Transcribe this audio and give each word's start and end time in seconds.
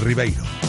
Ribeiro. 0.00 0.63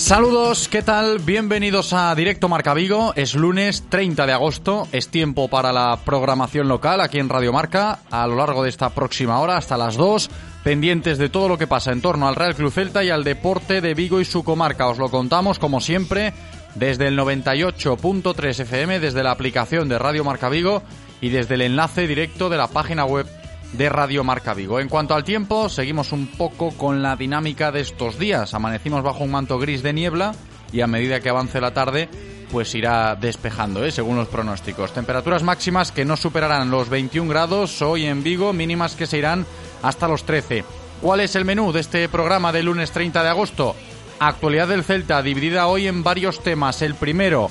Saludos, 0.00 0.68
¿qué 0.68 0.80
tal? 0.82 1.18
Bienvenidos 1.18 1.92
a 1.92 2.12
Directo 2.14 2.48
Marca 2.48 2.72
Vigo. 2.72 3.12
Es 3.16 3.34
lunes 3.34 3.84
30 3.90 4.26
de 4.26 4.32
agosto, 4.32 4.88
es 4.92 5.08
tiempo 5.08 5.46
para 5.48 5.74
la 5.74 6.00
programación 6.04 6.68
local 6.68 7.02
aquí 7.02 7.18
en 7.18 7.28
Radio 7.28 7.52
Marca 7.52 8.00
a 8.10 8.26
lo 8.26 8.34
largo 8.34 8.62
de 8.64 8.70
esta 8.70 8.88
próxima 8.88 9.38
hora 9.38 9.58
hasta 9.58 9.76
las 9.76 9.96
2, 9.96 10.30
pendientes 10.64 11.18
de 11.18 11.28
todo 11.28 11.48
lo 11.48 11.58
que 11.58 11.66
pasa 11.66 11.92
en 11.92 12.00
torno 12.00 12.26
al 12.26 12.34
Real 12.34 12.56
Club 12.56 12.72
Celta 12.72 13.04
y 13.04 13.10
al 13.10 13.24
deporte 13.24 13.82
de 13.82 13.94
Vigo 13.94 14.20
y 14.20 14.24
su 14.24 14.42
comarca. 14.42 14.88
Os 14.88 14.98
lo 14.98 15.10
contamos 15.10 15.58
como 15.58 15.80
siempre 15.80 16.32
desde 16.74 17.06
el 17.06 17.16
98.3 17.16 18.60
FM, 18.60 19.00
desde 19.00 19.22
la 19.22 19.32
aplicación 19.32 19.88
de 19.88 19.98
Radio 19.98 20.24
Marca 20.24 20.48
Vigo 20.48 20.82
y 21.20 21.28
desde 21.28 21.54
el 21.54 21.62
enlace 21.62 22.06
directo 22.06 22.48
de 22.48 22.56
la 22.56 22.68
página 22.68 23.04
web 23.04 23.26
de 23.72 23.88
Radio 23.88 24.24
Marca 24.24 24.54
Vigo. 24.54 24.80
En 24.80 24.88
cuanto 24.88 25.14
al 25.14 25.24
tiempo, 25.24 25.68
seguimos 25.68 26.12
un 26.12 26.26
poco 26.26 26.70
con 26.72 27.02
la 27.02 27.16
dinámica 27.16 27.70
de 27.70 27.80
estos 27.80 28.18
días. 28.18 28.54
Amanecimos 28.54 29.02
bajo 29.02 29.24
un 29.24 29.30
manto 29.30 29.58
gris 29.58 29.82
de 29.82 29.92
niebla 29.92 30.34
y 30.72 30.80
a 30.80 30.86
medida 30.86 31.20
que 31.20 31.28
avance 31.28 31.60
la 31.60 31.72
tarde, 31.72 32.08
pues 32.50 32.74
irá 32.74 33.16
despejando, 33.16 33.84
¿eh? 33.84 33.90
según 33.90 34.16
los 34.16 34.28
pronósticos. 34.28 34.92
Temperaturas 34.92 35.42
máximas 35.42 35.92
que 35.92 36.04
no 36.04 36.16
superarán 36.16 36.70
los 36.70 36.88
21 36.88 37.28
grados 37.28 37.80
hoy 37.82 38.06
en 38.06 38.22
Vigo, 38.22 38.52
mínimas 38.52 38.96
que 38.96 39.06
se 39.06 39.18
irán 39.18 39.46
hasta 39.82 40.08
los 40.08 40.24
13. 40.24 40.64
¿Cuál 41.00 41.20
es 41.20 41.34
el 41.36 41.44
menú 41.44 41.72
de 41.72 41.80
este 41.80 42.08
programa 42.08 42.52
del 42.52 42.66
lunes 42.66 42.90
30 42.90 43.22
de 43.22 43.28
agosto? 43.28 43.74
Actualidad 44.18 44.68
del 44.68 44.84
Celta, 44.84 45.22
dividida 45.22 45.66
hoy 45.66 45.86
en 45.86 46.02
varios 46.02 46.42
temas. 46.42 46.82
El 46.82 46.94
primero, 46.94 47.50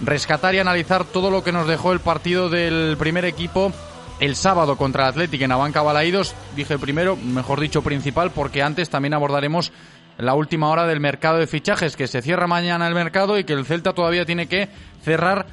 rescatar 0.00 0.54
y 0.54 0.58
analizar 0.58 1.04
todo 1.04 1.30
lo 1.30 1.44
que 1.44 1.52
nos 1.52 1.68
dejó 1.68 1.92
el 1.92 2.00
partido 2.00 2.48
del 2.48 2.96
primer 2.98 3.24
equipo 3.24 3.72
el 4.20 4.36
sábado 4.36 4.76
contra 4.76 5.04
el 5.04 5.10
Athletic 5.10 5.42
en 5.42 5.52
Abanca 5.52 5.82
Balaídos, 5.82 6.34
dije 6.56 6.78
primero, 6.78 7.16
mejor 7.16 7.60
dicho 7.60 7.82
principal, 7.82 8.30
porque 8.30 8.62
antes 8.62 8.90
también 8.90 9.14
abordaremos 9.14 9.72
la 10.18 10.34
última 10.34 10.68
hora 10.68 10.86
del 10.86 11.00
mercado 11.00 11.38
de 11.38 11.46
fichajes, 11.46 11.96
que 11.96 12.08
se 12.08 12.22
cierra 12.22 12.46
mañana 12.46 12.88
el 12.88 12.94
mercado 12.94 13.38
y 13.38 13.44
que 13.44 13.52
el 13.52 13.64
Celta 13.64 13.92
todavía 13.92 14.26
tiene 14.26 14.48
que 14.48 14.68
cerrar 15.02 15.46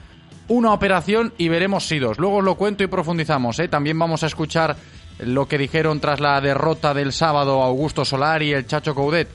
una 0.48 0.74
operación 0.74 1.34
y 1.38 1.50
veremos 1.50 1.88
si 1.88 2.00
dos. 2.00 2.18
Luego 2.20 2.38
os 2.38 2.44
lo 2.44 2.56
cuento 2.56 2.84
y 2.84 2.88
profundizamos. 2.88 3.60
¿eh? 3.60 3.68
También 3.68 3.98
vamos 3.98 4.24
a 4.24 4.28
escuchar 4.28 4.76
lo 5.20 5.48
que 5.48 5.58
dijeron 5.58 6.00
tras 6.00 6.20
la 6.20 6.42
derrota 6.42 6.94
del 6.94 7.14
sábado 7.14 7.62
Augusto 7.64 8.06
Solari, 8.06 8.54
el 8.54 8.68
Chacho 8.68 8.94
Coudet 8.94 9.30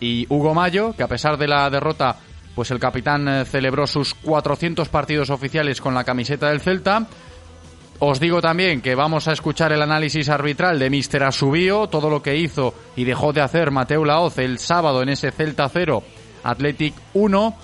y 0.00 0.26
Hugo 0.28 0.54
Mayo, 0.54 0.94
que 0.96 1.02
a 1.02 1.08
pesar 1.08 1.36
de 1.36 1.48
la 1.48 1.68
derrota, 1.70 2.16
pues 2.54 2.70
el 2.70 2.78
capitán 2.78 3.28
eh, 3.28 3.44
celebró 3.44 3.86
sus 3.86 4.14
400 4.14 4.88
partidos 4.88 5.30
oficiales 5.30 5.80
con 5.80 5.94
la 5.94 6.04
camiseta 6.04 6.48
del 6.48 6.60
Celta. 6.60 7.06
Os 7.98 8.20
digo 8.20 8.42
también 8.42 8.82
que 8.82 8.94
vamos 8.94 9.26
a 9.26 9.32
escuchar 9.32 9.72
el 9.72 9.80
análisis 9.80 10.28
arbitral 10.28 10.78
de 10.78 10.90
Mister 10.90 11.24
Asubío, 11.24 11.86
todo 11.86 12.10
lo 12.10 12.22
que 12.22 12.36
hizo 12.36 12.74
y 12.94 13.04
dejó 13.04 13.32
de 13.32 13.40
hacer 13.40 13.70
Mateo 13.70 14.04
Laoz 14.04 14.36
el 14.36 14.58
sábado 14.58 15.02
en 15.02 15.08
ese 15.08 15.30
Celta 15.30 15.66
0, 15.70 16.02
Athletic 16.44 16.94
1, 17.14 17.56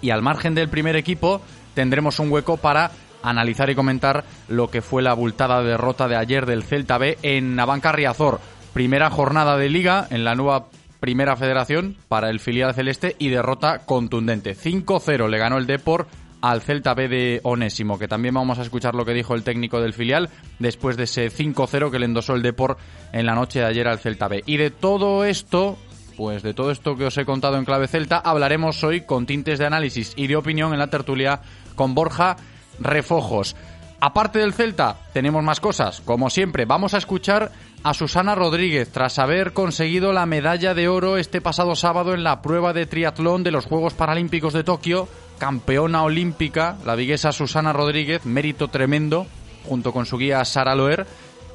y 0.00 0.10
al 0.10 0.22
margen 0.22 0.54
del 0.54 0.70
primer 0.70 0.96
equipo 0.96 1.42
tendremos 1.74 2.18
un 2.18 2.32
hueco 2.32 2.56
para 2.56 2.92
analizar 3.22 3.68
y 3.68 3.74
comentar 3.74 4.24
lo 4.48 4.70
que 4.70 4.80
fue 4.80 5.02
la 5.02 5.10
abultada 5.10 5.62
derrota 5.62 6.08
de 6.08 6.16
ayer 6.16 6.46
del 6.46 6.62
Celta 6.62 6.96
B 6.96 7.18
en 7.22 7.54
Navanca 7.54 7.92
Riazor. 7.92 8.40
Primera 8.72 9.10
jornada 9.10 9.58
de 9.58 9.68
liga 9.68 10.06
en 10.08 10.24
la 10.24 10.34
nueva 10.34 10.68
primera 10.98 11.36
federación 11.36 11.96
para 12.08 12.30
el 12.30 12.40
filial 12.40 12.74
celeste 12.74 13.16
y 13.18 13.28
derrota 13.28 13.80
contundente. 13.80 14.56
5-0 14.56 15.28
le 15.28 15.38
ganó 15.38 15.58
el 15.58 15.66
Deport 15.66 16.08
al 16.40 16.62
Celta 16.62 16.94
B 16.94 17.08
de 17.08 17.40
Onésimo, 17.42 17.98
que 17.98 18.08
también 18.08 18.34
vamos 18.34 18.58
a 18.58 18.62
escuchar 18.62 18.94
lo 18.94 19.04
que 19.04 19.14
dijo 19.14 19.34
el 19.34 19.42
técnico 19.42 19.80
del 19.80 19.92
filial 19.92 20.30
después 20.58 20.96
de 20.96 21.04
ese 21.04 21.30
5-0 21.30 21.90
que 21.90 21.98
le 21.98 22.06
endosó 22.06 22.34
el 22.34 22.42
Deport 22.42 22.78
en 23.12 23.26
la 23.26 23.34
noche 23.34 23.60
de 23.60 23.66
ayer 23.66 23.88
al 23.88 23.98
Celta 23.98 24.28
B. 24.28 24.42
Y 24.46 24.56
de 24.56 24.70
todo 24.70 25.24
esto, 25.24 25.78
pues 26.16 26.42
de 26.42 26.54
todo 26.54 26.70
esto 26.70 26.96
que 26.96 27.06
os 27.06 27.18
he 27.18 27.24
contado 27.24 27.56
en 27.56 27.64
clave 27.64 27.88
Celta, 27.88 28.18
hablaremos 28.18 28.82
hoy 28.84 29.02
con 29.02 29.26
tintes 29.26 29.58
de 29.58 29.66
análisis 29.66 30.12
y 30.16 30.26
de 30.26 30.36
opinión 30.36 30.72
en 30.72 30.78
la 30.78 30.90
tertulia 30.90 31.40
con 31.74 31.94
Borja 31.94 32.36
Refojos. 32.80 33.56
Aparte 34.00 34.38
del 34.38 34.54
Celta, 34.54 34.96
tenemos 35.12 35.42
más 35.42 35.58
cosas. 35.58 36.00
Como 36.02 36.30
siempre, 36.30 36.66
vamos 36.66 36.94
a 36.94 36.98
escuchar 36.98 37.50
a 37.82 37.94
Susana 37.94 38.36
Rodríguez 38.36 38.90
tras 38.90 39.18
haber 39.18 39.52
conseguido 39.52 40.12
la 40.12 40.24
medalla 40.24 40.72
de 40.72 40.86
oro 40.86 41.16
este 41.16 41.40
pasado 41.40 41.74
sábado 41.74 42.14
en 42.14 42.22
la 42.22 42.40
prueba 42.40 42.72
de 42.72 42.86
triatlón 42.86 43.42
de 43.42 43.50
los 43.50 43.66
Juegos 43.66 43.94
Paralímpicos 43.94 44.52
de 44.52 44.62
Tokio, 44.62 45.08
campeona 45.38 46.02
olímpica, 46.02 46.76
la 46.84 46.94
viguesa 46.94 47.32
Susana 47.32 47.72
Rodríguez, 47.72 48.26
mérito 48.26 48.68
tremendo, 48.68 49.26
junto 49.64 49.92
con 49.92 50.06
su 50.06 50.18
guía 50.18 50.44
Sara 50.44 50.74
Loer. 50.74 51.06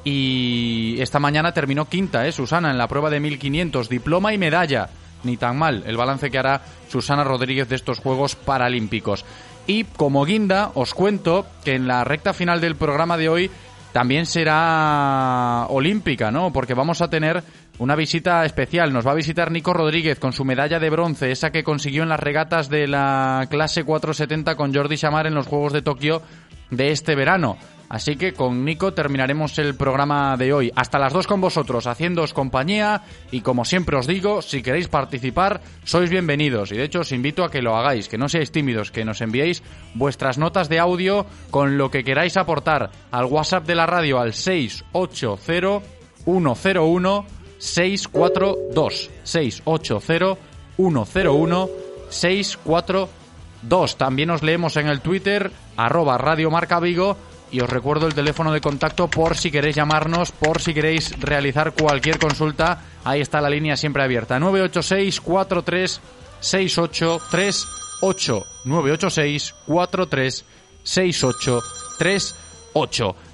Y 0.02 0.96
esta 0.98 1.18
mañana 1.18 1.52
terminó 1.52 1.86
quinta, 1.86 2.26
¿eh? 2.26 2.32
Susana, 2.32 2.70
en 2.70 2.78
la 2.78 2.88
prueba 2.88 3.10
de 3.10 3.20
1500, 3.20 3.88
diploma 3.88 4.34
y 4.34 4.38
medalla. 4.38 4.90
Ni 5.22 5.36
tan 5.36 5.56
mal 5.56 5.82
el 5.86 5.96
balance 5.96 6.30
que 6.30 6.38
hará 6.38 6.60
Susana 6.88 7.24
Rodríguez 7.24 7.68
de 7.68 7.76
estos 7.76 8.00
Juegos 8.00 8.36
Paralímpicos. 8.36 9.24
Y 9.66 9.84
como 9.84 10.24
guinda, 10.24 10.72
os 10.74 10.92
cuento 10.92 11.46
que 11.64 11.74
en 11.74 11.86
la 11.86 12.04
recta 12.04 12.34
final 12.34 12.60
del 12.60 12.76
programa 12.76 13.16
de 13.16 13.30
hoy 13.30 13.50
también 13.92 14.26
será 14.26 15.66
olímpica, 15.68 16.30
¿no? 16.30 16.52
Porque 16.52 16.74
vamos 16.74 17.00
a 17.00 17.08
tener 17.08 17.42
una 17.78 17.96
visita 17.96 18.44
especial. 18.44 18.92
Nos 18.92 19.06
va 19.06 19.12
a 19.12 19.16
visitar 19.16 19.50
Nico 19.50 19.72
Rodríguez 19.72 20.18
con 20.18 20.32
su 20.32 20.44
medalla 20.44 20.78
de 20.78 20.90
bronce, 20.90 21.30
esa 21.30 21.50
que 21.50 21.64
consiguió 21.64 22.02
en 22.02 22.08
las 22.08 22.20
regatas 22.20 22.68
de 22.68 22.86
la 22.86 23.46
clase 23.50 23.84
470 23.84 24.56
con 24.56 24.74
Jordi 24.74 24.96
Chamar 24.96 25.26
en 25.26 25.34
los 25.34 25.46
Juegos 25.46 25.72
de 25.72 25.82
Tokio 25.82 26.22
de 26.70 26.90
este 26.90 27.14
verano. 27.14 27.56
Así 27.88 28.16
que 28.16 28.32
con 28.32 28.64
Nico 28.64 28.94
terminaremos 28.94 29.58
el 29.58 29.74
programa 29.74 30.36
de 30.36 30.52
hoy. 30.52 30.72
Hasta 30.74 30.98
las 30.98 31.12
dos 31.12 31.26
con 31.26 31.40
vosotros, 31.40 31.86
haciéndoos 31.86 32.32
compañía. 32.32 33.02
Y 33.30 33.42
como 33.42 33.64
siempre 33.64 33.96
os 33.96 34.06
digo, 34.06 34.42
si 34.42 34.62
queréis 34.62 34.88
participar, 34.88 35.60
sois 35.84 36.10
bienvenidos. 36.10 36.72
Y 36.72 36.76
de 36.76 36.84
hecho 36.84 37.00
os 37.00 37.12
invito 37.12 37.44
a 37.44 37.50
que 37.50 37.62
lo 37.62 37.76
hagáis, 37.76 38.08
que 38.08 38.18
no 38.18 38.28
seáis 38.28 38.50
tímidos, 38.50 38.90
que 38.90 39.04
nos 39.04 39.20
enviéis 39.20 39.62
vuestras 39.94 40.38
notas 40.38 40.68
de 40.68 40.78
audio 40.78 41.26
con 41.50 41.76
lo 41.76 41.90
que 41.90 42.04
queráis 42.04 42.36
aportar 42.36 42.90
al 43.10 43.26
WhatsApp 43.26 43.66
de 43.66 43.74
la 43.74 43.86
radio 43.86 44.18
al 44.18 44.32
680 44.32 45.86
101 46.24 47.26
642 47.64 49.10
680 49.22 50.36
101 50.76 51.70
642. 52.10 53.96
También 53.96 54.28
os 54.30 54.42
leemos 54.42 54.76
en 54.76 54.88
el 54.88 55.00
Twitter, 55.00 55.50
arroba 55.76 56.18
Radio 56.18 56.50
Marca 56.50 56.78
Vigo, 56.78 57.16
y 57.50 57.60
os 57.60 57.70
recuerdo 57.70 58.06
el 58.06 58.12
teléfono 58.14 58.52
de 58.52 58.60
contacto 58.60 59.08
por 59.08 59.38
si 59.38 59.50
queréis 59.50 59.76
llamarnos, 59.76 60.30
por 60.32 60.60
si 60.60 60.74
queréis 60.74 61.18
realizar 61.18 61.72
cualquier 61.72 62.18
consulta. 62.18 62.82
Ahí 63.02 63.22
está 63.22 63.40
la 63.40 63.48
línea 63.48 63.78
siempre 63.78 64.02
abierta. 64.02 64.38
986 64.38 65.22
43 65.22 66.02
6838 66.40 68.46
986 68.64 69.54
43 69.66 70.44
6838 70.82 72.43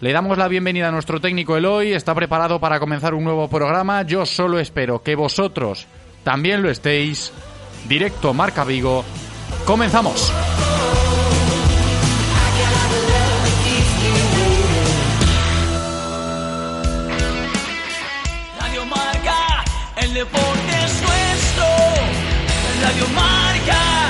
Le 0.01 0.13
damos 0.13 0.37
la 0.37 0.49
bienvenida 0.49 0.89
a 0.89 0.91
nuestro 0.91 1.19
técnico 1.19 1.57
Eloy, 1.57 1.95
está 1.95 2.15
preparado 2.15 2.61
para 2.61 2.79
comenzar 2.79 3.15
un 3.15 3.25
nuevo 3.25 3.49
programa. 3.49 4.03
Yo 4.03 4.27
solo 4.27 4.59
espero 4.59 5.03
que 5.03 5.15
vosotros 5.15 5.87
también 6.23 6.63
lo 6.63 6.71
estéis. 6.71 7.33
Directo 7.89 8.35
Marca 8.35 8.65
Vigo. 8.65 9.03
Comenzamos. 9.65 10.31
Radio 18.61 18.85
Marca, 18.85 19.65
el 20.03 20.13
deporte 20.13 20.85
es 20.85 21.03
nuestro. 21.03 21.67
Radio 22.83 23.09
Marca. 23.15 24.10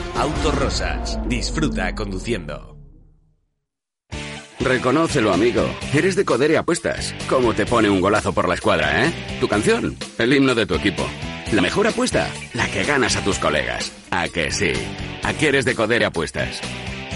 Autorosas. 0.15 1.19
Disfruta 1.27 1.93
conduciendo. 1.95 2.77
Reconócelo, 4.59 5.33
amigo. 5.33 5.63
Eres 5.93 6.15
de 6.15 6.23
Codere 6.23 6.57
Apuestas. 6.57 7.15
¿Cómo 7.27 7.53
te 7.53 7.65
pone 7.65 7.89
un 7.89 7.99
golazo 7.99 8.31
por 8.31 8.47
la 8.47 8.53
escuadra, 8.53 9.05
eh? 9.05 9.13
Tu 9.39 9.47
canción, 9.47 9.97
el 10.19 10.33
himno 10.33 10.53
de 10.53 10.67
tu 10.67 10.75
equipo. 10.75 11.03
La 11.51 11.61
mejor 11.61 11.87
apuesta, 11.87 12.29
la 12.53 12.69
que 12.69 12.83
ganas 12.83 13.15
a 13.15 13.23
tus 13.23 13.39
colegas. 13.39 13.91
¿A 14.11 14.29
que 14.29 14.51
sí? 14.51 14.71
Aquí 15.23 15.47
eres 15.47 15.65
de 15.65 15.75
Codere 15.75 16.05
Apuestas. 16.05 16.61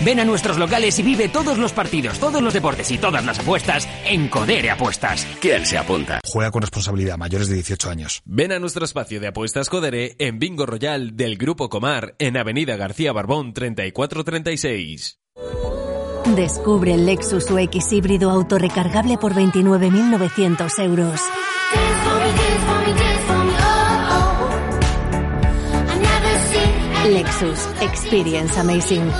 Ven 0.03 0.19
a 0.19 0.25
nuestros 0.25 0.57
locales 0.57 0.97
y 0.99 1.03
vive 1.03 1.29
todos 1.29 1.57
los 1.57 1.71
partidos, 1.71 2.19
todos 2.19 2.41
los 2.41 2.53
deportes 2.53 2.91
y 2.91 2.97
todas 2.97 3.23
las 3.23 3.39
apuestas 3.39 3.87
en 4.05 4.27
Codere 4.27 4.69
Apuestas. 4.71 5.27
¿Quién 5.39 5.65
se 5.65 5.77
apunta? 5.77 6.19
Juega 6.25 6.51
con 6.51 6.61
responsabilidad, 6.61 7.17
mayores 7.17 7.47
de 7.47 7.55
18 7.55 7.89
años. 7.89 8.21
Ven 8.25 8.51
a 8.51 8.59
nuestro 8.59 8.85
espacio 8.85 9.19
de 9.19 9.27
apuestas 9.27 9.69
Codere 9.69 10.15
en 10.19 10.39
Bingo 10.39 10.65
Royal 10.65 11.15
del 11.15 11.37
Grupo 11.37 11.69
Comar 11.69 12.15
en 12.19 12.37
Avenida 12.37 12.75
García 12.75 13.13
Barbón 13.13 13.53
3436. 13.53 15.19
Descubre 16.35 16.95
el 16.95 17.05
Lexus 17.05 17.51
UX 17.51 17.93
híbrido 17.93 18.31
autorrecargable 18.31 19.17
por 19.19 19.35
29.900 19.35 20.79
euros. 20.83 21.21
Lexus 27.05 27.67
Experience 27.81 28.59
Amazing. 28.59 29.11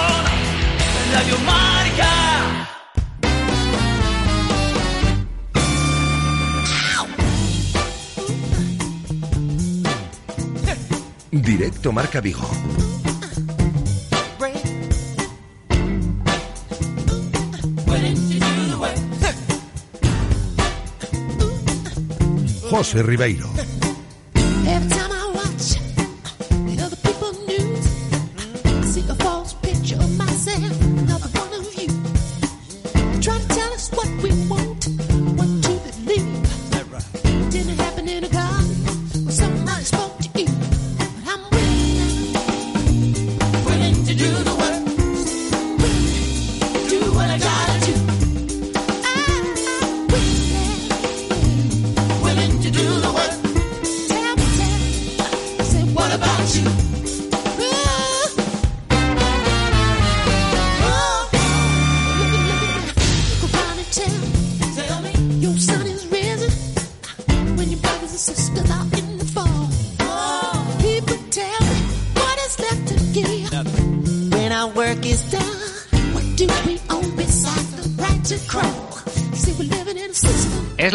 Directo 11.31 11.93
Marca 11.93 12.21
Vigo. 12.21 12.47
José 22.71 23.03
Ribeiro. 23.03 23.78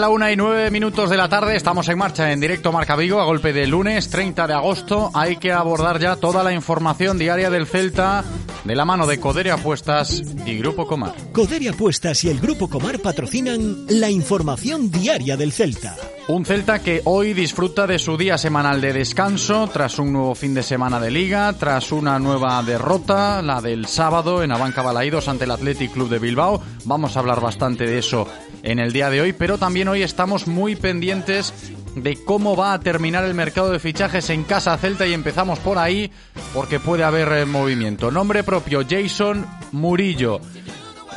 La 0.04 0.10
una 0.10 0.34
y 0.34 0.36
nueve 0.36 0.70
minutos 0.70 1.10
de 1.10 1.16
la 1.16 1.30
tarde, 1.30 1.56
estamos 1.56 1.88
en 1.88 1.98
marcha 1.98 2.30
en 2.34 2.42
directo 2.42 2.74
Marca 2.74 2.98
Vigo 2.98 3.22
a 3.22 3.24
golpe 3.24 3.54
de 3.54 3.66
lunes 3.68 4.10
30 4.10 4.48
de 4.48 4.54
agosto. 4.54 5.10
Hay 5.14 5.38
que 5.38 5.54
abordar 5.54 5.98
ya 5.98 6.18
toda 6.18 6.44
la 6.44 6.52
información 6.52 7.18
diaria 7.18 7.50
del 7.50 7.68
Celta 7.68 8.26
de 8.66 8.76
la 8.76 8.84
mano 8.84 9.08
de 9.08 9.22
Codere 9.22 9.52
Apuestas 9.52 10.22
y 10.46 10.58
Grupo 10.58 10.88
Comar. 10.88 11.14
Codere 11.32 11.70
Apuestas 11.70 12.22
y 12.26 12.30
el 12.30 12.42
Grupo 12.42 12.70
Comar 12.70 13.00
patrocinan 13.00 13.86
la 13.88 14.10
información 14.10 14.92
diaria 14.92 15.38
del 15.38 15.54
Celta. 15.54 15.96
Un 16.28 16.44
Celta 16.44 16.80
que 16.80 17.02
hoy 17.06 17.34
disfruta 17.34 17.88
de 17.88 17.98
su 17.98 18.18
día 18.18 18.38
semanal 18.38 18.82
de 18.82 18.92
descanso 18.92 19.70
tras 19.72 20.00
un 20.00 20.12
nuevo 20.12 20.36
fin 20.36 20.54
de 20.54 20.64
semana 20.64 21.00
de 21.00 21.12
liga, 21.12 21.54
tras 21.54 21.94
una 21.94 22.20
nueva 22.20 22.62
derrota, 22.62 23.42
la 23.42 23.62
del 23.62 23.86
sábado 23.86 24.44
en 24.44 24.52
Abanca 24.52 24.82
Balaídos 24.82 25.30
ante 25.30 25.46
el 25.46 25.52
Athletic 25.52 25.94
Club 25.94 26.10
de 26.10 26.20
Bilbao. 26.20 26.62
Vamos 26.84 27.16
a 27.16 27.22
hablar 27.22 27.40
bastante 27.40 27.86
de 27.86 28.00
eso 28.00 28.28
en 28.64 28.80
el 28.80 28.94
día 28.94 29.10
de 29.10 29.22
hoy, 29.22 29.34
pero 29.34 29.58
también 29.58 29.88
hoy 29.88 30.02
estamos 30.02 30.48
muy 30.48 30.76
pendientes 30.76 31.54
de 31.96 32.18
cómo 32.24 32.56
va 32.56 32.74
a 32.74 32.80
terminar 32.80 33.24
el 33.26 33.34
mercado 33.36 33.70
de 33.72 33.80
fichajes 33.80 34.30
en 34.30 34.44
Casa 34.44 34.76
Celta 34.78 35.06
y 35.06 35.14
empezamos 35.14 35.60
por 35.60 35.78
ahí 35.78 36.10
porque 36.54 36.80
puede 36.80 37.04
haber 37.04 37.32
eh, 37.34 37.46
movimiento. 37.46 38.10
Nombre 38.10 38.44
propio, 38.44 38.82
Jason 38.90 39.46
Murillo. 39.72 40.40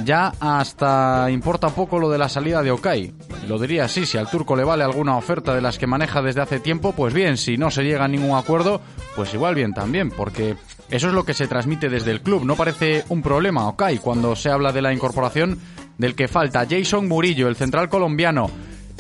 ya 0.05 0.33
hasta 0.41 1.31
importa 1.31 1.71
poco 1.71 1.99
lo 1.99 2.11
de 2.11 2.19
la 2.19 2.29
salida 2.29 2.63
de 2.63 2.71
Okai. 2.71 3.15
Lo 3.49 3.59
diría 3.59 3.85
así, 3.85 4.05
si 4.05 4.19
al 4.19 4.29
turco 4.29 4.57
le 4.57 4.65
vale 4.65 4.85
alguna 4.85 5.17
oferta 5.17 5.55
de 5.55 5.63
las 5.63 5.79
que 5.79 5.87
maneja 5.87 6.21
desde 6.21 6.43
hace 6.43 6.61
tiempo, 6.61 6.93
pues 6.93 7.15
bien, 7.15 7.37
si 7.37 7.57
no 7.57 7.71
se 7.71 7.85
llega 7.85 8.05
a 8.05 8.09
ningún 8.09 8.37
acuerdo, 8.37 8.81
pues 9.15 9.33
igual 9.33 9.55
bien 9.55 9.73
también, 9.73 10.11
porque 10.11 10.57
eso 10.91 11.09
es 11.09 11.15
lo 11.15 11.25
que 11.25 11.33
se 11.33 11.49
transmite 11.49 11.89
desde 11.89 12.11
el 12.11 12.21
club. 12.21 12.45
No 12.45 12.57
parece 12.57 13.05
un 13.09 13.23
problema, 13.23 13.69
Okai, 13.69 13.99
cuando 13.99 14.37
se 14.37 14.51
habla 14.51 14.73
de 14.73 14.83
la 14.83 14.93
incorporación 14.93 15.59
del 15.99 16.15
que 16.15 16.29
falta 16.29 16.67
Jason 16.69 17.09
Murillo, 17.09 17.49
el 17.49 17.57
central 17.57 17.89
colombiano. 17.89 18.51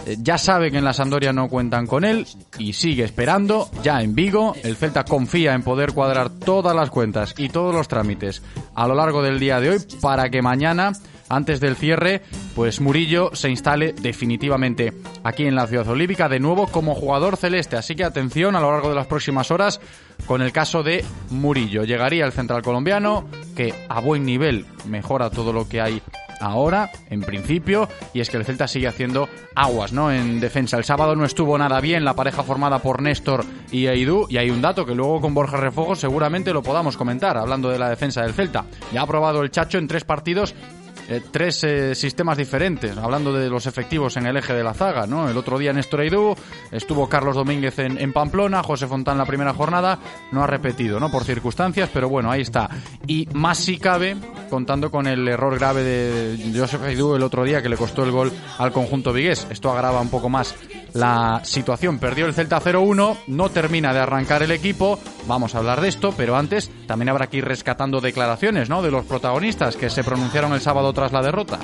Eh, 0.06 0.16
Ya 0.20 0.38
sabe 0.38 0.70
que 0.70 0.78
en 0.78 0.84
la 0.84 0.92
Sampdoria 0.92 1.32
no 1.32 1.48
cuentan 1.48 1.86
con 1.86 2.04
él 2.04 2.26
y 2.58 2.72
sigue 2.74 3.04
esperando. 3.04 3.70
Ya 3.82 4.02
en 4.02 4.14
Vigo, 4.14 4.54
el 4.62 4.76
Celta 4.76 5.04
confía 5.04 5.54
en 5.54 5.62
poder 5.62 5.92
cuadrar 5.92 6.30
todas 6.30 6.74
las 6.76 6.90
cuentas 6.90 7.34
y 7.36 7.48
todos 7.48 7.74
los 7.74 7.88
trámites 7.88 8.42
a 8.74 8.86
lo 8.86 8.94
largo 8.94 9.22
del 9.22 9.38
día 9.40 9.60
de 9.60 9.70
hoy 9.70 9.78
para 10.00 10.28
que 10.30 10.42
mañana, 10.42 10.92
antes 11.28 11.58
del 11.58 11.74
cierre, 11.74 12.22
pues 12.54 12.80
Murillo 12.80 13.30
se 13.34 13.50
instale 13.50 13.94
definitivamente 13.94 14.92
aquí 15.24 15.44
en 15.44 15.56
la 15.56 15.66
ciudad 15.66 15.88
olímpica 15.88 16.28
de 16.28 16.38
nuevo 16.38 16.68
como 16.68 16.94
jugador 16.94 17.36
celeste. 17.36 17.76
Así 17.76 17.96
que 17.96 18.04
atención 18.04 18.54
a 18.54 18.60
lo 18.60 18.70
largo 18.70 18.90
de 18.90 18.94
las 18.94 19.08
próximas 19.08 19.50
horas 19.50 19.80
con 20.26 20.40
el 20.40 20.52
caso 20.52 20.84
de 20.84 21.04
Murillo. 21.30 21.82
Llegaría 21.84 22.24
el 22.24 22.32
central 22.32 22.62
colombiano 22.62 23.26
que 23.56 23.74
a 23.88 24.00
buen 24.00 24.24
nivel 24.24 24.66
mejora 24.88 25.30
todo 25.30 25.52
lo 25.52 25.68
que 25.68 25.80
hay 25.80 26.00
ahora, 26.40 26.90
en 27.10 27.20
principio, 27.20 27.88
y 28.12 28.20
es 28.20 28.30
que 28.30 28.36
el 28.36 28.44
Celta 28.44 28.68
sigue 28.68 28.88
haciendo 28.88 29.28
aguas, 29.54 29.92
¿no? 29.92 30.12
En 30.12 30.40
defensa. 30.40 30.76
El 30.76 30.84
sábado 30.84 31.16
no 31.16 31.24
estuvo 31.24 31.56
nada 31.58 31.80
bien 31.80 32.04
la 32.04 32.14
pareja 32.14 32.42
formada 32.42 32.78
por 32.80 33.02
Néstor 33.02 33.44
y 33.70 33.86
Aidú, 33.86 34.26
y 34.28 34.36
hay 34.36 34.50
un 34.50 34.62
dato 34.62 34.86
que 34.86 34.94
luego 34.94 35.20
con 35.20 35.34
Borja 35.34 35.56
Refogo 35.56 35.94
seguramente 35.94 36.52
lo 36.52 36.62
podamos 36.62 36.96
comentar, 36.96 37.36
hablando 37.36 37.68
de 37.70 37.78
la 37.78 37.88
defensa 37.88 38.22
del 38.22 38.34
Celta. 38.34 38.64
Ya 38.92 39.02
ha 39.02 39.06
probado 39.06 39.42
el 39.42 39.50
Chacho 39.50 39.78
en 39.78 39.88
tres 39.88 40.04
partidos 40.04 40.54
eh, 41.08 41.20
tres 41.30 41.62
eh, 41.64 41.94
sistemas 41.94 42.36
diferentes, 42.36 42.96
hablando 42.96 43.32
de 43.32 43.48
los 43.48 43.66
efectivos 43.66 44.16
en 44.16 44.26
el 44.26 44.36
eje 44.36 44.54
de 44.54 44.64
la 44.64 44.74
zaga, 44.74 45.06
¿no? 45.06 45.28
El 45.28 45.36
otro 45.36 45.58
día 45.58 45.72
Néstor 45.72 46.00
Aidú, 46.00 46.34
estuvo 46.72 47.08
Carlos 47.08 47.36
Domínguez 47.36 47.78
en, 47.78 48.12
Pamplona, 48.12 48.62
José 48.62 48.86
Fontán 48.86 49.18
la 49.18 49.24
primera 49.26 49.54
jornada, 49.54 49.98
no 50.32 50.42
ha 50.42 50.46
repetido, 50.46 50.98
¿no? 50.98 51.10
Por 51.10 51.24
circunstancias, 51.24 51.90
pero 51.92 52.08
bueno, 52.08 52.30
ahí 52.30 52.42
está. 52.42 52.68
Y 53.06 53.28
más 53.34 53.58
si 53.58 53.78
cabe, 53.78 54.16
contando 54.50 54.90
con 54.90 55.06
el 55.06 55.26
error 55.28 55.56
grave 55.58 55.82
de 55.82 56.52
Joseph 56.56 56.82
Aidú 56.82 57.14
el 57.14 57.22
otro 57.22 57.44
día 57.44 57.62
que 57.62 57.68
le 57.68 57.76
costó 57.76 58.04
el 58.04 58.10
gol 58.10 58.32
al 58.58 58.72
conjunto 58.72 59.12
vigués. 59.12 59.46
Esto 59.50 59.70
agrava 59.70 60.00
un 60.00 60.10
poco 60.10 60.28
más 60.28 60.54
la 60.96 61.40
situación. 61.44 61.98
Perdió 61.98 62.26
el 62.26 62.34
Celta 62.34 62.60
0-1, 62.60 63.18
no 63.28 63.48
termina 63.50 63.92
de 63.92 64.00
arrancar 64.00 64.42
el 64.42 64.50
equipo, 64.50 64.98
vamos 65.26 65.54
a 65.54 65.58
hablar 65.58 65.80
de 65.80 65.88
esto, 65.88 66.14
pero 66.16 66.36
antes 66.36 66.70
también 66.86 67.10
habrá 67.10 67.28
que 67.28 67.38
ir 67.38 67.44
rescatando 67.44 68.00
declaraciones, 68.00 68.68
¿no? 68.68 68.82
De 68.82 68.90
los 68.90 69.04
protagonistas 69.04 69.76
que 69.76 69.90
se 69.90 70.02
pronunciaron 70.02 70.52
el 70.52 70.60
sábado 70.60 70.92
tras 70.96 71.12
la 71.12 71.20
derrota. 71.20 71.58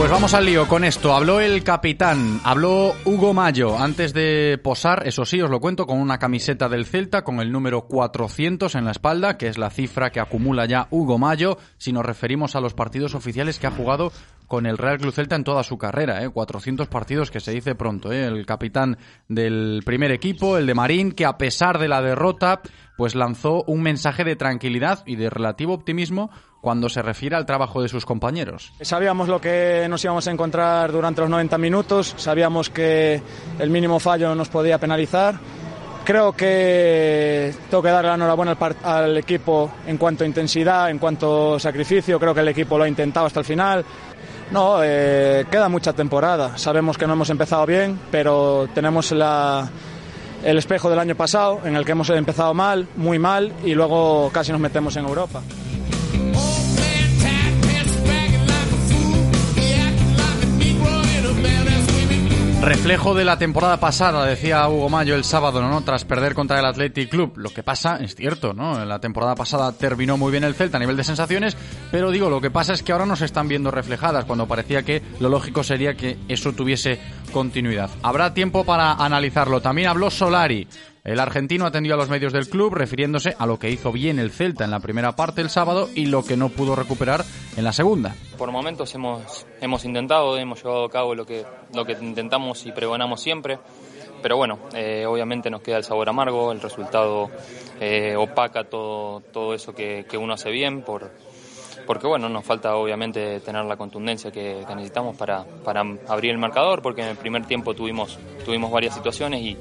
Pues 0.00 0.10
vamos 0.10 0.32
al 0.32 0.46
lío 0.46 0.66
con 0.66 0.82
esto. 0.82 1.12
Habló 1.12 1.40
el 1.40 1.62
capitán, 1.62 2.40
habló 2.42 2.94
Hugo 3.04 3.34
Mayo 3.34 3.78
antes 3.78 4.14
de 4.14 4.58
posar, 4.64 5.06
eso 5.06 5.26
sí, 5.26 5.42
os 5.42 5.50
lo 5.50 5.60
cuento, 5.60 5.86
con 5.86 6.00
una 6.00 6.18
camiseta 6.18 6.70
del 6.70 6.86
Celta 6.86 7.22
con 7.22 7.38
el 7.38 7.52
número 7.52 7.82
400 7.82 8.76
en 8.76 8.86
la 8.86 8.92
espalda, 8.92 9.36
que 9.36 9.48
es 9.48 9.58
la 9.58 9.68
cifra 9.68 10.08
que 10.08 10.18
acumula 10.18 10.64
ya 10.64 10.88
Hugo 10.90 11.18
Mayo, 11.18 11.58
si 11.76 11.92
nos 11.92 12.06
referimos 12.06 12.56
a 12.56 12.62
los 12.62 12.72
partidos 12.72 13.14
oficiales 13.14 13.58
que 13.58 13.66
ha 13.66 13.72
jugado 13.72 14.10
con 14.46 14.64
el 14.64 14.78
Real 14.78 14.96
Club 14.96 15.12
Celta 15.12 15.36
en 15.36 15.44
toda 15.44 15.62
su 15.62 15.76
carrera, 15.76 16.24
¿eh? 16.24 16.30
400 16.30 16.88
partidos 16.88 17.30
que 17.30 17.40
se 17.40 17.52
dice 17.52 17.74
pronto, 17.74 18.10
¿eh? 18.10 18.24
el 18.24 18.46
capitán 18.46 18.96
del 19.28 19.82
primer 19.84 20.12
equipo, 20.12 20.56
el 20.56 20.66
de 20.66 20.74
Marín, 20.74 21.12
que 21.12 21.26
a 21.26 21.36
pesar 21.36 21.78
de 21.78 21.88
la 21.88 22.00
derrota, 22.00 22.62
pues 22.96 23.14
lanzó 23.14 23.64
un 23.64 23.82
mensaje 23.82 24.24
de 24.24 24.34
tranquilidad 24.34 25.02
y 25.06 25.16
de 25.16 25.28
relativo 25.28 25.74
optimismo 25.74 26.30
cuando 26.60 26.88
se 26.88 27.02
refiere 27.02 27.36
al 27.36 27.46
trabajo 27.46 27.82
de 27.82 27.88
sus 27.88 28.04
compañeros. 28.04 28.72
Sabíamos 28.80 29.28
lo 29.28 29.40
que 29.40 29.86
nos 29.88 30.04
íbamos 30.04 30.26
a 30.26 30.30
encontrar 30.30 30.92
durante 30.92 31.20
los 31.20 31.30
90 31.30 31.58
minutos, 31.58 32.14
sabíamos 32.16 32.70
que 32.70 33.22
el 33.58 33.70
mínimo 33.70 33.98
fallo 33.98 34.34
nos 34.34 34.48
podía 34.48 34.78
penalizar. 34.78 35.36
Creo 36.04 36.32
que 36.32 37.54
tengo 37.68 37.82
que 37.82 37.90
dar 37.90 38.04
la 38.04 38.14
enhorabuena 38.14 38.56
al, 38.58 38.76
al 38.82 39.16
equipo 39.18 39.70
en 39.86 39.96
cuanto 39.96 40.24
a 40.24 40.26
intensidad, 40.26 40.90
en 40.90 40.98
cuanto 40.98 41.54
a 41.54 41.60
sacrificio. 41.60 42.18
Creo 42.18 42.34
que 42.34 42.40
el 42.40 42.48
equipo 42.48 42.78
lo 42.78 42.84
ha 42.84 42.88
intentado 42.88 43.26
hasta 43.26 43.40
el 43.40 43.46
final. 43.46 43.84
No, 44.50 44.82
eh, 44.82 45.46
queda 45.50 45.68
mucha 45.68 45.92
temporada. 45.92 46.58
Sabemos 46.58 46.98
que 46.98 47.06
no 47.06 47.12
hemos 47.12 47.30
empezado 47.30 47.64
bien, 47.66 48.00
pero 48.10 48.68
tenemos 48.74 49.12
la, 49.12 49.70
el 50.42 50.58
espejo 50.58 50.90
del 50.90 50.98
año 50.98 51.14
pasado, 51.14 51.60
en 51.64 51.76
el 51.76 51.84
que 51.84 51.92
hemos 51.92 52.10
empezado 52.10 52.54
mal, 52.54 52.88
muy 52.96 53.18
mal, 53.18 53.52
y 53.64 53.74
luego 53.74 54.30
casi 54.32 54.50
nos 54.50 54.60
metemos 54.60 54.96
en 54.96 55.04
Europa. 55.04 55.42
Reflejo 62.62 63.14
de 63.14 63.24
la 63.24 63.38
temporada 63.38 63.80
pasada, 63.80 64.26
decía 64.26 64.68
Hugo 64.68 64.90
Mayo 64.90 65.14
el 65.14 65.24
sábado, 65.24 65.62
¿no? 65.62 65.80
Tras 65.80 66.04
perder 66.04 66.34
contra 66.34 66.58
el 66.58 66.66
Athletic 66.66 67.08
Club. 67.08 67.32
Lo 67.36 67.48
que 67.48 67.62
pasa, 67.62 67.96
es 67.96 68.14
cierto, 68.14 68.52
¿no? 68.52 68.84
La 68.84 68.98
temporada 68.98 69.34
pasada 69.34 69.72
terminó 69.72 70.18
muy 70.18 70.30
bien 70.30 70.44
el 70.44 70.54
Celta 70.54 70.76
a 70.76 70.80
nivel 70.80 70.96
de 70.98 71.02
sensaciones, 71.02 71.56
pero 71.90 72.10
digo, 72.10 72.28
lo 72.28 72.42
que 72.42 72.50
pasa 72.50 72.74
es 72.74 72.82
que 72.82 72.92
ahora 72.92 73.06
no 73.06 73.16
se 73.16 73.24
están 73.24 73.48
viendo 73.48 73.70
reflejadas, 73.70 74.26
cuando 74.26 74.46
parecía 74.46 74.82
que 74.82 75.02
lo 75.20 75.30
lógico 75.30 75.64
sería 75.64 75.94
que 75.94 76.18
eso 76.28 76.52
tuviese 76.52 77.00
continuidad. 77.32 77.88
Habrá 78.02 78.34
tiempo 78.34 78.64
para 78.64 78.92
analizarlo. 78.92 79.62
También 79.62 79.88
habló 79.88 80.10
Solari. 80.10 80.68
El 81.02 81.18
argentino 81.18 81.64
atendió 81.64 81.94
a 81.94 81.96
los 81.96 82.10
medios 82.10 82.32
del 82.32 82.48
club 82.48 82.74
refiriéndose 82.74 83.34
a 83.38 83.46
lo 83.46 83.58
que 83.58 83.70
hizo 83.70 83.90
bien 83.90 84.18
el 84.18 84.30
Celta 84.30 84.64
en 84.64 84.70
la 84.70 84.80
primera 84.80 85.16
parte 85.16 85.40
el 85.40 85.48
sábado 85.48 85.88
y 85.94 86.06
lo 86.06 86.22
que 86.24 86.36
no 86.36 86.50
pudo 86.50 86.76
recuperar 86.76 87.24
en 87.56 87.64
la 87.64 87.72
segunda. 87.72 88.14
Por 88.36 88.52
momentos 88.52 88.94
hemos, 88.94 89.46
hemos 89.62 89.84
intentado, 89.86 90.36
hemos 90.36 90.62
llevado 90.62 90.84
a 90.84 90.90
cabo 90.90 91.14
lo 91.14 91.24
que, 91.24 91.46
lo 91.74 91.86
que 91.86 91.92
intentamos 91.92 92.66
y 92.66 92.72
pregonamos 92.72 93.22
siempre, 93.22 93.58
pero 94.20 94.36
bueno, 94.36 94.58
eh, 94.74 95.06
obviamente 95.06 95.48
nos 95.48 95.62
queda 95.62 95.78
el 95.78 95.84
sabor 95.84 96.10
amargo, 96.10 96.52
el 96.52 96.60
resultado 96.60 97.30
eh, 97.80 98.14
opaca 98.16 98.64
todo, 98.64 99.20
todo 99.20 99.54
eso 99.54 99.74
que, 99.74 100.04
que 100.06 100.18
uno 100.18 100.34
hace 100.34 100.50
bien, 100.50 100.82
por, 100.82 101.10
porque 101.86 102.06
bueno, 102.06 102.28
nos 102.28 102.44
falta 102.44 102.76
obviamente 102.76 103.40
tener 103.40 103.64
la 103.64 103.78
contundencia 103.78 104.30
que, 104.30 104.64
que 104.68 104.74
necesitamos 104.74 105.16
para, 105.16 105.44
para 105.64 105.80
abrir 106.08 106.32
el 106.32 106.38
marcador, 106.38 106.82
porque 106.82 107.00
en 107.00 107.08
el 107.08 107.16
primer 107.16 107.46
tiempo 107.46 107.72
tuvimos, 107.72 108.18
tuvimos 108.44 108.70
varias 108.70 108.94
situaciones 108.94 109.40
y, 109.40 109.56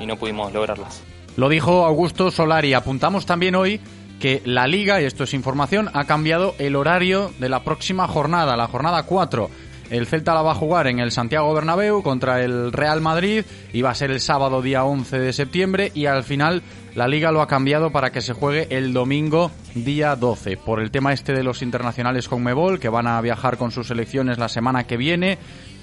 y 0.00 0.06
no 0.06 0.16
pudimos 0.16 0.52
lograrlas. 0.52 1.02
Lo 1.36 1.48
dijo 1.48 1.84
Augusto 1.84 2.30
Solari. 2.30 2.74
Apuntamos 2.74 3.26
también 3.26 3.54
hoy 3.54 3.80
que 4.18 4.42
la 4.44 4.66
liga, 4.66 5.00
y 5.00 5.04
esto 5.04 5.24
es 5.24 5.34
información, 5.34 5.88
ha 5.92 6.04
cambiado 6.04 6.54
el 6.58 6.76
horario 6.76 7.30
de 7.38 7.48
la 7.48 7.62
próxima 7.62 8.08
jornada, 8.08 8.56
la 8.56 8.66
jornada 8.66 9.04
4. 9.04 9.48
El 9.90 10.06
Celta 10.06 10.34
la 10.34 10.42
va 10.42 10.52
a 10.52 10.56
jugar 10.56 10.86
en 10.86 10.98
el 10.98 11.12
Santiago 11.12 11.54
Bernabéu 11.54 12.02
contra 12.02 12.42
el 12.42 12.72
Real 12.72 13.00
Madrid 13.00 13.44
y 13.72 13.80
va 13.80 13.90
a 13.90 13.94
ser 13.94 14.10
el 14.10 14.20
sábado 14.20 14.60
día 14.60 14.84
11 14.84 15.18
de 15.18 15.32
septiembre 15.32 15.92
y 15.94 16.04
al 16.06 16.24
final 16.24 16.62
la 16.94 17.08
liga 17.08 17.32
lo 17.32 17.40
ha 17.40 17.46
cambiado 17.46 17.90
para 17.90 18.10
que 18.10 18.20
se 18.20 18.34
juegue 18.34 18.66
el 18.76 18.92
domingo 18.92 19.50
día 19.74 20.14
12 20.14 20.58
por 20.58 20.80
el 20.80 20.90
tema 20.90 21.14
este 21.14 21.32
de 21.32 21.42
los 21.42 21.62
internacionales 21.62 22.28
con 22.28 22.42
Mebol 22.42 22.78
que 22.78 22.90
van 22.90 23.06
a 23.06 23.18
viajar 23.22 23.56
con 23.56 23.70
sus 23.70 23.86
selecciones 23.86 24.36
la 24.36 24.50
semana 24.50 24.84
que 24.84 24.98
viene 24.98 25.38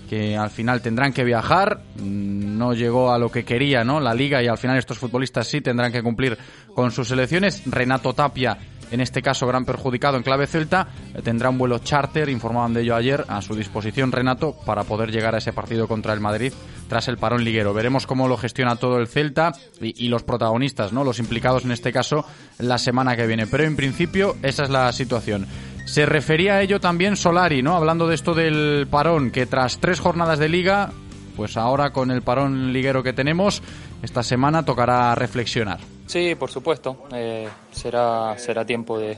que 0.10 0.38
al 0.38 0.50
final 0.50 0.82
tendrán 0.82 1.14
que 1.14 1.24
viajar, 1.24 1.82
mm, 1.98 2.58
no 2.58 2.74
llegó 2.74 3.12
a 3.12 3.20
lo 3.20 3.32
que 3.32 3.44
quería, 3.44 3.84
¿no? 3.84 4.00
La 4.00 4.14
liga 4.14 4.42
y 4.42 4.48
al 4.48 4.58
final 4.58 4.78
estos 4.78 4.98
futbolistas 4.98 5.48
sí 5.48 5.62
tendrán 5.62 5.92
que 5.92 6.04
cumplir 6.04 6.38
con 6.74 6.92
sus 6.92 7.08
selecciones. 7.08 7.64
Renato 7.66 8.14
Tapia, 8.14 8.58
en 8.92 9.02
este 9.02 9.22
caso 9.22 9.48
gran 9.48 9.66
perjudicado 9.66 10.18
en 10.18 10.24
clave 10.24 10.48
celta, 10.48 10.88
eh, 11.14 11.22
tendrá 11.22 11.50
un 11.50 11.58
vuelo 11.58 11.80
charter, 11.80 12.30
informaban 12.30 12.74
de 12.74 12.82
ello 12.82 12.96
ayer, 12.96 13.26
a 13.28 13.42
su 13.42 13.56
disposición 13.56 14.12
Renato 14.12 14.56
para 14.66 14.84
poder 14.84 15.12
llegar 15.12 15.36
a 15.36 15.40
ese 15.40 15.54
partido 15.54 15.88
contra 15.88 16.14
el 16.14 16.20
Madrid 16.20 16.54
tras 16.88 17.08
el 17.08 17.18
parón 17.18 17.44
liguero. 17.44 17.74
Veremos 17.74 18.06
cómo 18.06 18.28
lo 18.28 18.38
gestiona 18.38 18.76
todo 18.76 19.00
el 19.00 19.08
Celta 19.08 19.54
y, 19.82 20.06
y 20.06 20.10
los 20.10 20.24
protagonistas, 20.24 20.94
¿no? 20.94 21.04
Los 21.04 21.20
implicados 21.20 21.66
en 21.66 21.72
este 21.72 21.92
caso 21.92 22.26
la 22.60 22.78
semana 22.78 23.16
que 23.16 23.26
viene. 23.26 23.48
Pero 23.48 23.64
en 23.64 23.76
principio 23.76 24.36
esa 24.44 24.64
es 24.64 24.70
la 24.70 24.92
situación. 24.92 25.48
Se 25.86 26.06
refería 26.06 26.56
a 26.56 26.62
ello 26.62 26.80
también 26.80 27.16
Solari, 27.16 27.62
¿no? 27.62 27.76
Hablando 27.76 28.08
de 28.08 28.16
esto 28.16 28.34
del 28.34 28.88
parón, 28.90 29.32
que 29.32 29.46
tras 29.46 29.78
tres 29.80 30.00
jornadas 30.00 30.40
de 30.40 30.50
liga, 30.50 30.92
pues 31.36 31.58
ahora 31.58 31.92
con 31.92 32.12
el 32.12 32.22
parón 32.22 32.74
liguero 32.74 33.04
que 33.04 33.14
tenemos, 33.14 33.62
esta 34.02 34.24
semana 34.24 34.66
tocará 34.66 35.14
reflexionar. 35.16 35.80
Sí, 36.08 36.36
por 36.36 36.50
supuesto. 36.52 37.06
Eh, 37.14 37.48
será, 37.72 38.38
será 38.38 38.66
tiempo 38.66 38.98
de, 38.98 39.18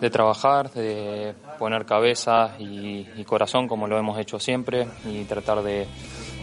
de 0.00 0.10
trabajar, 0.10 0.70
de 0.72 1.34
poner 1.58 1.84
cabeza 1.86 2.54
y, 2.58 3.06
y 3.16 3.24
corazón 3.24 3.66
como 3.66 3.86
lo 3.86 3.98
hemos 3.98 4.18
hecho 4.18 4.38
siempre 4.38 4.86
y 5.06 5.24
tratar 5.24 5.62
de, 5.62 5.86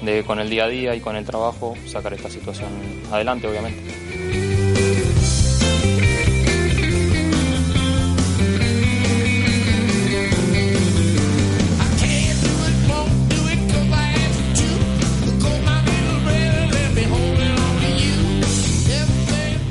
de 0.04 0.24
con 0.24 0.40
el 0.40 0.50
día 0.50 0.66
a 0.66 0.68
día 0.68 0.96
y 0.96 1.02
con 1.02 1.16
el 1.16 1.26
trabajo 1.26 1.76
sacar 1.88 2.14
esta 2.14 2.30
situación 2.30 2.70
adelante, 3.12 3.48
obviamente. 3.48 4.05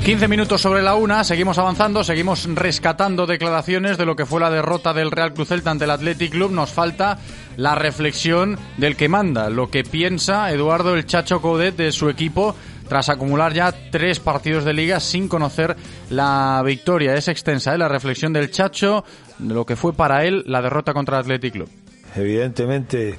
15 0.05 0.27
minutos 0.27 0.61
sobre 0.61 0.83
la 0.83 0.93
una, 0.93 1.23
seguimos 1.23 1.57
avanzando, 1.57 2.03
seguimos 2.03 2.47
rescatando 2.53 3.25
declaraciones 3.25 3.97
de 3.97 4.05
lo 4.05 4.15
que 4.15 4.27
fue 4.27 4.39
la 4.39 4.51
derrota 4.51 4.93
del 4.93 5.09
Real 5.09 5.33
Cruz 5.33 5.47
Celta 5.47 5.71
ante 5.71 5.85
el 5.85 5.89
Athletic 5.89 6.29
Club. 6.29 6.51
Nos 6.51 6.71
falta 6.71 7.17
la 7.57 7.73
reflexión 7.73 8.59
del 8.77 8.97
que 8.97 9.09
manda, 9.09 9.49
lo 9.49 9.71
que 9.71 9.83
piensa 9.83 10.51
Eduardo 10.51 10.93
el 10.93 11.07
Chacho 11.07 11.41
Coudet 11.41 11.75
de 11.75 11.91
su 11.91 12.07
equipo 12.07 12.55
tras 12.87 13.09
acumular 13.09 13.53
ya 13.53 13.73
tres 13.89 14.19
partidos 14.19 14.63
de 14.63 14.73
liga 14.73 14.99
sin 14.99 15.27
conocer 15.27 15.75
la 16.11 16.61
victoria. 16.63 17.15
Es 17.15 17.27
extensa 17.27 17.73
¿eh? 17.73 17.79
la 17.79 17.87
reflexión 17.87 18.31
del 18.31 18.51
Chacho 18.51 19.03
de 19.39 19.55
lo 19.55 19.65
que 19.65 19.75
fue 19.75 19.93
para 19.93 20.23
él 20.23 20.43
la 20.45 20.61
derrota 20.61 20.93
contra 20.93 21.17
el 21.17 21.21
Athletic 21.21 21.53
Club. 21.53 21.69
Evidentemente 22.15 23.17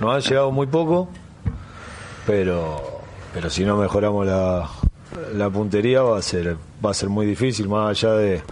nos 0.00 0.16
han 0.16 0.20
llegado 0.28 0.50
muy 0.50 0.66
poco, 0.66 1.10
pero, 2.26 3.02
pero 3.32 3.48
si 3.48 3.64
no 3.64 3.76
mejoramos 3.76 4.26
la, 4.26 4.68
la 5.34 5.50
puntería 5.50 6.02
va 6.02 6.18
a 6.18 6.22
ser 6.22 6.56
va 6.84 6.90
a 6.90 6.94
ser 6.94 7.08
muy 7.08 7.26
difícil 7.26 7.68
más 7.68 7.90
allá 7.90 8.14
de 8.14 8.42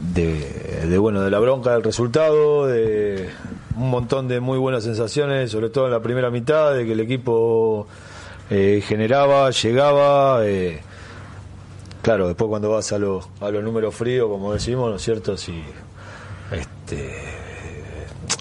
de, 0.00 0.98
bueno 0.98 1.22
de 1.22 1.30
la 1.30 1.38
bronca 1.38 1.72
del 1.72 1.82
resultado 1.82 2.66
de 2.66 3.30
un 3.76 3.90
montón 3.90 4.28
de 4.28 4.40
muy 4.40 4.58
buenas 4.58 4.84
sensaciones 4.84 5.50
sobre 5.50 5.70
todo 5.70 5.86
en 5.86 5.92
la 5.92 6.00
primera 6.00 6.30
mitad 6.30 6.74
de 6.74 6.84
que 6.84 6.92
el 6.92 7.00
equipo 7.00 7.86
eh, 8.50 8.82
generaba 8.84 9.50
llegaba 9.50 10.46
eh, 10.46 10.80
claro 12.02 12.28
después 12.28 12.48
cuando 12.48 12.70
vas 12.70 12.92
a 12.92 12.98
los 12.98 13.28
a 13.40 13.50
los 13.50 13.62
números 13.62 13.94
fríos 13.94 14.28
como 14.28 14.52
decimos 14.52 14.90
no 14.90 14.96
es 14.96 15.02
cierto 15.02 15.36
si 15.36 15.62
este 16.50 17.14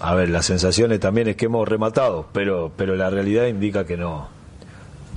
a 0.02 0.16
ver 0.16 0.30
las 0.30 0.46
sensaciones 0.46 1.00
también 1.00 1.28
es 1.28 1.36
que 1.36 1.46
hemos 1.46 1.68
rematado 1.68 2.28
pero 2.34 2.72
pero 2.76 2.96
la 2.96 3.10
realidad 3.10 3.46
indica 3.46 3.86
que 3.86 3.98
no 3.98 4.37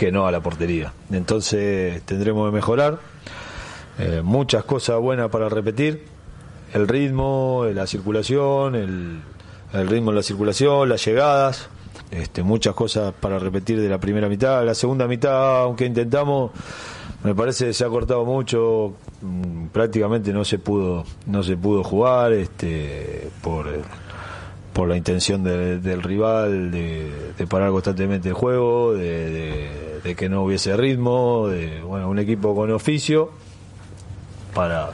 que 0.01 0.11
no 0.11 0.27
a 0.27 0.33
la 0.33 0.41
portería. 0.41 0.95
Entonces 1.13 2.01
tendremos 2.07 2.49
que 2.49 2.55
mejorar. 2.55 3.01
Eh, 3.99 4.23
muchas 4.25 4.65
cosas 4.65 4.99
buenas 4.99 5.29
para 5.29 5.51
repetir. 5.51 6.07
El 6.73 6.89
ritmo, 6.89 7.67
la 7.75 7.87
circulación, 7.87 8.77
el, 8.77 9.21
el, 9.75 9.89
ritmo 9.89 10.09
en 10.09 10.17
la 10.17 10.23
circulación, 10.23 10.89
las 10.89 11.05
llegadas. 11.05 11.69
Este, 12.11 12.43
muchas 12.43 12.75
cosas 12.75 13.13
para 13.13 13.39
repetir 13.39 13.79
de 13.79 13.91
la 13.91 13.99
primera 13.99 14.31
mitad. 14.31 14.65
La 14.65 14.75
segunda 14.75 15.07
mitad, 15.07 15.65
aunque 15.65 15.85
intentamos, 15.85 16.53
me 17.23 17.35
parece 17.35 17.67
que 17.67 17.75
se 17.75 17.85
ha 17.85 17.89
cortado 17.91 18.25
mucho. 18.25 18.95
Mm, 19.21 19.67
prácticamente 19.67 20.33
no 20.33 20.47
se 20.47 20.59
pudo, 20.59 21.05
no 21.27 21.43
se 21.43 21.59
pudo 21.59 21.85
jugar 21.85 22.33
este, 22.33 23.29
por 23.43 23.67
por 24.81 24.89
la 24.89 24.97
intención 24.97 25.45
de, 25.45 25.79
del 25.79 26.03
rival 26.03 26.71
de, 26.71 27.47
parar 27.51 27.69
constantemente 27.71 28.31
el 28.31 28.35
juego, 28.35 28.95
de, 28.95 29.69
que 30.17 30.31
no 30.31 30.43
hubiese 30.45 30.75
ritmo, 30.75 31.49
de 31.49 31.83
bueno 31.83 32.09
un 32.09 32.19
equipo 32.19 32.55
con 32.55 32.71
oficio 32.71 33.31
para 34.55 34.89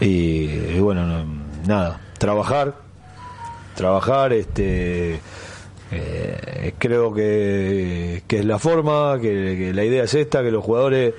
y, 0.00 0.78
bueno 0.78 1.04
no, 1.04 1.22
nada 1.66 2.00
trabajar 2.16 2.76
trabajar 3.74 4.32
este 4.32 5.20
eh, 5.92 6.72
creo 6.78 7.12
que, 7.12 8.22
que, 8.26 8.38
es 8.38 8.46
la 8.46 8.58
forma 8.58 9.18
que, 9.20 9.56
que 9.58 9.74
la 9.74 9.84
idea 9.84 10.04
es 10.04 10.14
esta 10.14 10.42
que 10.42 10.50
los 10.50 10.64
jugadores 10.64 11.12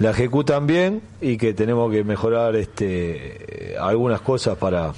la 0.00 0.10
ejecutan 0.10 0.66
bien 0.66 1.00
y 1.20 1.36
que 1.36 1.54
tenemos 1.54 1.92
que 1.92 2.02
mejorar 2.02 2.56
este 2.56 3.76
algunas 3.78 4.20
cosas 4.20 4.58
para 4.58 4.92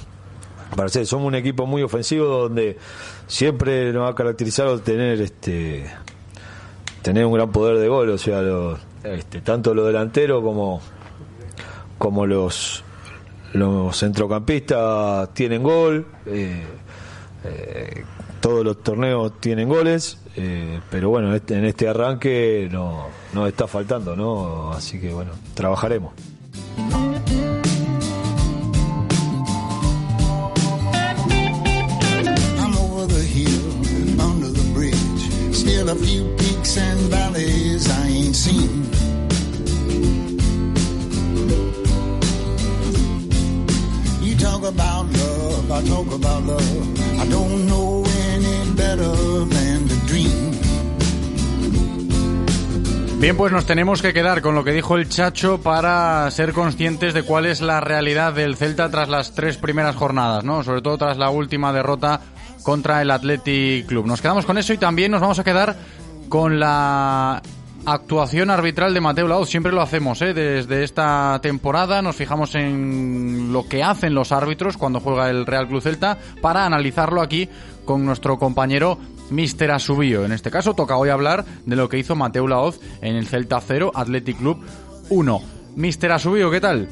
para 0.76 0.88
somos 0.88 1.26
un 1.26 1.35
equipo 1.35 1.67
muy 1.67 1.83
ofensivo 1.83 2.26
donde 2.26 2.79
siempre 3.26 3.93
nos 3.93 4.11
ha 4.11 4.14
caracterizado 4.14 4.81
tener 4.81 5.21
este 5.21 5.91
tener 7.02 7.26
un 7.26 7.33
gran 7.33 7.50
poder 7.50 7.79
de 7.79 7.88
gol, 7.88 8.11
o 8.11 8.19
sea, 8.19 8.43
lo, 8.43 8.79
este, 9.02 9.41
tanto 9.41 9.75
los 9.75 9.87
delanteros 9.87 10.43
como 10.43 10.81
como 11.99 12.26
los 12.26 12.85
los 13.52 13.99
centrocampistas 13.99 15.35
tienen 15.35 15.62
gol, 15.62 16.07
eh, 16.26 16.64
eh, 17.45 18.05
todos 18.41 18.64
los 18.64 18.83
torneos 18.83 19.38
tienen 19.41 19.69
goles, 19.69 20.19
eh, 20.37 20.81
pero 20.91 21.11
bueno, 21.11 21.35
este, 21.35 21.59
en 21.59 21.67
este 21.67 21.87
arranque 21.88 22.69
no 22.73 23.09
nos 23.35 23.49
está 23.49 23.67
faltando, 23.67 24.17
¿no? 24.17 24.73
Así 24.73 24.99
que 24.99 25.12
bueno, 25.12 25.33
trabajaremos. 25.55 26.12
Bien, 53.18 53.37
pues 53.37 53.52
nos 53.52 53.66
tenemos 53.66 54.02
que 54.02 54.12
quedar 54.12 54.42
con 54.42 54.55
lo 54.55 54.64
que 54.64 54.72
dijo 54.72 54.96
el 54.96 55.09
Chacho 55.09 55.61
para 55.61 56.28
ser 56.31 56.52
conscientes 56.52 57.14
de 57.14 57.22
cuál 57.22 57.46
es 57.46 57.61
la 57.61 57.81
realidad 57.81 58.33
del 58.33 58.57
Celta 58.57 58.90
tras 58.90 59.09
las 59.09 59.33
tres 59.33 59.59
primeras 59.59 59.94
jornadas, 59.94 60.42
¿no? 60.42 60.64
Sobre 60.64 60.83
todo 60.83 60.98
tras 60.98 61.18
la 61.18 61.31
última 61.31 61.72
derrota 61.72 62.20
contra 62.62 63.03
el 63.03 63.11
Athletic 63.11 63.87
Club. 63.87 64.07
Nos 64.07 64.22
quedamos 64.22 64.46
con 64.46 64.59
eso 64.59 64.72
y 64.72 64.79
también 64.79 65.11
nos 65.11 65.20
vamos 65.20 65.38
a 65.38 65.44
quedar 65.44 65.77
con 66.29 66.59
la 66.59 67.42
actuación 67.85 68.51
arbitral 68.51 68.94
de 68.94 69.01
Mateo 69.01 69.29
Laoz. 69.29 69.48
Siempre 69.48 69.72
lo 69.72 69.83
hacemos, 69.83 70.22
¿eh? 70.22 70.35
Desde 70.35 70.85
esta 70.85 71.38
temporada 71.42 72.03
nos 72.03 72.16
fijamos 72.16 72.55
en 72.55 73.53
lo 73.53 73.68
que 73.68 73.83
hacen 73.83 74.14
los 74.14 74.33
árbitros 74.33 74.77
cuando 74.77 75.01
juega 75.01 75.31
el 75.31 75.46
Real 75.46 75.68
Club 75.68 75.83
Celta 75.83 76.18
para 76.40 76.64
analizarlo 76.64 77.20
aquí 77.20 77.48
con 77.85 78.05
nuestro 78.05 78.38
compañero 78.38 78.98
Mister 79.31 79.70
Asubío. 79.70 80.25
En 80.25 80.33
este 80.33 80.51
caso 80.51 80.75
toca 80.75 80.96
hoy 80.96 81.09
hablar 81.09 81.44
de 81.66 81.77
lo 81.77 81.88
que 81.88 81.98
hizo 81.98 82.14
Mateo 82.14 82.46
Laoz 82.46 82.81
en 83.01 83.16
el 83.16 83.27
Celta 83.27 83.61
0, 83.61 83.92
Athletic 83.94 84.38
Club 84.38 84.64
1. 85.11 85.40
Mister 85.75 86.12
Asubío, 86.12 86.51
¿qué 86.51 86.61
tal? 86.61 86.88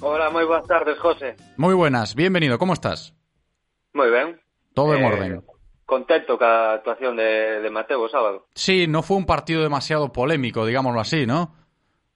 Hola, 0.00 0.30
muy 0.30 0.44
buenas 0.44 0.66
tardes, 0.66 0.98
José. 0.98 1.36
Muy 1.56 1.74
buenas, 1.74 2.14
bienvenido, 2.14 2.58
¿cómo 2.58 2.72
estás? 2.72 3.14
Muy 3.92 4.10
bien. 4.10 4.40
Todo 4.84 4.94
en 4.94 5.02
Eh, 5.02 5.06
orden. 5.06 5.42
Contento 5.84 6.38
con 6.38 6.46
la 6.46 6.72
actuación 6.74 7.16
de, 7.16 7.60
de 7.60 7.70
Mateo 7.70 8.08
sábado. 8.08 8.46
Sí, 8.54 8.86
no 8.86 9.02
fue 9.02 9.16
un 9.16 9.26
partido 9.26 9.62
demasiado 9.62 10.12
polémico, 10.12 10.64
digámoslo 10.64 11.00
así, 11.00 11.26
¿no? 11.26 11.54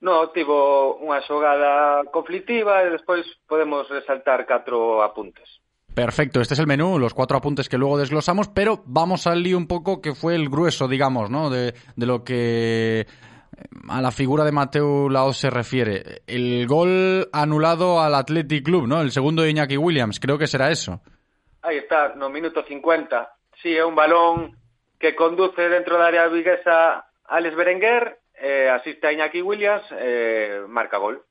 No, 0.01 0.29
tivo 0.37 1.01
unha 1.01 1.25
xogada 1.25 2.05
conflictiva 2.13 2.85
e 2.85 2.93
despois 2.93 3.25
podemos 3.49 3.89
resaltar 3.89 4.45
catro 4.45 5.01
apuntes. 5.03 5.49
Perfecto, 5.95 6.41
este 6.43 6.55
es 6.55 6.61
el 6.61 6.67
menú, 6.67 6.99
los 6.99 7.15
cuatro 7.15 7.39
apuntes 7.39 7.69
que 7.69 7.79
luego 7.79 7.97
desglosamos, 7.97 8.49
pero 8.49 8.83
vamos 8.85 9.27
al 9.27 9.43
lío 9.43 9.57
un 9.57 9.67
poco 9.67 10.03
que 10.03 10.15
fue 10.15 10.35
el 10.35 10.51
grueso, 10.51 10.89
digamos, 10.89 11.31
¿no? 11.31 11.49
De, 11.51 11.73
de 11.97 12.07
lo 12.07 12.23
que 12.23 13.07
a 13.89 14.03
la 14.03 14.11
figura 14.11 14.45
de 14.45 14.53
Mateo 14.53 15.09
Laos 15.09 15.39
se 15.39 15.49
refiere. 15.49 16.23
El 16.27 16.67
gol 16.67 17.29
anulado 17.33 18.03
al 18.03 18.15
Athletic 18.15 18.65
Club, 18.65 18.87
¿no? 18.87 19.01
El 19.01 19.11
segundo 19.11 19.43
de 19.43 19.51
Iñaki 19.51 19.79
Williams, 19.79 20.21
creo 20.21 20.37
que 20.37 20.47
será 20.49 20.71
eso. 20.71 21.01
aí 21.65 21.79
está, 21.79 22.15
no 22.15 22.29
minuto 22.29 22.63
50. 22.63 23.33
Si, 23.57 23.73
sí, 23.73 23.77
é 23.77 23.85
un 23.85 23.95
balón 23.95 24.57
que 25.01 25.17
conduce 25.17 25.69
dentro 25.69 25.99
da 25.99 26.07
área 26.07 26.29
viguesa 26.29 27.09
Alex 27.27 27.57
Berenguer, 27.57 28.19
eh, 28.37 28.69
asiste 28.71 29.07
a 29.07 29.13
Iñaki 29.13 29.43
Williams, 29.43 29.85
eh, 29.93 30.65
marca 30.69 30.99
gol. 30.99 31.25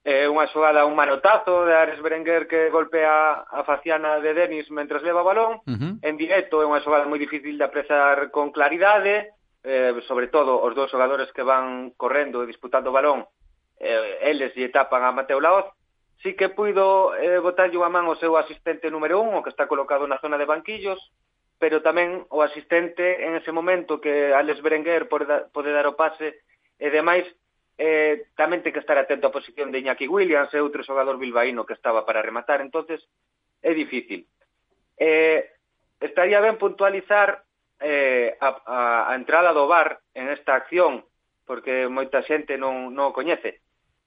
É 0.00 0.24
eh, 0.24 0.28
unha 0.32 0.48
xogada, 0.48 0.88
un 0.88 0.96
manotazo 0.96 1.68
de 1.68 1.76
Ares 1.76 2.00
Berenguer 2.00 2.48
que 2.48 2.72
golpea 2.72 3.44
a 3.44 3.60
faciana 3.68 4.16
de 4.16 4.32
Denis 4.32 4.70
mentres 4.72 5.04
leva 5.04 5.20
o 5.20 5.28
balón. 5.28 5.60
Uh 5.68 5.76
-huh. 5.76 5.92
En 6.00 6.16
directo 6.16 6.62
é 6.62 6.66
unha 6.66 6.80
xogada 6.80 7.04
moi 7.04 7.20
difícil 7.20 7.60
de 7.60 7.68
apreciar 7.68 8.32
con 8.32 8.48
claridade, 8.48 9.36
eh, 9.60 9.92
sobre 10.08 10.32
todo 10.32 10.56
os 10.56 10.72
dous 10.72 10.88
xogadores 10.88 11.28
que 11.36 11.44
van 11.44 11.92
correndo 12.00 12.40
e 12.40 12.48
disputando 12.48 12.88
o 12.88 12.96
balón, 12.96 13.28
eh, 13.76 14.24
eles 14.24 14.56
lle 14.56 14.72
tapan 14.72 15.04
a 15.04 15.12
Mateo 15.12 15.36
Laoz, 15.36 15.68
sí 16.22 16.34
que 16.34 16.48
puido 16.48 17.16
eh, 17.16 17.38
botarlle 17.40 17.80
unha 17.80 17.88
man 17.88 18.04
ao 18.04 18.18
seu 18.20 18.36
asistente 18.36 18.92
número 18.92 19.24
un, 19.24 19.32
o 19.32 19.42
que 19.42 19.52
está 19.52 19.64
colocado 19.64 20.04
na 20.04 20.20
zona 20.20 20.36
de 20.36 20.48
banquillos, 20.48 21.00
pero 21.56 21.80
tamén 21.80 22.28
o 22.28 22.44
asistente 22.44 23.24
en 23.24 23.36
ese 23.36 23.52
momento 23.52 24.00
que 24.00 24.32
Alex 24.32 24.60
Berenguer 24.60 25.08
pode, 25.08 25.24
da, 25.24 25.48
pode 25.48 25.72
dar 25.72 25.88
o 25.88 25.96
pase 25.96 26.44
e 26.76 26.88
demais, 26.92 27.24
eh, 27.80 28.28
tamén 28.36 28.60
ten 28.60 28.72
que 28.76 28.84
estar 28.84 29.00
atento 29.00 29.28
á 29.28 29.32
posición 29.32 29.72
de 29.72 29.80
Iñaki 29.80 30.08
Williams 30.08 30.52
e 30.52 30.60
outro 30.60 30.84
xogador 30.84 31.16
bilbaíno 31.16 31.64
que 31.64 31.76
estaba 31.76 32.04
para 32.04 32.20
rematar, 32.20 32.60
entonces 32.60 33.00
é 33.64 33.72
difícil. 33.72 34.28
Eh, 35.00 35.48
estaría 36.00 36.44
ben 36.44 36.60
puntualizar 36.60 37.44
eh, 37.80 38.36
a, 38.40 38.48
a, 38.68 38.78
a 39.08 39.12
entrada 39.16 39.56
do 39.56 39.64
bar 39.64 40.04
en 40.12 40.28
esta 40.28 40.52
acción, 40.52 41.00
porque 41.48 41.88
moita 41.88 42.20
xente 42.20 42.60
non, 42.60 42.92
non 42.92 43.08
o 43.08 43.16
coñece 43.16 43.64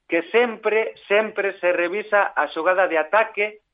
que 0.08 0.22
sempre, 0.30 0.94
sempre 1.08 1.58
se 1.60 1.72
revisa 1.72 2.32
a 2.36 2.46
xogada 2.48 2.88
de 2.88 2.98
ataque 2.98 3.64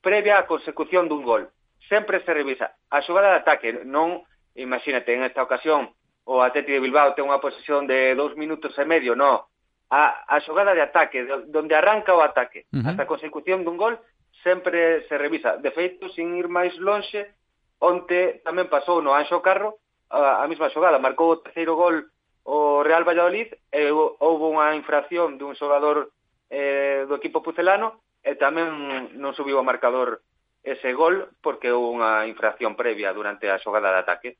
previa 0.00 0.38
á 0.38 0.46
consecución 0.46 1.08
dun 1.08 1.24
gol. 1.24 1.48
Sempre 1.88 2.20
se 2.24 2.32
revisa 2.32 2.76
a 2.92 3.00
xogada 3.00 3.32
de 3.32 3.40
ataque, 3.40 3.68
non, 3.88 4.22
imagínate, 4.54 5.16
en 5.16 5.24
esta 5.24 5.42
ocasión, 5.42 5.92
o 6.28 6.44
Atleti 6.44 6.76
de 6.76 6.84
Bilbao 6.84 7.16
ten 7.16 7.24
unha 7.24 7.40
posesión 7.40 7.88
de 7.88 8.12
dous 8.12 8.36
minutos 8.36 8.76
e 8.76 8.84
medio, 8.84 9.16
non, 9.16 9.40
a, 9.88 10.28
a 10.28 10.36
xogada 10.44 10.76
de 10.76 10.84
ataque, 10.84 11.24
donde 11.48 11.72
arranca 11.72 12.12
o 12.12 12.20
ataque, 12.20 12.68
uh 12.68 12.84
-huh. 12.84 12.88
hasta 12.92 13.08
a 13.08 13.10
consecución 13.10 13.64
dun 13.64 13.80
gol, 13.80 13.96
sempre 14.44 15.08
se 15.08 15.16
revisa. 15.16 15.56
De 15.56 15.72
feito, 15.72 16.12
sin 16.12 16.36
ir 16.36 16.52
máis 16.52 16.76
lonxe, 16.76 17.32
onte 17.80 18.44
tamén 18.44 18.68
pasou 18.68 19.00
no 19.00 19.16
Anxo 19.16 19.40
Carro 19.40 19.80
a, 20.10 20.44
a 20.44 20.46
mesma 20.50 20.68
xogada, 20.68 21.00
marcou 21.00 21.32
o 21.32 21.40
terceiro 21.40 21.74
gol 21.74 22.04
o 22.48 22.80
Real 22.80 23.04
Valladolid 23.04 23.52
e 23.68 23.92
houve 23.92 24.44
unha 24.48 24.72
infracción 24.72 25.36
dun 25.36 25.52
xogador 25.52 26.08
eh, 26.48 27.04
do 27.04 27.20
equipo 27.20 27.44
pucelano 27.44 28.00
e 28.24 28.40
tamén 28.40 29.12
non 29.20 29.36
subiu 29.36 29.60
o 29.60 29.66
marcador 29.68 30.24
ese 30.64 30.96
gol 30.96 31.28
porque 31.44 31.68
houve 31.68 32.00
unha 32.00 32.24
infracción 32.24 32.72
previa 32.72 33.12
durante 33.12 33.52
a 33.52 33.60
xogada 33.60 33.92
de 33.92 34.00
ataque. 34.00 34.30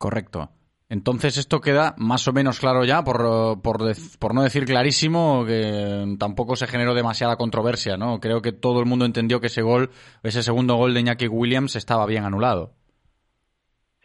Correcto. 0.00 0.48
Entonces 0.88 1.36
esto 1.36 1.60
queda 1.60 1.94
más 1.98 2.26
o 2.28 2.32
menos 2.32 2.60
claro 2.60 2.84
ya, 2.84 3.04
por, 3.04 3.60
por, 3.60 3.84
por, 4.18 4.34
no 4.34 4.42
decir 4.42 4.64
clarísimo, 4.64 5.44
que 5.44 6.16
tampoco 6.18 6.54
se 6.56 6.68
generó 6.68 6.94
demasiada 6.94 7.36
controversia, 7.36 7.96
¿no? 7.96 8.20
Creo 8.20 8.40
que 8.40 8.52
todo 8.52 8.80
el 8.80 8.86
mundo 8.86 9.04
entendió 9.04 9.40
que 9.40 9.48
ese 9.48 9.62
gol, 9.62 9.90
ese 10.22 10.42
segundo 10.42 10.76
gol 10.76 10.94
de 10.94 11.00
Iñaki 11.00 11.26
Williams 11.26 11.74
estaba 11.74 12.06
bien 12.06 12.24
anulado. 12.24 12.72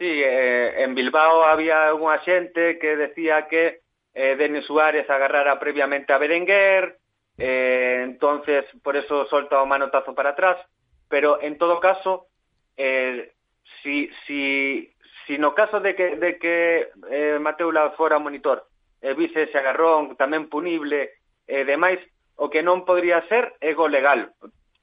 Sí, 0.02 0.20
eh, 0.20 0.82
en 0.82 0.96
Bilbao 0.96 1.44
había 1.46 1.94
unha 1.94 2.18
xente 2.26 2.74
que 2.82 2.98
decía 2.98 3.46
que 3.46 3.86
eh, 4.18 4.34
Denis 4.34 4.66
Suárez 4.66 5.06
agarrara 5.06 5.62
previamente 5.62 6.10
a 6.10 6.18
Berenguer, 6.18 6.98
eh, 7.38 8.02
entonces 8.02 8.66
por 8.82 8.98
eso 8.98 9.30
solta 9.30 9.62
o 9.62 9.70
manotazo 9.70 10.10
para 10.10 10.34
atrás, 10.34 10.58
pero 11.06 11.38
en 11.38 11.54
todo 11.54 11.78
caso, 11.78 12.26
eh, 12.74 13.30
si, 13.78 14.10
si, 14.26 14.90
si 15.30 15.38
no 15.38 15.54
caso 15.54 15.78
de 15.78 15.94
que, 15.94 16.18
de 16.18 16.34
que 16.34 16.90
eh, 17.06 17.38
Mateu 17.38 17.70
Mateula 17.70 17.94
fora 17.94 18.18
monitor, 18.18 18.66
e 18.98 19.06
eh, 19.06 19.14
vise 19.14 19.46
ese 19.46 19.62
agarrón 19.62 20.18
tamén 20.18 20.50
punible 20.50 21.22
e 21.46 21.62
eh, 21.62 21.64
demais, 21.64 22.02
o 22.34 22.50
que 22.50 22.66
non 22.66 22.82
podría 22.82 23.22
ser 23.30 23.54
é 23.62 23.70
gol 23.70 23.94
legal. 23.94 24.34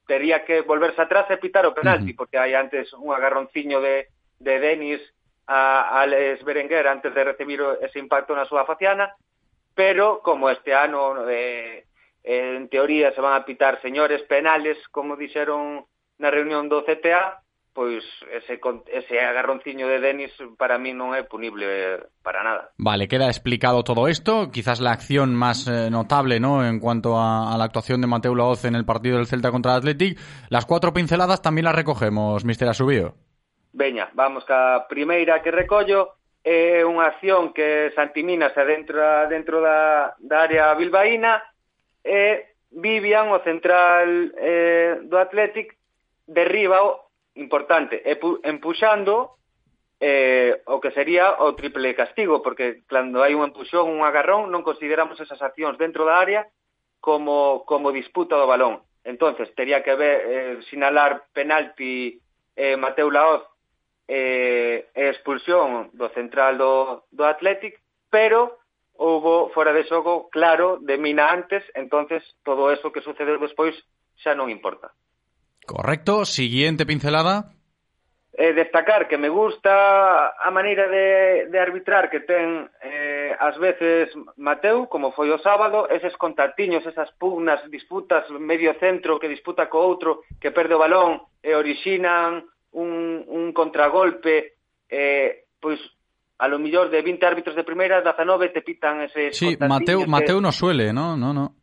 Tería 0.08 0.48
que 0.48 0.64
volverse 0.64 1.04
atrás 1.04 1.28
e 1.28 1.36
pitar 1.36 1.68
o 1.68 1.76
penalti, 1.76 2.08
uh 2.08 2.16
-huh. 2.16 2.20
porque 2.24 2.40
hai 2.40 2.56
antes 2.56 2.96
un 2.96 3.12
agarronciño 3.12 3.84
de 3.84 4.16
de 4.40 4.60
Denis 4.60 5.02
a 5.48 6.02
Alex 6.02 6.44
Berenguer 6.44 6.88
antes 6.88 7.14
de 7.14 7.24
recibir 7.24 7.60
ese 7.82 8.00
impacto 8.00 8.36
na 8.36 8.46
súa 8.46 8.66
faciana, 8.66 9.14
pero 9.76 10.22
como 10.24 10.50
este 10.50 10.74
ano 10.76 11.26
eh, 11.28 11.86
en 12.24 12.70
teoría 12.70 13.12
se 13.14 13.22
van 13.22 13.34
a 13.34 13.46
pitar 13.46 13.82
señores 13.82 14.22
penales, 14.30 14.78
como 14.92 15.16
dixeron 15.16 15.86
na 16.20 16.30
reunión 16.30 16.68
do 16.70 16.84
CTA, 16.84 17.42
pois 17.74 18.04
ese, 18.30 18.60
con- 18.60 18.84
ese 18.92 19.24
agarronciño 19.24 19.88
de 19.88 20.04
Denis 20.04 20.34
para 20.60 20.76
mí 20.78 20.92
non 20.92 21.16
é 21.16 21.24
punible 21.24 21.98
para 22.20 22.44
nada. 22.44 22.76
Vale, 22.76 23.08
queda 23.08 23.32
explicado 23.32 23.88
todo 23.88 24.12
esto. 24.12 24.52
Quizás 24.52 24.84
la 24.84 24.92
acción 24.92 25.32
más 25.34 25.64
eh, 25.66 25.88
notable, 25.90 26.38
¿no? 26.44 26.62
En 26.68 26.78
cuanto 26.84 27.16
a, 27.16 27.50
a 27.50 27.58
la 27.58 27.64
actuación 27.66 28.02
de 28.04 28.12
Mateo 28.12 28.36
Laoz 28.36 28.66
en 28.68 28.76
el 28.76 28.84
partido 28.84 29.16
del 29.16 29.32
Celta 29.32 29.50
contra 29.50 29.74
el 29.74 29.78
Athletic. 29.80 30.20
Las 30.52 30.66
cuatro 30.68 30.92
pinceladas 30.92 31.42
también 31.42 31.66
las 31.66 31.76
recogemos, 31.76 32.44
Mister 32.44 32.68
Asubío. 32.68 33.16
Veña, 33.74 34.10
vamos 34.14 34.46
ca 34.46 34.88
primeira 34.90 35.42
que 35.42 35.52
recollo, 35.52 36.18
é 36.44 36.82
unha 36.82 37.06
acción 37.06 37.54
que 37.54 37.94
Santimina 37.94 38.50
se 38.50 38.60
adentra 38.64 39.28
dentro 39.30 39.62
da, 39.62 40.16
da 40.18 40.42
área 40.42 40.74
bilbaína 40.74 41.44
e 42.02 42.50
Vivian, 42.72 43.30
o 43.34 43.42
central 43.42 44.34
eh, 44.38 45.02
do 45.06 45.18
Athletic, 45.18 45.78
derriba 46.26 46.82
o 46.86 47.10
importante, 47.36 48.02
e 48.06 48.18
pu, 48.18 48.42
empuxando 48.46 49.38
eh, 50.00 50.62
o 50.66 50.80
que 50.80 50.94
sería 50.94 51.42
o 51.42 51.54
triple 51.54 51.94
castigo, 51.94 52.42
porque 52.42 52.86
cando 52.88 53.22
hai 53.22 53.34
un 53.38 53.46
empuxón, 53.46 53.90
un 53.90 54.02
agarrón, 54.02 54.50
non 54.50 54.66
consideramos 54.66 55.18
esas 55.22 55.42
accións 55.42 55.78
dentro 55.78 56.06
da 56.06 56.18
área 56.18 56.48
como, 57.02 57.66
como 57.70 57.94
disputa 57.94 58.38
do 58.38 58.50
balón. 58.50 58.82
entonces 59.04 59.54
tería 59.56 59.84
que 59.84 59.96
ver, 59.96 60.18
eh, 60.26 60.60
sinalar 60.70 61.26
penalti 61.34 62.22
eh, 62.56 62.76
Mateu 62.78 63.10
Laoz 63.10 63.42
eh, 64.10 64.90
e 64.98 65.04
expulsión 65.14 65.94
do 65.94 66.10
central 66.18 66.58
do, 66.58 67.06
do 67.14 67.24
Athletic, 67.30 67.78
pero 68.10 68.58
houbo 68.98 69.54
fora 69.54 69.72
de 69.72 69.86
xogo 69.86 70.28
claro 70.34 70.82
de 70.82 70.98
Mina 70.98 71.30
antes, 71.30 71.62
entonces 71.78 72.26
todo 72.44 72.74
eso 72.74 72.92
que 72.92 73.06
sucedeu 73.06 73.38
despois 73.38 73.78
xa 74.18 74.34
non 74.34 74.50
importa. 74.50 74.90
Correcto, 75.70 76.26
siguiente 76.26 76.90
pincelada. 76.90 77.54
Eh, 78.34 78.54
destacar 78.54 79.08
que 79.08 79.18
me 79.18 79.30
gusta 79.30 80.34
a 80.34 80.50
maneira 80.50 80.88
de, 80.88 81.48
de 81.52 81.60
arbitrar 81.60 82.10
que 82.10 82.26
ten 82.26 82.66
eh, 82.82 83.36
as 83.38 83.58
veces 83.62 84.10
Mateu, 84.38 84.90
como 84.90 85.14
foi 85.14 85.30
o 85.30 85.38
sábado, 85.38 85.86
eses 85.86 86.18
contactiños, 86.18 86.86
esas 86.86 87.12
pugnas, 87.22 87.62
disputas, 87.70 88.26
medio 88.42 88.74
centro 88.82 89.20
que 89.20 89.30
disputa 89.30 89.70
co 89.70 89.86
outro, 89.86 90.26
que 90.42 90.50
perde 90.50 90.74
o 90.74 90.82
balón 90.82 91.22
e 91.46 91.54
orixinan 91.54 92.50
un, 92.72 93.26
un 93.28 93.54
contragolpe 93.54 94.58
eh, 94.90 95.46
pois 95.60 95.80
a 96.40 96.48
lo 96.48 96.58
millor 96.58 96.90
de 96.90 97.02
20 97.02 97.26
árbitros 97.26 97.56
de 97.56 97.64
primeira, 97.64 98.02
19 98.02 98.50
te 98.50 98.62
pitan 98.62 99.02
ese 99.02 99.34
Sí, 99.34 99.58
Mateu, 99.60 100.00
que... 100.02 100.08
Mateu 100.08 100.40
no 100.40 100.52
suele, 100.52 100.94
no? 100.94 101.18
No, 101.18 101.34
no. 101.34 101.56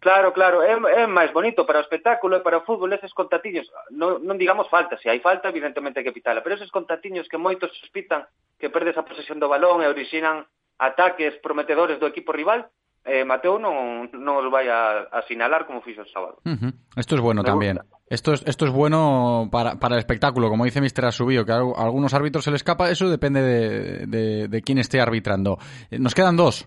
Claro, 0.00 0.32
claro, 0.32 0.62
é, 0.62 1.02
é 1.02 1.06
máis 1.06 1.28
bonito 1.28 1.66
para 1.66 1.76
o 1.76 1.84
espectáculo 1.84 2.40
e 2.40 2.40
para 2.40 2.56
o 2.56 2.64
fútbol 2.64 2.88
eses 2.96 3.12
contatiños, 3.12 3.68
non, 3.92 4.24
non 4.24 4.40
digamos 4.40 4.64
falta, 4.72 4.96
se 4.96 5.12
hai 5.12 5.20
falta 5.20 5.52
evidentemente 5.52 6.00
hai 6.00 6.06
que 6.08 6.16
pitala, 6.16 6.40
pero 6.40 6.56
eses 6.56 6.72
contatiños 6.72 7.28
que 7.28 7.36
moitos 7.36 7.68
sospitan 7.76 8.24
que 8.56 8.72
perdes 8.72 8.96
a 8.96 9.04
posesión 9.04 9.36
do 9.36 9.52
balón 9.52 9.84
e 9.84 9.92
orixinan 9.92 10.48
ataques 10.80 11.36
prometedores 11.44 12.00
do 12.00 12.08
equipo 12.08 12.32
rival, 12.32 12.72
eh, 13.04 13.24
Mateo 13.24 13.58
non, 13.58 14.10
non 14.12 14.34
os 14.40 14.48
vai 14.52 14.68
a, 14.68 15.08
a 15.08 15.22
sinalar 15.26 15.66
como 15.66 15.80
fixo 15.80 16.02
o 16.02 16.10
sábado. 16.12 16.38
Uh 16.44 16.56
-huh. 16.56 16.72
Esto 16.96 17.14
es 17.16 17.20
bueno 17.20 17.42
Me 17.42 17.48
también. 17.48 17.80
Esto 18.10 18.32
es, 18.32 18.42
esto 18.46 18.66
es 18.66 18.72
bueno 18.72 19.48
para, 19.52 19.78
para 19.78 19.94
el 19.94 20.00
espectáculo, 20.00 20.48
como 20.48 20.64
dice 20.64 20.80
Mister 20.80 21.06
Asubío, 21.06 21.46
que 21.46 21.52
a 21.52 21.62
algunos 21.62 22.12
árbitros 22.12 22.44
se 22.44 22.50
le 22.50 22.56
escapa, 22.56 22.90
eso 22.90 23.08
depende 23.08 23.40
de, 23.40 24.06
de, 24.06 24.48
de 24.48 24.62
quién 24.62 24.78
esté 24.78 25.00
arbitrando. 25.00 25.58
Eh, 25.90 25.98
nos 25.98 26.14
quedan 26.14 26.36
dos. 26.36 26.66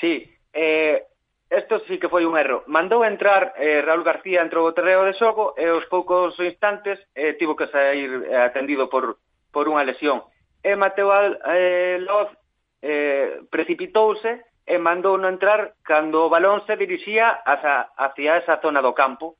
Sí, 0.00 0.30
eh, 0.52 1.02
Esto 1.48 1.78
sí 1.86 1.98
que 1.98 2.08
foi 2.08 2.26
un 2.26 2.34
erro. 2.34 2.66
Mandou 2.66 3.06
entrar 3.06 3.54
eh, 3.54 3.78
Raúl 3.78 4.02
García 4.02 4.42
entrou 4.42 4.66
o 4.66 4.74
terreo 4.74 5.06
de 5.06 5.14
xogo 5.14 5.54
e 5.54 5.70
aos 5.70 5.86
poucos 5.86 6.34
instantes 6.42 6.98
eh, 7.14 7.38
tivo 7.38 7.54
que 7.54 7.70
sair 7.70 8.26
eh, 8.26 8.34
atendido 8.34 8.90
por, 8.90 9.22
por 9.54 9.70
unha 9.70 9.86
lesión. 9.86 10.26
E 10.58 10.74
Mateo 10.74 11.14
Al, 11.14 11.38
eh, 11.46 12.02
Loz 12.02 12.34
eh, 12.82 13.46
precipitouse 13.46 14.42
e 14.66 14.76
mandou 14.82 15.14
non 15.14 15.38
entrar 15.38 15.78
cando 15.86 16.26
o 16.26 16.32
balón 16.32 16.66
se 16.66 16.74
dirixía 16.74 17.30
hacia, 17.46 17.94
hacia 17.94 18.42
esa 18.42 18.58
zona 18.58 18.82
do 18.82 18.92
campo. 18.92 19.38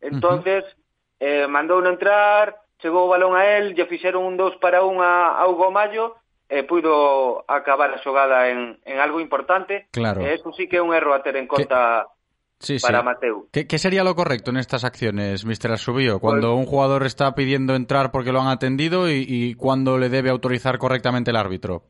Entonces, 0.00 0.62
eh, 1.18 1.50
mandou 1.50 1.82
non 1.82 1.98
entrar, 1.98 2.62
chegou 2.78 3.10
o 3.10 3.12
balón 3.12 3.34
a 3.34 3.58
él, 3.58 3.74
lle 3.74 3.90
fixeron 3.90 4.22
un 4.22 4.38
2 4.38 4.62
para 4.62 4.86
1 4.86 5.02
a, 5.02 5.34
a 5.36 5.42
Hugo 5.50 5.74
Mayo, 5.74 6.14
e 6.48 6.64
puido 6.64 7.44
acabar 7.44 7.92
a 7.92 8.00
xogada 8.00 8.48
en, 8.48 8.80
en 8.88 8.96
algo 9.02 9.20
importante. 9.20 9.90
Claro. 9.92 10.24
E 10.24 10.32
eso 10.32 10.48
sí 10.56 10.64
que 10.64 10.80
é 10.80 10.82
un 10.82 10.96
erro 10.96 11.12
a 11.12 11.20
ter 11.20 11.36
en 11.36 11.44
conta 11.44 12.08
Sí, 12.60 12.78
para 12.82 13.00
sí. 13.00 13.04
Mateu. 13.04 13.48
¿Qué, 13.52 13.66
qué 13.68 13.78
sería 13.78 14.02
lo 14.02 14.16
correcto 14.16 14.50
en 14.50 14.56
estas 14.56 14.82
acciones, 14.82 15.44
Mister 15.44 15.70
Asubío? 15.70 16.18
Cuando 16.18 16.56
un 16.56 16.66
jugador 16.66 17.06
está 17.06 17.34
pidiendo 17.34 17.76
entrar 17.76 18.10
porque 18.10 18.32
lo 18.32 18.40
han 18.40 18.48
atendido 18.48 19.08
y, 19.08 19.24
y 19.28 19.54
cuando 19.54 19.96
le 19.96 20.08
debe 20.08 20.30
autorizar 20.30 20.78
correctamente 20.78 21.30
el 21.30 21.36
árbitro. 21.36 21.84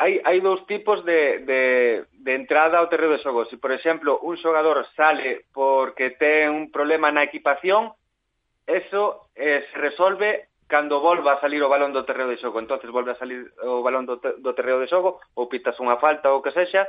hai, 0.00 0.16
hai 0.24 0.40
dous 0.40 0.64
tipos 0.64 1.04
de, 1.04 1.44
de, 1.44 1.62
de 2.08 2.32
entrada 2.32 2.80
ao 2.80 2.88
terreo 2.88 3.12
de 3.12 3.20
xogo. 3.20 3.44
Se, 3.52 3.60
por 3.60 3.68
exemplo, 3.68 4.16
un 4.24 4.40
xogador 4.40 4.88
sale 4.96 5.44
porque 5.52 6.16
ten 6.16 6.48
un 6.56 6.66
problema 6.72 7.12
na 7.12 7.28
equipación, 7.28 7.92
eso 8.64 9.28
eh, 9.36 9.68
se 9.68 9.76
resolve 9.76 10.48
cando 10.70 11.04
volva 11.04 11.36
a 11.36 11.40
salir 11.44 11.60
o 11.60 11.68
balón 11.68 11.92
do 11.92 12.06
terreo 12.08 12.30
de 12.30 12.40
xogo. 12.40 12.62
entonces 12.62 12.88
volve 12.88 13.12
a 13.12 13.20
salir 13.20 13.52
o 13.60 13.84
balón 13.84 14.06
do, 14.08 14.16
do 14.16 14.54
terreo 14.56 14.80
de 14.80 14.88
xogo, 14.88 15.20
ou 15.36 15.52
pitas 15.52 15.76
unha 15.82 16.00
falta 16.00 16.32
ou 16.32 16.40
que 16.40 16.54
sexa, 16.56 16.88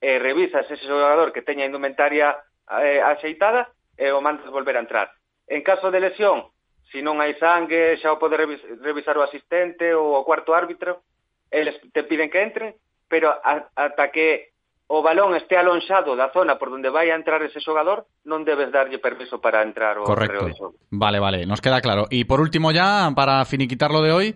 eh, 0.00 0.16
revisas 0.16 0.64
ese 0.64 0.88
xogador 0.88 1.36
que 1.36 1.44
teña 1.44 1.68
a 1.68 1.70
indumentaria 1.70 2.40
eh, 2.80 3.04
axeitada 3.04 3.68
e 4.00 4.08
o 4.16 4.24
mandas 4.24 4.48
volver 4.48 4.80
a 4.80 4.84
entrar. 4.86 5.12
En 5.44 5.60
caso 5.60 5.92
de 5.92 6.00
lesión, 6.00 6.48
se 6.88 7.04
non 7.04 7.20
hai 7.20 7.36
sangue, 7.36 8.00
xa 8.00 8.14
o 8.14 8.22
pode 8.22 8.40
revisar 8.80 9.18
o 9.20 9.26
asistente 9.26 9.92
ou 9.92 10.16
o 10.16 10.24
cuarto 10.24 10.56
árbitro, 10.56 11.04
eles 11.50 11.76
te 11.92 12.04
piden 12.04 12.30
que 12.30 12.42
entren, 12.42 12.74
pero 13.08 13.30
a, 13.30 13.68
ata 13.74 14.10
que 14.10 14.50
o 14.90 15.02
balón 15.02 15.38
este 15.38 15.54
alonxado 15.54 16.18
da 16.18 16.34
zona 16.34 16.58
por 16.58 16.70
donde 16.70 16.90
vai 16.90 17.10
a 17.10 17.18
entrar 17.18 17.38
ese 17.46 17.62
xogador, 17.62 18.10
non 18.26 18.42
debes 18.42 18.74
darlle 18.74 18.98
permiso 18.98 19.38
para 19.38 19.62
entrar 19.62 19.94
o 19.98 20.02
Correcto. 20.02 20.50
De 20.50 20.54
xogo. 20.58 20.74
Vale, 20.90 21.22
vale, 21.22 21.46
nos 21.46 21.62
queda 21.62 21.78
claro. 21.78 22.10
E 22.10 22.26
por 22.26 22.42
último 22.42 22.74
ya, 22.74 23.06
para 23.14 23.46
finiquitarlo 23.46 24.02
de 24.02 24.10
hoy... 24.10 24.28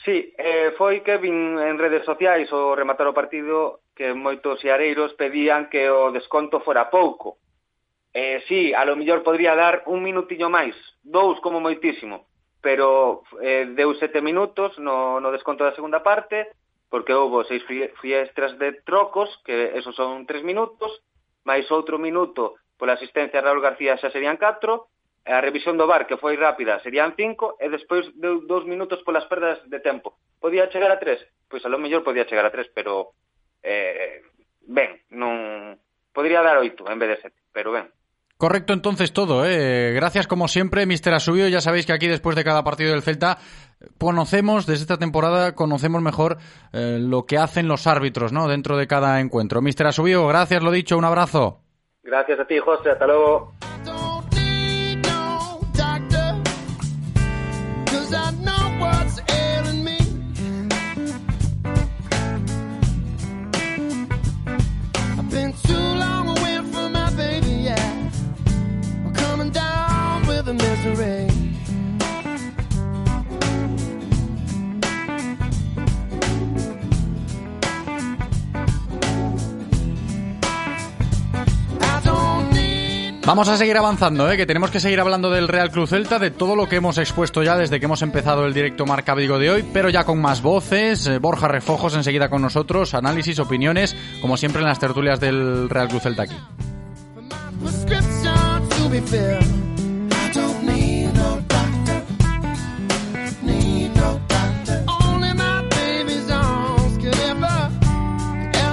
Sí, 0.00 0.32
eh, 0.40 0.72
foi 0.80 1.04
que 1.04 1.20
vin 1.20 1.60
en 1.60 1.76
redes 1.76 2.08
sociais 2.08 2.48
o 2.48 2.72
rematar 2.72 3.04
o 3.04 3.12
partido 3.12 3.84
que 3.92 4.16
moitos 4.16 4.64
xareiros 4.64 5.12
pedían 5.20 5.68
que 5.68 5.92
o 5.92 6.08
desconto 6.08 6.64
fora 6.64 6.88
pouco. 6.88 7.36
Eh, 8.16 8.40
sí, 8.48 8.72
a 8.72 8.88
lo 8.88 8.96
mellor 8.96 9.20
podría 9.20 9.52
dar 9.52 9.84
un 9.84 10.00
minutiño 10.00 10.48
máis, 10.48 10.72
dous 11.04 11.36
como 11.44 11.60
moitísimo, 11.60 12.29
pero 12.60 13.22
eh, 13.40 13.66
deu 13.72 13.94
sete 13.96 14.20
minutos 14.20 14.78
no, 14.78 15.20
no 15.20 15.32
desconto 15.32 15.64
da 15.64 15.74
segunda 15.74 16.04
parte, 16.04 16.52
porque 16.90 17.14
houve 17.14 17.46
seis 17.46 17.62
fiestras 18.00 18.58
de 18.58 18.82
trocos, 18.84 19.30
que 19.44 19.72
esos 19.78 19.94
son 19.96 20.26
tres 20.26 20.42
minutos, 20.42 21.02
máis 21.44 21.64
outro 21.72 21.96
minuto 21.96 22.60
pola 22.80 22.96
asistencia 22.96 23.40
a 23.40 23.44
Raúl 23.44 23.60
García 23.60 24.00
xa 24.00 24.08
serían 24.08 24.40
4, 24.40 24.88
a 25.28 25.40
revisión 25.44 25.76
do 25.76 25.84
bar, 25.84 26.08
que 26.08 26.16
foi 26.16 26.34
rápida, 26.40 26.80
serían 26.80 27.12
5, 27.12 27.60
e 27.60 27.68
despois 27.68 28.08
deu 28.16 28.40
dous 28.48 28.64
minutos 28.64 29.04
polas 29.04 29.28
perdas 29.28 29.60
de 29.68 29.78
tempo. 29.84 30.16
Podía 30.40 30.72
chegar 30.72 30.88
a 30.88 30.96
3? 30.96 31.20
Pois 31.44 31.60
a 31.64 31.68
lo 31.68 31.76
mellor 31.76 32.00
podía 32.00 32.24
chegar 32.24 32.48
a 32.48 32.50
3, 32.50 32.72
pero... 32.72 33.12
Eh, 33.60 34.24
ben, 34.64 35.04
non... 35.12 35.76
Podría 36.16 36.40
dar 36.40 36.56
8 36.56 36.88
en 36.88 36.98
vez 36.98 37.08
de 37.12 37.20
7, 37.28 37.36
pero 37.52 37.70
ben, 37.70 37.92
Correcto 38.40 38.72
entonces 38.72 39.12
todo, 39.12 39.44
¿eh? 39.44 39.92
Gracias 39.92 40.26
como 40.26 40.48
siempre, 40.48 40.86
Mister 40.86 41.12
Asubio. 41.12 41.46
Ya 41.48 41.60
sabéis 41.60 41.84
que 41.84 41.92
aquí 41.92 42.06
después 42.06 42.34
de 42.36 42.42
cada 42.42 42.64
partido 42.64 42.92
del 42.92 43.02
Celta 43.02 43.36
conocemos, 43.98 44.64
desde 44.64 44.80
esta 44.80 44.96
temporada, 44.96 45.54
conocemos 45.54 46.00
mejor 46.00 46.38
eh, 46.72 46.96
lo 46.98 47.26
que 47.26 47.36
hacen 47.36 47.68
los 47.68 47.86
árbitros, 47.86 48.32
¿no? 48.32 48.48
Dentro 48.48 48.78
de 48.78 48.86
cada 48.86 49.20
encuentro. 49.20 49.60
Mister 49.60 49.86
Asubio, 49.86 50.26
gracias, 50.26 50.62
lo 50.62 50.70
dicho, 50.70 50.96
un 50.96 51.04
abrazo. 51.04 51.60
Gracias 52.02 52.40
a 52.40 52.46
ti, 52.46 52.58
José, 52.58 52.92
hasta 52.92 53.06
luego. 53.06 53.52
Vamos 83.30 83.48
a 83.48 83.56
seguir 83.56 83.76
avanzando, 83.76 84.28
¿eh? 84.28 84.36
que 84.36 84.44
tenemos 84.44 84.72
que 84.72 84.80
seguir 84.80 84.98
hablando 84.98 85.30
del 85.30 85.46
Real 85.46 85.70
Cruz 85.70 85.90
Celta, 85.90 86.18
de 86.18 86.32
todo 86.32 86.56
lo 86.56 86.68
que 86.68 86.74
hemos 86.74 86.98
expuesto 86.98 87.44
ya 87.44 87.56
desde 87.56 87.78
que 87.78 87.84
hemos 87.84 88.02
empezado 88.02 88.44
el 88.44 88.52
directo 88.52 88.86
Marca 88.86 89.14
Vigo 89.14 89.38
de 89.38 89.50
hoy, 89.50 89.64
pero 89.72 89.88
ya 89.88 90.02
con 90.02 90.20
más 90.20 90.42
voces. 90.42 91.06
Eh, 91.06 91.20
Borja 91.20 91.46
Refojos 91.46 91.94
enseguida 91.94 92.28
con 92.28 92.42
nosotros, 92.42 92.92
análisis, 92.92 93.38
opiniones, 93.38 93.94
como 94.20 94.36
siempre 94.36 94.62
en 94.62 94.66
las 94.66 94.80
tertulias 94.80 95.20
del 95.20 95.70
Real 95.70 95.86
Cruz 95.86 96.02
Celta 96.02 96.24
aquí. 96.24 96.34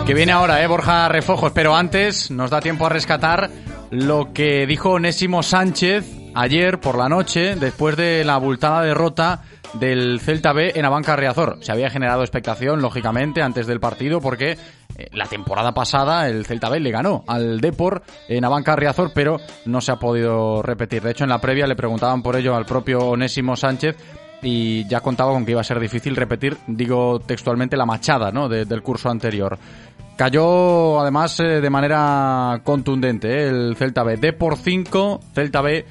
Que 0.07 0.13
viene 0.15 0.31
ahora, 0.31 0.63
¿eh? 0.63 0.67
Borja 0.67 1.09
Refojos, 1.09 1.51
pero 1.51 1.75
antes 1.75 2.31
nos 2.31 2.49
da 2.49 2.59
tiempo 2.59 2.87
a 2.87 2.89
rescatar 2.89 3.51
lo 3.91 4.33
que 4.33 4.65
dijo 4.67 4.91
Onésimo 4.91 5.43
Sánchez 5.43 6.05
ayer 6.35 6.79
por 6.79 6.97
la 6.97 7.09
noche, 7.09 7.55
después 7.55 7.95
de 7.95 8.23
la 8.23 8.35
abultada 8.35 8.81
derrota 8.83 9.43
del 9.73 10.19
Celta 10.19 10.53
B 10.53 10.73
en 10.75 10.85
Abanca 10.85 11.15
Riazor. 11.15 11.57
Se 11.61 11.71
había 11.71 11.89
generado 11.89 12.21
expectación, 12.21 12.81
lógicamente, 12.81 13.41
antes 13.41 13.67
del 13.67 13.79
partido, 13.79 14.21
porque 14.21 14.51
eh, 14.97 15.09
la 15.13 15.25
temporada 15.25 15.73
pasada 15.73 16.27
el 16.29 16.45
Celta 16.45 16.69
B 16.69 16.79
le 16.79 16.91
ganó 16.91 17.23
al 17.27 17.59
Depor 17.59 18.03
en 18.27 18.45
Abanca 18.45 18.75
Riazor, 18.75 19.11
pero 19.13 19.37
no 19.65 19.81
se 19.81 19.91
ha 19.91 19.97
podido 19.97 20.61
repetir. 20.61 21.01
De 21.01 21.11
hecho, 21.11 21.23
en 21.23 21.29
la 21.29 21.41
previa 21.41 21.67
le 21.67 21.75
preguntaban 21.75 22.21
por 22.21 22.35
ello 22.35 22.55
al 22.55 22.65
propio 22.65 22.99
Onésimo 22.99 23.55
Sánchez 23.55 23.95
y 24.41 24.87
ya 24.87 25.01
contaba 25.01 25.31
con 25.31 25.43
que 25.45 25.51
iba 25.51 25.61
a 25.61 25.65
ser 25.65 25.79
difícil 25.79 26.15
repetir, 26.15 26.55
digo 26.67 27.19
textualmente, 27.19 27.75
la 27.75 27.87
machada 27.87 28.31
¿no? 28.31 28.47
de- 28.47 28.65
del 28.65 28.83
curso 28.83 29.09
anterior. 29.09 29.57
Cayó 30.17 30.99
además 30.99 31.39
eh, 31.39 31.61
de 31.61 31.69
manera 31.69 32.61
contundente 32.63 33.29
eh, 33.29 33.49
el 33.49 33.75
Celta 33.77 34.03
B. 34.03 34.17
D 34.17 34.33
por 34.33 34.57
5, 34.57 35.19
Celta 35.33 35.61
B 35.61 35.85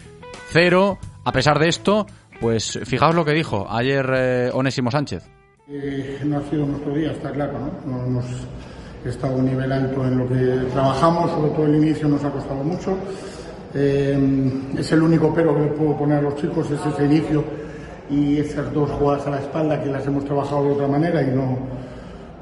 0. 0.50 0.98
A 1.24 1.32
pesar 1.32 1.58
de 1.58 1.68
esto, 1.68 2.06
pues 2.40 2.78
fijaos 2.84 3.14
lo 3.14 3.24
que 3.24 3.32
dijo 3.32 3.66
ayer 3.68 4.06
eh, 4.14 4.50
Onésimo 4.52 4.90
Sánchez. 4.90 5.28
Eh, 5.68 6.20
no 6.24 6.38
ha 6.38 6.42
sido 6.42 6.66
nuestro 6.66 6.94
día, 6.94 7.12
está 7.12 7.30
claro, 7.32 7.54
¿no? 7.58 7.92
No 7.92 8.06
hemos 8.06 8.24
estado 9.04 9.40
a 9.40 9.42
nivel 9.42 9.72
alto 9.72 10.04
en 10.04 10.18
lo 10.18 10.28
que 10.28 10.70
trabajamos, 10.72 11.30
sobre 11.30 11.50
todo 11.50 11.66
el 11.66 11.76
inicio 11.76 12.08
nos 12.08 12.22
ha 12.24 12.30
costado 12.30 12.62
mucho. 12.62 12.96
Eh, 13.74 14.16
es 14.78 14.92
el 14.92 15.02
único 15.02 15.34
pero 15.34 15.54
que 15.54 15.62
le 15.62 15.66
puedo 15.68 15.96
poner 15.96 16.18
a 16.18 16.22
los 16.22 16.36
chicos, 16.36 16.70
es 16.70 16.80
ese 16.86 17.04
inicio 17.04 17.44
y 18.08 18.38
esas 18.38 18.72
dos 18.72 18.90
jugadas 18.90 19.26
a 19.26 19.30
la 19.30 19.40
espalda 19.40 19.82
que 19.82 19.90
las 19.90 20.06
hemos 20.06 20.24
trabajado 20.24 20.64
de 20.64 20.72
otra 20.72 20.86
manera 20.86 21.22
y 21.22 21.34
no, 21.34 21.58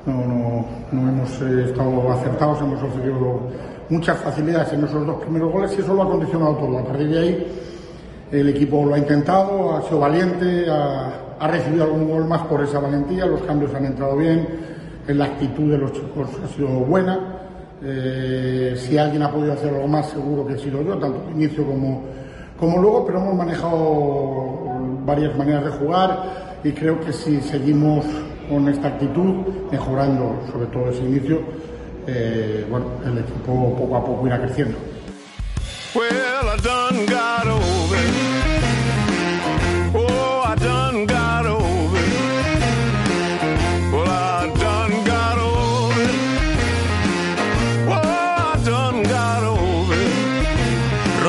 no, 0.07 0.27
no, 0.27 0.67
no 0.93 1.09
hemos 1.09 1.43
eh, 1.43 1.65
estado 1.71 2.13
acertados, 2.13 2.61
hemos 2.61 2.83
ofrecido 2.83 3.41
muchas 3.89 4.19
facilidades 4.19 4.73
en 4.73 4.85
esos 4.85 5.07
dos 5.07 5.21
primeros 5.23 5.53
goles 5.53 5.75
y 5.77 5.81
eso 5.81 5.95
lo 5.95 6.03
ha 6.03 6.11
condicionado 6.11 6.57
todo. 6.57 6.79
A 6.79 6.85
partir 6.85 7.09
de 7.09 7.19
ahí 7.19 7.47
el 8.33 8.49
equipo 8.49 8.85
lo 8.85 8.95
ha 8.95 8.99
intentado, 8.99 9.77
ha 9.77 9.83
sido 9.83 10.01
valiente, 10.01 10.67
ha, 10.71 11.37
ha 11.39 11.49
recibido 11.49 11.85
algún 11.85 12.09
gol 12.09 12.27
más 12.27 12.43
por 12.43 12.63
esa 12.63 12.79
valentía, 12.79 13.27
los 13.27 13.43
cambios 13.43 13.75
han 13.75 13.85
entrado 13.85 14.17
bien, 14.17 14.47
la 15.09 15.25
actitud 15.27 15.71
de 15.71 15.79
los 15.79 15.93
chicos 15.93 16.29
ha 16.43 16.49
sido 16.49 16.69
buena. 16.69 17.41
Eh, 17.83 18.75
si 18.77 18.97
alguien 18.97 19.23
ha 19.23 19.31
podido 19.31 19.53
hacer 19.53 19.75
algo 19.75 19.89
más, 19.89 20.09
seguro 20.09 20.47
que 20.47 20.55
he 20.55 20.59
sido 20.59 20.83
yo, 20.83 20.97
tanto 20.97 21.23
al 21.27 21.35
inicio 21.35 21.67
como, 21.67 22.03
como 22.59 22.81
luego, 22.81 23.05
pero 23.05 23.19
hemos 23.19 23.35
manejado 23.35 24.59
varias 25.05 25.37
maneras 25.37 25.65
de 25.65 25.71
jugar 25.71 26.23
y 26.65 26.73
creo 26.73 26.99
que 27.01 27.13
si 27.13 27.41
seguimos 27.43 28.07
con 28.49 28.69
esta 28.69 28.89
actitud, 28.89 29.35
mejorando 29.71 30.41
sobre 30.51 30.67
todo 30.67 30.91
ese 30.91 31.03
inicio, 31.03 31.41
eh, 32.07 32.67
bueno, 32.69 32.87
el 33.05 33.19
equipo 33.19 33.77
poco 33.77 33.97
a 33.97 34.05
poco 34.05 34.27
irá 34.27 34.41
creciendo. 34.41 34.79
Well, 35.95 36.49
I 36.49 36.57
done 36.63 37.07
got 37.07 37.47
over 37.47 37.99
it. 37.99 38.15
Oh. 39.95 40.07
Oh. 40.07 40.35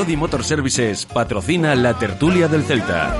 Rodi 0.06 0.18
Motor 0.18 0.44
Services 0.44 1.06
patrocina 1.06 1.74
la 1.74 1.98
tertulia 1.98 2.48
del 2.48 2.64
Celta. 2.64 3.16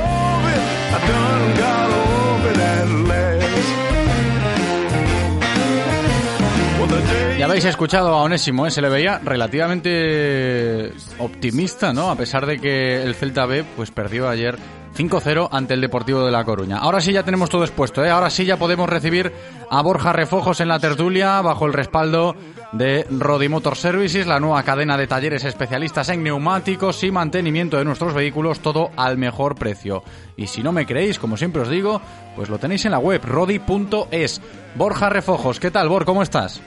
Habéis 7.46 7.66
escuchado 7.66 8.10
a 8.10 8.24
Onésimo, 8.24 8.66
¿eh? 8.66 8.72
se 8.72 8.82
le 8.82 8.90
veía 8.90 9.20
relativamente 9.24 10.92
optimista, 11.20 11.94
¿no? 11.94 12.10
A 12.10 12.16
pesar 12.16 12.48
de 12.48 12.58
que 12.58 13.04
el 13.04 13.14
Celta 13.14 13.46
B 13.46 13.64
pues 13.76 13.92
perdió 13.92 14.28
ayer 14.28 14.58
5-0 14.98 15.50
ante 15.52 15.76
el 15.76 15.82
Deportivo 15.82 16.26
de 16.26 16.32
La 16.32 16.44
Coruña. 16.44 16.80
Ahora 16.80 17.02
sí 17.02 17.14
ya 17.14 17.22
tenemos 17.22 17.52
todo 17.52 17.64
expuesto, 17.64 18.04
¿eh? 18.04 18.10
Ahora 18.10 18.32
sí 18.32 18.46
ya 18.46 18.58
podemos 18.58 18.90
recibir 18.90 19.32
a 19.70 19.80
Borja 19.84 20.12
Refojos 20.12 20.60
en 20.60 20.70
la 20.70 20.80
tertulia 20.80 21.40
bajo 21.42 21.68
el 21.68 21.74
respaldo 21.74 22.36
de 22.72 23.06
Rodi 23.12 23.48
Motor 23.48 23.76
Services, 23.76 24.26
la 24.26 24.40
nueva 24.40 24.64
cadena 24.64 24.98
de 24.98 25.06
talleres 25.06 25.44
especialistas 25.44 26.10
en 26.10 26.24
neumáticos 26.24 27.04
y 27.04 27.12
mantenimiento 27.12 27.78
de 27.78 27.86
nuestros 27.86 28.16
vehículos, 28.16 28.60
todo 28.62 28.90
al 28.98 29.20
mejor 29.20 29.54
precio. 29.54 30.04
Y 30.36 30.48
si 30.48 30.64
no 30.64 30.72
me 30.72 30.88
creéis, 30.88 31.20
como 31.20 31.38
siempre 31.38 31.62
os 31.62 31.70
digo, 31.70 32.02
pues 32.36 32.50
lo 32.50 32.58
tenéis 32.58 32.86
en 32.86 32.92
la 32.92 33.00
web 33.00 33.22
rodi.es. 33.24 34.42
Borja 34.74 35.10
Refojos, 35.10 35.60
¿qué 35.60 35.70
tal, 35.70 35.90
Bor? 35.90 36.06
¿Cómo 36.06 36.24
estás? 36.24 36.60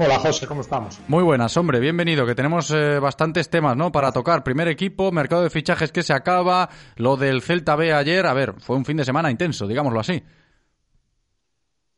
Hola 0.00 0.18
José, 0.20 0.46
¿cómo 0.46 0.60
estamos? 0.60 1.00
Muy 1.08 1.24
buenas, 1.24 1.56
hombre, 1.56 1.80
bienvenido, 1.80 2.24
que 2.24 2.36
tenemos 2.36 2.70
eh, 2.70 3.00
bastantes 3.00 3.50
temas, 3.50 3.76
¿no? 3.76 3.90
Para 3.90 4.12
tocar. 4.12 4.44
Primer 4.44 4.68
equipo, 4.68 5.10
mercado 5.10 5.42
de 5.42 5.50
fichajes 5.50 5.90
que 5.90 6.04
se 6.04 6.12
acaba, 6.12 6.68
lo 6.96 7.16
del 7.16 7.42
Celta 7.42 7.74
B 7.74 7.92
ayer, 7.92 8.24
a 8.26 8.32
ver, 8.32 8.54
fue 8.60 8.76
un 8.76 8.84
fin 8.84 8.96
de 8.96 9.04
semana 9.04 9.30
intenso, 9.30 9.66
digámoslo 9.66 9.98
así. 9.98 10.22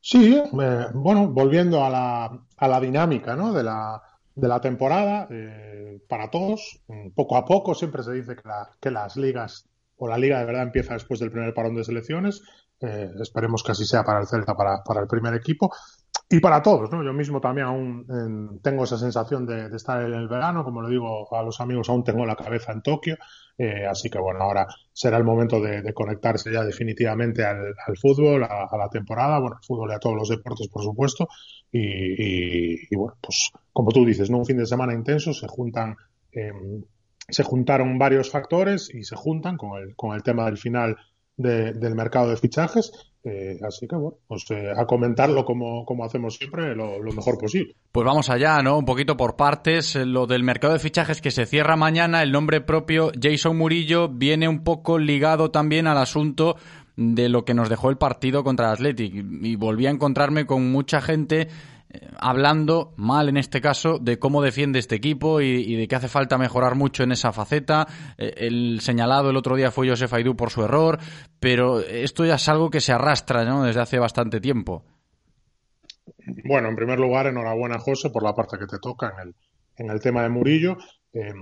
Sí, 0.00 0.34
eh, 0.34 0.86
bueno, 0.94 1.28
volviendo 1.28 1.84
a 1.84 1.90
la, 1.90 2.24
a 2.56 2.68
la 2.68 2.80
dinámica 2.80 3.36
¿no? 3.36 3.52
de, 3.52 3.62
la, 3.64 4.00
de 4.34 4.48
la 4.48 4.60
temporada, 4.62 5.28
eh, 5.30 6.00
para 6.08 6.30
todos, 6.30 6.80
mm, 6.88 7.10
poco 7.10 7.36
a 7.36 7.44
poco, 7.44 7.74
siempre 7.74 8.02
se 8.02 8.12
dice 8.12 8.34
que, 8.34 8.48
la- 8.48 8.70
que 8.80 8.90
las 8.90 9.16
ligas, 9.16 9.68
o 9.96 10.08
la 10.08 10.16
liga 10.16 10.38
de 10.38 10.46
verdad 10.46 10.62
empieza 10.62 10.94
después 10.94 11.20
del 11.20 11.30
primer 11.30 11.52
parón 11.52 11.74
de 11.74 11.84
selecciones, 11.84 12.40
eh, 12.80 13.10
esperemos 13.20 13.62
que 13.62 13.72
así 13.72 13.84
sea 13.84 14.02
para 14.04 14.20
el 14.20 14.26
Celta, 14.26 14.54
para, 14.54 14.82
para 14.82 15.02
el 15.02 15.06
primer 15.06 15.34
equipo, 15.34 15.70
y 16.32 16.38
para 16.38 16.62
todos, 16.62 16.92
¿no? 16.92 17.02
Yo 17.02 17.12
mismo 17.12 17.40
también 17.40 17.66
aún 17.66 18.60
tengo 18.62 18.84
esa 18.84 18.96
sensación 18.96 19.44
de, 19.44 19.66
estar 19.74 20.00
en 20.00 20.14
el 20.14 20.28
verano, 20.28 20.62
como 20.62 20.80
le 20.80 20.88
digo 20.88 21.26
a 21.34 21.42
los 21.42 21.60
amigos, 21.60 21.88
aún 21.88 22.04
tengo 22.04 22.24
la 22.24 22.36
cabeza 22.36 22.70
en 22.70 22.82
Tokio, 22.82 23.16
eh, 23.58 23.84
así 23.84 24.08
que 24.08 24.20
bueno, 24.20 24.40
ahora 24.44 24.64
será 24.92 25.16
el 25.16 25.24
momento 25.24 25.60
de, 25.60 25.92
conectarse 25.92 26.52
ya 26.52 26.62
definitivamente 26.62 27.44
al, 27.44 27.74
al 27.84 27.96
fútbol, 27.96 28.44
a, 28.44 28.68
la 28.78 28.88
temporada, 28.88 29.40
bueno, 29.40 29.56
al 29.56 29.64
fútbol 29.64 29.90
y 29.90 29.94
a 29.94 29.98
todos 29.98 30.14
los 30.14 30.28
deportes, 30.28 30.68
por 30.68 30.84
supuesto, 30.84 31.26
y, 31.72 32.94
bueno, 32.94 33.16
pues 33.20 33.50
como 33.72 33.90
tú 33.90 34.04
dices, 34.06 34.30
¿no? 34.30 34.38
Un 34.38 34.46
fin 34.46 34.56
de 34.56 34.66
semana 34.66 34.94
intenso, 34.94 35.32
se 35.32 35.48
juntan, 35.48 35.96
eh, 36.30 36.52
se 37.28 37.42
juntaron 37.42 37.98
varios 37.98 38.30
factores 38.30 38.88
y 38.94 39.02
se 39.02 39.16
juntan 39.16 39.56
con 39.56 39.82
el, 39.82 39.96
con 39.96 40.14
el 40.14 40.22
tema 40.22 40.44
del 40.44 40.58
final 40.58 40.96
de- 41.40 41.72
del 41.72 41.94
mercado 41.94 42.28
de 42.30 42.36
fichajes. 42.36 42.92
Eh, 43.22 43.58
así 43.66 43.86
que 43.86 43.96
bueno, 43.96 44.16
pues 44.26 44.44
eh, 44.50 44.70
a 44.74 44.86
comentarlo 44.86 45.44
como, 45.44 45.84
como 45.84 46.04
hacemos 46.04 46.36
siempre, 46.36 46.74
lo, 46.74 47.02
lo 47.02 47.12
mejor 47.12 47.36
posible. 47.38 47.74
Pues 47.92 48.06
vamos 48.06 48.30
allá, 48.30 48.62
¿no? 48.62 48.78
Un 48.78 48.86
poquito 48.86 49.16
por 49.16 49.36
partes. 49.36 49.94
Eh, 49.96 50.06
Lo 50.06 50.26
del 50.26 50.42
mercado 50.42 50.72
de 50.72 50.78
fichajes 50.78 51.20
que 51.20 51.30
se 51.30 51.44
cierra 51.44 51.76
mañana, 51.76 52.22
el 52.22 52.32
nombre 52.32 52.60
propio 52.62 53.12
Jason 53.20 53.58
Murillo 53.58 54.08
viene 54.08 54.48
un 54.48 54.64
poco 54.64 54.98
ligado 54.98 55.50
también 55.50 55.86
al 55.86 55.98
asunto 55.98 56.56
de 56.96 57.28
lo 57.28 57.44
que 57.44 57.54
nos 57.54 57.68
dejó 57.68 57.90
el 57.90 57.98
partido 57.98 58.42
contra 58.42 58.68
el 58.68 58.72
Athletic. 58.72 59.14
Y 59.42 59.56
volví 59.56 59.86
a 59.86 59.90
encontrarme 59.90 60.46
con 60.46 60.70
mucha 60.72 61.00
gente 61.02 61.48
hablando 62.18 62.92
mal 62.96 63.28
en 63.28 63.36
este 63.36 63.60
caso 63.60 63.98
de 63.98 64.18
cómo 64.18 64.42
defiende 64.42 64.78
este 64.78 64.94
equipo 64.94 65.40
y, 65.40 65.74
de 65.74 65.88
que 65.88 65.96
hace 65.96 66.08
falta 66.08 66.38
mejorar 66.38 66.74
mucho 66.74 67.02
en 67.02 67.12
esa 67.12 67.32
faceta. 67.32 67.86
Eh, 68.18 68.34
el 68.38 68.80
señalado 68.80 69.30
el 69.30 69.36
otro 69.36 69.56
día 69.56 69.70
fue 69.70 69.88
Josef 69.88 70.12
Aidú 70.12 70.36
por 70.36 70.50
su 70.50 70.62
error, 70.62 70.98
pero 71.40 71.80
esto 71.80 72.24
ya 72.24 72.34
es 72.34 72.48
algo 72.48 72.70
que 72.70 72.80
se 72.80 72.92
arrastra 72.92 73.44
¿no? 73.44 73.64
desde 73.64 73.80
hace 73.80 73.98
bastante 73.98 74.40
tiempo. 74.40 74.84
Bueno, 76.44 76.68
en 76.68 76.76
primer 76.76 76.98
lugar, 76.98 77.26
enhorabuena, 77.26 77.78
José, 77.78 78.10
por 78.10 78.22
la 78.22 78.34
parte 78.34 78.58
que 78.58 78.66
te 78.66 78.78
toca 78.78 79.14
en 79.16 79.28
el, 79.28 79.34
en 79.76 79.90
el 79.90 80.00
tema 80.00 80.22
de 80.22 80.28
Murillo, 80.28 80.76
eh, 81.12 81.32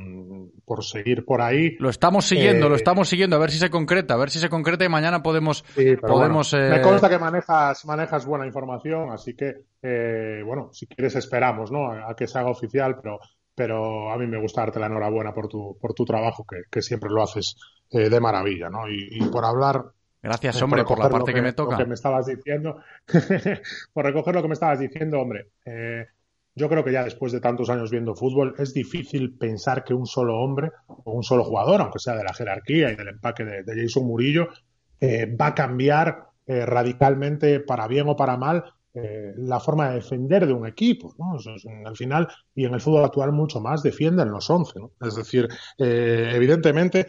por 0.64 0.84
seguir 0.84 1.24
por 1.24 1.40
ahí. 1.42 1.76
Lo 1.78 1.90
estamos 1.90 2.24
siguiendo, 2.24 2.66
Eh, 2.66 2.70
lo 2.70 2.76
estamos 2.76 3.08
siguiendo, 3.08 3.36
a 3.36 3.38
ver 3.38 3.50
si 3.50 3.58
se 3.58 3.70
concreta, 3.70 4.14
a 4.14 4.16
ver 4.16 4.30
si 4.30 4.38
se 4.38 4.48
concreta 4.48 4.84
y 4.84 4.88
mañana 4.88 5.22
podemos, 5.22 5.64
Sí, 5.74 5.96
podemos 5.96 6.52
bueno, 6.52 6.66
eh, 6.66 6.70
me 6.70 6.82
consta 6.82 7.08
que 7.08 7.18
manejas, 7.18 7.84
manejas 7.84 8.26
buena 8.26 8.46
información, 8.46 9.10
así 9.10 9.34
que, 9.34 9.54
eh, 9.82 10.42
bueno, 10.44 10.70
si 10.72 10.86
quieres 10.86 11.16
esperamos, 11.16 11.70
¿no? 11.70 11.90
A, 11.90 12.10
a 12.10 12.14
que 12.16 12.26
se 12.26 12.38
haga 12.38 12.50
oficial, 12.50 12.98
pero, 13.02 13.18
pero 13.54 14.10
a 14.12 14.16
mí 14.18 14.26
me 14.26 14.40
gusta 14.40 14.62
darte 14.62 14.80
la 14.80 14.86
enhorabuena 14.86 15.34
por 15.34 15.48
tu, 15.48 15.76
por 15.80 15.92
tu 15.94 16.04
trabajo, 16.04 16.44
que, 16.48 16.62
que 16.70 16.80
siempre 16.82 17.10
lo 17.10 17.22
haces 17.22 17.56
eh, 17.90 18.08
de 18.08 18.20
maravilla, 18.20 18.68
¿no? 18.70 18.88
Y, 18.88 19.08
y 19.10 19.20
por 19.30 19.44
hablar. 19.44 19.84
Gracias, 20.20 20.60
eh, 20.60 20.64
hombre, 20.64 20.84
por 20.84 20.98
la 20.98 21.08
parte 21.08 21.32
que 21.32 21.42
me 21.42 21.52
toca. 21.52 21.72
Lo 21.76 21.84
que 21.84 21.88
me 21.88 21.94
estabas 21.94 22.26
diciendo, 22.26 22.80
por 23.92 24.04
recoger 24.04 24.34
lo 24.34 24.42
que 24.42 24.48
me 24.48 24.54
estabas 24.54 24.80
diciendo, 24.80 25.20
hombre, 25.20 25.48
eh, 25.64 26.06
yo 26.58 26.68
creo 26.68 26.84
que 26.84 26.92
ya 26.92 27.04
después 27.04 27.32
de 27.32 27.40
tantos 27.40 27.70
años 27.70 27.90
viendo 27.90 28.14
fútbol 28.14 28.54
es 28.58 28.74
difícil 28.74 29.38
pensar 29.38 29.84
que 29.84 29.94
un 29.94 30.06
solo 30.06 30.38
hombre 30.38 30.72
o 30.86 31.12
un 31.12 31.22
solo 31.22 31.44
jugador, 31.44 31.80
aunque 31.80 32.00
sea 32.00 32.16
de 32.16 32.24
la 32.24 32.34
jerarquía 32.34 32.92
y 32.92 32.96
del 32.96 33.08
empaque 33.08 33.44
de, 33.44 33.82
Jason 33.82 34.06
Murillo, 34.06 34.48
eh, 35.00 35.34
va 35.34 35.46
a 35.46 35.54
cambiar 35.54 36.28
eh, 36.46 36.66
radicalmente 36.66 37.60
para 37.60 37.86
bien 37.86 38.08
o 38.08 38.16
para 38.16 38.36
mal 38.36 38.64
eh, 38.92 39.32
la 39.36 39.60
forma 39.60 39.88
de 39.88 39.96
defender 39.96 40.46
de 40.46 40.52
un 40.52 40.66
equipo. 40.66 41.14
al 41.84 41.96
final, 41.96 42.26
y 42.54 42.64
en 42.64 42.74
el 42.74 42.80
fútbol 42.80 43.04
actual 43.04 43.32
mucho 43.32 43.60
más, 43.60 43.82
defienden 43.82 44.30
los 44.30 44.50
11. 44.50 44.80
¿no? 44.80 44.90
Es 45.00 45.14
decir, 45.14 45.48
eh, 45.78 46.32
evidentemente, 46.34 47.06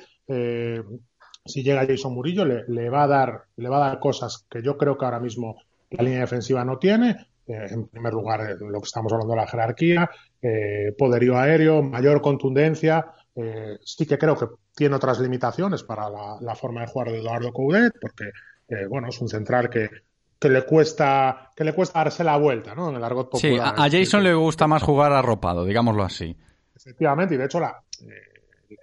si 1.45 1.63
llega 1.63 1.87
Jason 1.87 2.13
Murillo, 2.13 2.45
le 2.45 2.89
va 2.89 3.03
a 3.03 3.07
dar, 3.07 3.43
le 3.55 3.69
va 3.69 3.77
a 3.77 3.89
dar 3.89 3.99
cosas 3.99 4.45
que 4.49 4.61
yo 4.61 4.77
creo 4.77 4.97
que 4.97 5.05
ahora 5.05 5.19
mismo 5.19 5.55
la 5.89 6.03
línea 6.03 6.21
defensiva 6.21 6.63
no 6.63 6.77
tiene. 6.77 7.28
Eh, 7.49 7.65
en 7.71 7.87
primer 7.87 8.13
lugar, 8.13 8.41
eh, 8.41 8.55
lo 8.59 8.79
que 8.79 8.85
estamos 8.85 9.11
hablando 9.11 9.33
de 9.33 9.41
la 9.41 9.47
jerarquía, 9.47 10.09
eh, 10.41 10.93
poderío 10.97 11.37
aéreo, 11.37 11.81
mayor 11.81 12.21
contundencia. 12.21 13.05
Eh, 13.35 13.77
sí 13.83 14.05
que 14.05 14.17
creo 14.17 14.35
que 14.37 14.45
tiene 14.75 14.95
otras 14.95 15.19
limitaciones 15.19 15.83
para 15.83 16.09
la, 16.09 16.37
la 16.41 16.55
forma 16.55 16.81
de 16.81 16.87
jugar 16.87 17.11
de 17.11 17.19
Eduardo 17.19 17.51
Coudet, 17.51 17.93
porque 17.99 18.25
eh, 18.67 18.85
bueno, 18.87 19.07
es 19.09 19.19
un 19.19 19.27
central 19.29 19.69
que, 19.69 19.89
que 20.37 20.49
le 20.49 20.63
cuesta 20.65 21.49
que 21.55 21.63
le 21.63 21.73
cuesta 21.73 21.99
darse 21.99 22.23
la 22.23 22.37
vuelta, 22.37 22.75
¿no? 22.75 22.89
En 22.89 22.95
el 22.97 23.03
argot 23.03 23.35
Sí, 23.37 23.49
popular. 23.51 23.73
a, 23.77 23.83
a 23.85 23.89
Jason 23.89 24.23
le 24.23 24.33
gusta 24.33 24.67
más 24.67 24.83
jugar 24.83 25.11
arropado, 25.11 25.65
digámoslo 25.65 26.03
así. 26.03 26.37
Efectivamente, 26.75 27.35
y 27.35 27.37
de 27.37 27.45
hecho 27.45 27.59
la, 27.59 27.81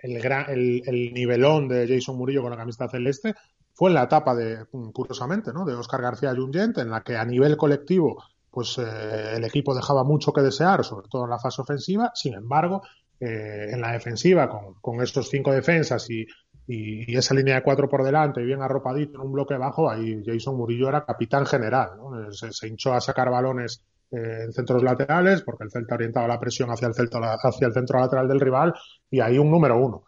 el, 0.03 0.21
gran, 0.21 0.51
el, 0.51 0.83
el 0.87 1.15
nivelón 1.15 1.69
de 1.69 1.87
Jason 1.89 2.17
Murillo 2.17 2.43
con 2.43 2.51
la 2.51 2.57
camiseta 2.57 2.89
celeste 2.89 3.35
fue 3.73 3.91
en 3.91 3.95
la 3.95 4.05
etapa 4.05 4.35
de, 4.35 4.65
mm, 4.73 4.91
curiosamente, 4.91 5.53
¿no? 5.53 5.65
de 5.65 5.75
Oscar 5.75 6.03
García 6.03 6.35
Junyent, 6.35 6.79
en 6.79 6.91
la 6.91 7.03
que 7.03 7.17
a 7.17 7.25
nivel 7.25 7.57
colectivo 7.57 8.23
pues 8.57 8.79
eh, 8.79 9.35
el 9.37 9.45
equipo 9.45 9.75
dejaba 9.75 10.03
mucho 10.03 10.33
que 10.33 10.41
desear, 10.41 10.83
sobre 10.83 11.09
todo 11.11 11.25
en 11.25 11.31
la 11.31 11.39
fase 11.39 11.61
ofensiva. 11.61 12.11
Sin 12.15 12.33
embargo, 12.33 12.81
eh, 13.21 13.69
en 13.71 13.83
la 13.83 13.93
defensiva, 13.93 14.49
con, 14.49 14.81
con 14.81 15.03
estos 15.03 15.29
cinco 15.29 15.53
defensas 15.53 16.09
y, 16.09 16.27
esa 16.67 17.35
línea 17.35 17.57
de 17.57 17.63
cuatro 17.63 17.87
por 17.87 18.03
delante, 18.03 18.43
bien 18.43 18.63
arropadito 18.63 19.19
en 19.19 19.27
un 19.27 19.33
bloque 19.33 19.59
bajo, 19.59 19.91
ahí 19.91 20.23
Jason 20.25 20.57
Murillo 20.57 20.89
era 20.89 21.05
capitán 21.05 21.45
general. 21.45 21.99
¿no? 21.99 22.33
Se, 22.33 22.67
hinchó 22.67 22.95
a 22.95 23.01
sacar 23.03 23.31
balones 23.31 23.85
eh, 24.11 24.45
en 24.47 24.53
centros 24.55 24.83
laterales, 24.83 25.43
porque 25.43 25.65
el 25.65 25.71
Celta 25.71 25.95
orientaba 25.95 26.27
la 26.27 26.41
presión 26.41 26.71
hacia 26.71 26.89
el, 26.89 26.95
centro, 26.95 27.21
hacia 27.23 27.67
el 27.67 27.75
centro 27.75 28.01
lateral 28.01 28.27
del 28.27 28.41
rival, 28.41 28.73
y 29.11 29.21
ahí 29.21 29.37
un 29.37 29.51
número 29.51 29.77
uno. 29.77 30.05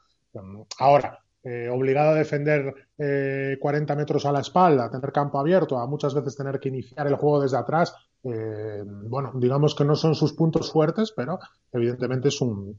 Ahora, 0.79 1.19
eh, 1.45 1.69
obligado 1.71 2.11
a 2.11 2.15
defender 2.15 2.75
eh, 2.99 3.57
40 3.61 3.95
metros 3.95 4.27
a 4.27 4.33
la 4.33 4.41
espalda, 4.41 4.91
tener 4.91 5.13
campo 5.13 5.39
abierto, 5.39 5.79
a 5.79 5.87
muchas 5.87 6.13
veces 6.13 6.37
tener 6.37 6.59
que 6.59 6.69
iniciar 6.69 7.07
el 7.07 7.15
juego 7.15 7.41
desde 7.41 7.57
atrás, 7.57 7.95
eh, 8.25 8.83
bueno, 8.85 9.33
digamos 9.35 9.75
que 9.75 9.85
no 9.85 9.95
son 9.95 10.15
sus 10.15 10.33
puntos 10.33 10.73
fuertes, 10.73 11.13
pero 11.13 11.39
evidentemente 11.73 12.29
es 12.29 12.41
un, 12.41 12.77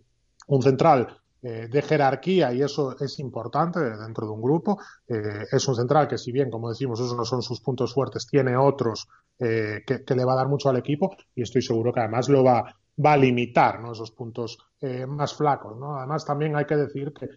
un 0.47 0.62
central 0.62 1.08
eh, 1.41 1.67
de 1.71 1.82
jerarquía 1.82 2.54
y 2.54 2.62
eso 2.62 2.97
es 2.99 3.19
importante 3.19 3.80
dentro 3.80 4.28
de 4.28 4.34
un 4.34 4.41
grupo. 4.41 4.80
Eh, 5.08 5.45
es 5.52 5.67
un 5.67 5.75
central 5.75 6.08
que, 6.08 6.17
si 6.17 6.32
bien, 6.32 6.49
como 6.49 6.69
decimos, 6.69 6.99
esos 6.99 7.15
no 7.15 7.25
son 7.25 7.41
sus 7.41 7.62
puntos 7.62 7.93
fuertes, 7.93 8.28
tiene 8.28 8.58
otros 8.58 9.08
que, 9.38 10.04
le 10.15 10.25
va 10.25 10.34
a 10.34 10.36
dar 10.36 10.49
mucho 10.49 10.67
al 10.67 10.75
equipo 10.75 11.15
y 11.34 11.43
estoy 11.43 11.62
seguro 11.62 11.93
que 11.93 12.02
además 12.02 12.28
lo 12.28 12.43
va, 12.43 12.75
va 13.06 13.13
a 13.13 13.17
limitar 13.17 13.80
¿no? 13.80 13.93
esos 13.93 14.12
puntos 14.12 14.58
más 15.08 15.34
flacos. 15.34 15.78
¿no? 15.78 15.95
Además, 15.95 16.25
también 16.25 16.58
hay 16.58 16.65
que 16.65 16.75
decir 16.75 17.13
que 17.13 17.30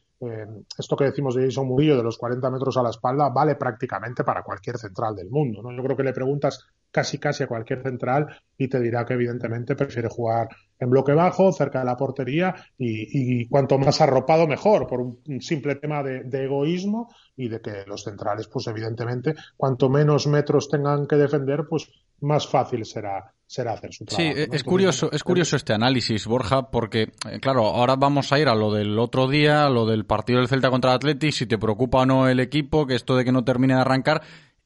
esto 0.77 0.97
que 0.97 1.05
decimos 1.05 1.37
de 1.37 1.45
Jason 1.45 1.69
Murillo 1.69 1.97
de 1.97 2.03
los 2.03 2.19
40 2.19 2.51
metros 2.51 2.77
a 2.77 2.83
la 2.83 2.91
espalda 2.91 3.29
vale 3.29 3.55
prácticamente 3.55 4.25
para 4.25 4.43
cualquier 4.43 4.79
central 4.79 5.15
del 5.15 5.31
mundo. 5.31 5.63
¿no? 5.63 5.71
Yo 5.71 5.81
creo 5.85 5.97
que 5.97 6.03
le 6.03 6.13
preguntas 6.13 6.67
casi 6.93 7.19
casi 7.19 7.43
a 7.43 7.49
cualquier 7.49 7.83
central 7.83 8.29
y 8.57 8.69
te 8.69 8.79
dirá 8.79 9.05
que 9.05 9.15
evidentemente 9.15 9.75
prefiere 9.75 10.09
jugar 10.09 10.49
en 10.79 10.91
bloque 10.91 11.13
bajo, 11.13 11.53
cerca 11.53 11.81
de 11.81 11.87
la 11.87 11.97
portería 11.97 12.55
y, 12.77 13.41
y 13.43 13.49
cuanto 13.49 13.79
más 13.79 14.01
arropado 14.01 14.47
mejor, 14.47 14.87
por 14.87 15.01
un, 15.01 15.41
simple 15.41 15.77
tema 15.77 16.03
de, 16.03 16.25
de, 16.25 16.45
egoísmo 16.45 17.09
y 17.37 17.49
de 17.49 17.61
que 17.61 17.85
los 17.87 18.05
centrales, 18.05 18.49
pues 18.49 18.67
evidentemente, 18.67 19.35
cuanto 19.57 19.89
menos 19.89 20.27
metros 20.27 20.69
tengan 20.69 21.07
que 21.07 21.17
defender, 21.17 21.65
pues 21.69 21.89
más 22.21 22.47
fácil 22.47 22.85
será, 22.85 23.33
será 23.47 23.73
hacer 23.73 23.93
su 23.93 24.05
trabajo. 24.05 24.35
Sí, 24.35 24.47
¿no? 24.49 24.55
es 24.55 24.65
curioso, 24.65 25.11
es 25.13 25.23
curioso 25.23 25.57
este 25.57 25.73
análisis, 25.73 26.27
Borja, 26.27 26.71
porque, 26.71 27.13
eh, 27.31 27.41
claro, 27.41 27.67
ahora 27.67 27.97
vamos 27.97 28.33
a 28.33 28.39
ir 28.39 28.49
a 28.49 28.55
lo 28.55 28.73
del 28.73 28.99
otro 28.99 29.29
día, 29.29 29.67
a 29.67 29.71
lo 29.71 29.87
del 29.87 30.05
partido 30.05 30.39
del 30.39 30.49
Celta 30.49 30.71
contra 30.71 30.91
el 30.91 30.97
Athletic, 30.97 31.33
si 31.33 31.47
te 31.47 31.59
preocupa 31.59 32.01
o 32.01 32.07
no 32.07 32.29
el 32.29 32.41
equipo, 32.41 32.87
que 32.87 32.95
esto 32.95 33.17
de 33.17 33.25
que 33.25 33.33
no 33.33 33.45
termine 33.45 33.75
de 33.75 33.81
arrancar, 33.81 34.23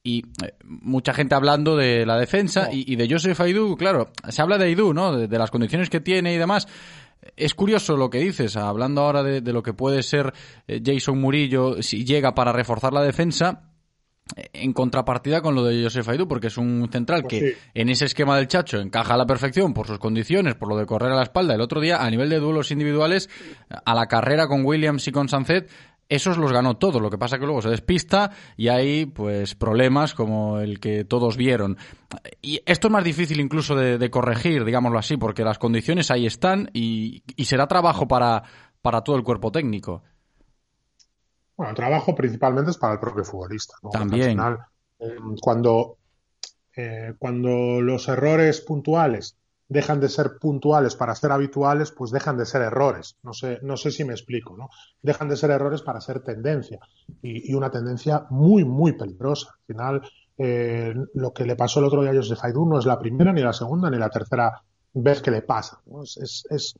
y 0.06 0.24
eh, 0.44 0.54
mucha 0.64 1.12
gente 1.12 1.34
hablando 1.34 1.76
de 1.76 2.06
la 2.06 2.16
defensa 2.16 2.68
y, 2.72 2.92
y 2.92 2.96
de 2.96 3.08
Joseph 3.10 3.40
Aidú, 3.40 3.76
claro, 3.76 4.10
se 4.28 4.40
habla 4.40 4.56
de 4.56 4.66
Aidú, 4.66 4.94
¿no? 4.94 5.16
De, 5.16 5.26
de 5.26 5.38
las 5.38 5.50
condiciones 5.50 5.90
que 5.90 6.00
tiene 6.00 6.32
y 6.32 6.38
demás. 6.38 6.68
Es 7.36 7.54
curioso 7.54 7.96
lo 7.96 8.08
que 8.08 8.18
dices, 8.18 8.56
hablando 8.56 9.00
ahora 9.00 9.24
de, 9.24 9.40
de 9.40 9.52
lo 9.52 9.62
que 9.62 9.72
puede 9.72 10.04
ser 10.04 10.32
eh, 10.68 10.80
Jason 10.84 11.20
Murillo 11.20 11.82
si 11.82 12.04
llega 12.04 12.34
para 12.36 12.52
reforzar 12.52 12.92
la 12.92 13.02
defensa, 13.02 13.72
eh, 14.36 14.48
en 14.52 14.72
contrapartida 14.72 15.40
con 15.40 15.56
lo 15.56 15.64
de 15.64 15.82
Joseph 15.82 16.08
Aidú, 16.08 16.28
porque 16.28 16.46
es 16.46 16.56
un 16.56 16.88
central 16.92 17.22
Pues 17.22 17.30
que 17.32 17.50
sí. 17.50 17.56
en 17.74 17.88
ese 17.88 18.04
esquema 18.04 18.36
del 18.36 18.46
Chacho 18.46 18.78
encaja 18.78 19.14
a 19.14 19.16
la 19.16 19.26
perfección 19.26 19.74
por 19.74 19.88
sus 19.88 19.98
condiciones, 19.98 20.54
por 20.54 20.68
lo 20.68 20.76
de 20.76 20.86
correr 20.86 21.10
a 21.10 21.16
la 21.16 21.24
espalda. 21.24 21.54
El 21.54 21.60
otro 21.62 21.80
día, 21.80 22.04
a 22.04 22.08
nivel 22.10 22.28
de 22.28 22.38
duelos 22.38 22.70
individuales, 22.70 23.28
a 23.84 23.94
la 23.94 24.06
carrera 24.06 24.46
con 24.46 24.64
Williams 24.64 25.08
y 25.08 25.10
con 25.10 25.28
Sancet, 25.28 25.68
esos 26.08 26.38
los 26.38 26.52
ganó 26.52 26.76
todos. 26.76 27.00
Lo 27.00 27.10
que 27.10 27.18
pasa 27.18 27.38
que 27.38 27.46
luego 27.46 27.62
se 27.62 27.70
despista 27.70 28.30
y 28.56 28.68
hay 28.68 29.06
pues 29.06 29.54
problemas 29.54 30.14
como 30.14 30.60
el 30.60 30.80
que 30.80 31.04
todos 31.04 31.36
vieron. 31.36 31.76
Y 32.40 32.60
esto 32.66 32.88
es 32.88 32.92
más 32.92 33.04
difícil 33.04 33.40
incluso 33.40 33.74
de, 33.74 33.98
de 33.98 34.10
corregir, 34.10 34.64
digámoslo 34.64 34.98
así, 34.98 35.16
porque 35.16 35.44
las 35.44 35.58
condiciones 35.58 36.10
ahí 36.10 36.26
están 36.26 36.70
y, 36.72 37.22
y 37.36 37.44
será 37.46 37.66
trabajo 37.66 38.06
para, 38.06 38.42
para 38.82 39.02
todo 39.02 39.16
el 39.16 39.24
cuerpo 39.24 39.50
técnico. 39.50 40.02
Bueno, 41.56 41.70
el 41.70 41.76
trabajo 41.76 42.14
principalmente 42.14 42.70
es 42.70 42.76
para 42.76 42.94
el 42.94 43.00
propio 43.00 43.24
futbolista. 43.24 43.74
¿no? 43.82 43.90
También. 43.90 44.38
Al 44.40 44.56
final, 44.56 44.58
eh, 44.98 45.16
cuando, 45.40 45.98
eh, 46.76 47.14
cuando 47.18 47.80
los 47.80 48.08
errores 48.08 48.60
puntuales 48.60 49.36
dejan 49.68 50.00
de 50.00 50.08
ser 50.08 50.38
puntuales 50.38 50.94
para 50.96 51.14
ser 51.14 51.32
habituales, 51.32 51.92
pues 51.92 52.10
dejan 52.10 52.36
de 52.36 52.46
ser 52.46 52.62
errores. 52.62 53.16
No 53.22 53.32
sé, 53.32 53.58
no 53.62 53.76
sé 53.76 53.90
si 53.90 54.04
me 54.04 54.12
explico, 54.12 54.56
¿no? 54.56 54.68
Dejan 55.02 55.28
de 55.28 55.36
ser 55.36 55.50
errores 55.50 55.82
para 55.82 56.00
ser 56.00 56.20
tendencia. 56.20 56.78
Y, 57.22 57.50
y 57.50 57.54
una 57.54 57.70
tendencia 57.70 58.26
muy, 58.30 58.64
muy 58.64 58.92
peligrosa. 58.92 59.50
Al 59.50 59.66
final, 59.66 60.02
eh, 60.38 60.94
lo 61.14 61.32
que 61.32 61.44
le 61.44 61.56
pasó 61.56 61.80
el 61.80 61.86
otro 61.86 62.02
día 62.02 62.10
a 62.12 62.14
Joseph 62.14 62.42
Aidú 62.42 62.66
no 62.66 62.78
es 62.78 62.86
la 62.86 62.98
primera, 62.98 63.32
ni 63.32 63.42
la 63.42 63.52
segunda, 63.52 63.90
ni 63.90 63.98
la 63.98 64.10
tercera 64.10 64.62
vez 64.92 65.20
que 65.20 65.30
le 65.30 65.42
pasa. 65.42 65.80
es, 66.04 66.46
es 66.48 66.74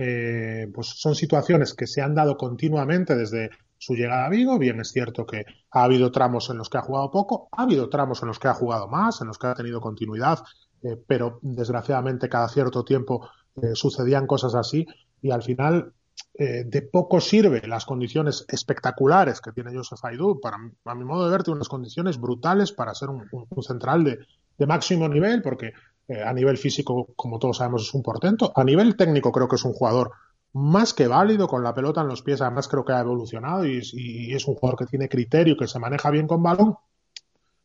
eh, 0.00 0.70
pues 0.72 0.86
son 0.88 1.16
situaciones 1.16 1.74
que 1.74 1.88
se 1.88 2.00
han 2.00 2.14
dado 2.14 2.36
continuamente 2.36 3.16
desde 3.16 3.50
su 3.78 3.94
llegada 3.94 4.26
a 4.26 4.28
Vigo. 4.28 4.58
Bien, 4.58 4.80
es 4.80 4.92
cierto 4.92 5.26
que 5.26 5.44
ha 5.72 5.82
habido 5.82 6.12
tramos 6.12 6.50
en 6.50 6.58
los 6.58 6.70
que 6.70 6.78
ha 6.78 6.82
jugado 6.82 7.10
poco, 7.10 7.48
ha 7.52 7.62
habido 7.62 7.88
tramos 7.88 8.22
en 8.22 8.28
los 8.28 8.38
que 8.38 8.48
ha 8.48 8.54
jugado 8.54 8.86
más, 8.88 9.20
en 9.20 9.26
los 9.26 9.38
que 9.38 9.48
ha 9.48 9.54
tenido 9.54 9.80
continuidad, 9.80 10.38
eh, 10.82 10.96
pero 11.06 11.38
desgraciadamente 11.42 12.28
cada 12.28 12.48
cierto 12.48 12.84
tiempo 12.84 13.28
eh, 13.62 13.74
sucedían 13.74 14.26
cosas 14.26 14.54
así 14.54 14.86
y 15.20 15.30
al 15.30 15.42
final 15.42 15.92
eh, 16.34 16.64
de 16.64 16.82
poco 16.82 17.20
sirve 17.20 17.66
las 17.66 17.84
condiciones 17.84 18.44
espectaculares 18.48 19.40
que 19.40 19.52
tiene 19.52 19.74
Joseph 19.74 20.04
Aidú. 20.04 20.40
Para, 20.40 20.56
a 20.84 20.94
mi 20.94 21.04
modo 21.04 21.24
de 21.24 21.36
ver, 21.36 21.42
unas 21.50 21.68
condiciones 21.68 22.20
brutales 22.20 22.72
para 22.72 22.94
ser 22.94 23.08
un, 23.10 23.26
central 23.62 24.04
de, 24.04 24.66
máximo 24.66 25.08
nivel, 25.08 25.42
porque 25.42 25.72
eh, 26.06 26.22
a 26.22 26.32
nivel 26.32 26.56
físico, 26.56 27.08
como 27.16 27.38
todos 27.38 27.56
sabemos, 27.56 27.82
es 27.82 27.94
un 27.94 28.02
portento. 28.02 28.52
A 28.54 28.62
nivel 28.62 28.96
técnico, 28.96 29.32
creo 29.32 29.48
que 29.48 29.56
es 29.56 29.64
un 29.64 29.72
jugador 29.72 30.12
más 30.52 30.94
que 30.94 31.08
válido 31.08 31.48
con 31.48 31.62
la 31.64 31.74
pelota 31.74 32.02
en 32.02 32.08
los 32.08 32.22
pies. 32.22 32.40
Además, 32.40 32.68
creo 32.68 32.84
que 32.84 32.92
ha 32.92 33.00
evolucionado 33.00 33.66
y, 33.66 33.80
y 33.92 34.32
es 34.32 34.46
un 34.46 34.54
jugador 34.54 34.78
que 34.78 34.86
tiene 34.86 35.08
criterio, 35.08 35.56
que 35.56 35.66
se 35.66 35.80
maneja 35.80 36.10
bien 36.10 36.28
con 36.28 36.42
balón. 36.42 36.76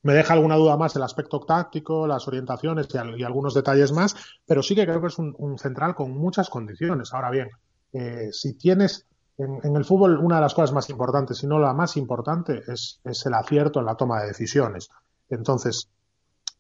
Me 0.04 0.14
deja 0.14 0.34
alguna 0.34 0.56
duda 0.56 0.78
más 0.78 0.96
el 0.96 1.04
aspecto 1.04 1.40
táctico, 1.42 2.06
las 2.08 2.28
orientaciones 2.28 2.88
y, 2.94 2.98
al- 2.98 3.20
y 3.20 3.24
algunos 3.24 3.54
detalles 3.54 3.92
más, 3.92 4.16
pero 4.46 4.62
sí 4.64 4.76
que 4.76 4.86
creo 4.86 5.02
que 5.02 5.08
es 5.08 5.18
un, 5.18 5.58
central 5.58 5.96
con 5.96 6.12
muchas 6.12 6.50
condiciones. 6.50 7.14
Ahora 7.14 7.32
bien, 7.32 7.50
eh, 7.94 8.30
si 8.32 8.54
tienes 8.56 9.06
en, 9.38 9.76
el 9.76 9.86
fútbol 9.86 10.18
una 10.20 10.36
de 10.36 10.42
las 10.42 10.54
cosas 10.54 10.74
más 10.74 10.90
importantes, 10.90 11.38
si 11.40 11.48
no 11.48 11.60
la 11.60 11.74
más 11.74 11.98
importante, 11.98 12.62
es, 12.68 13.00
es 13.04 13.26
el 13.26 13.34
acierto 13.34 13.80
en 13.80 13.86
la 13.86 13.96
toma 13.96 14.22
de 14.22 14.28
decisiones. 14.28 14.90
Entonces, 15.30 15.90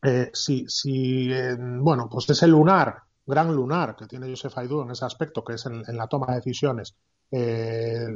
eh, 0.03 0.29
si, 0.33 0.65
si 0.67 1.29
bueno, 1.81 2.09
pues 2.09 2.29
ese 2.29 2.47
lunar, 2.47 3.03
gran 3.25 3.53
lunar 3.55 3.95
que 3.95 4.05
tiene 4.07 4.29
Josef 4.29 4.57
Aidú 4.57 4.81
en 4.81 4.91
ese 4.91 5.05
aspecto, 5.05 5.43
que 5.43 5.53
es 5.53 5.65
en, 5.65 5.83
en 5.87 5.97
la 5.97 6.07
toma 6.07 6.27
de 6.29 6.35
decisiones, 6.37 6.95
eh, 7.35 8.07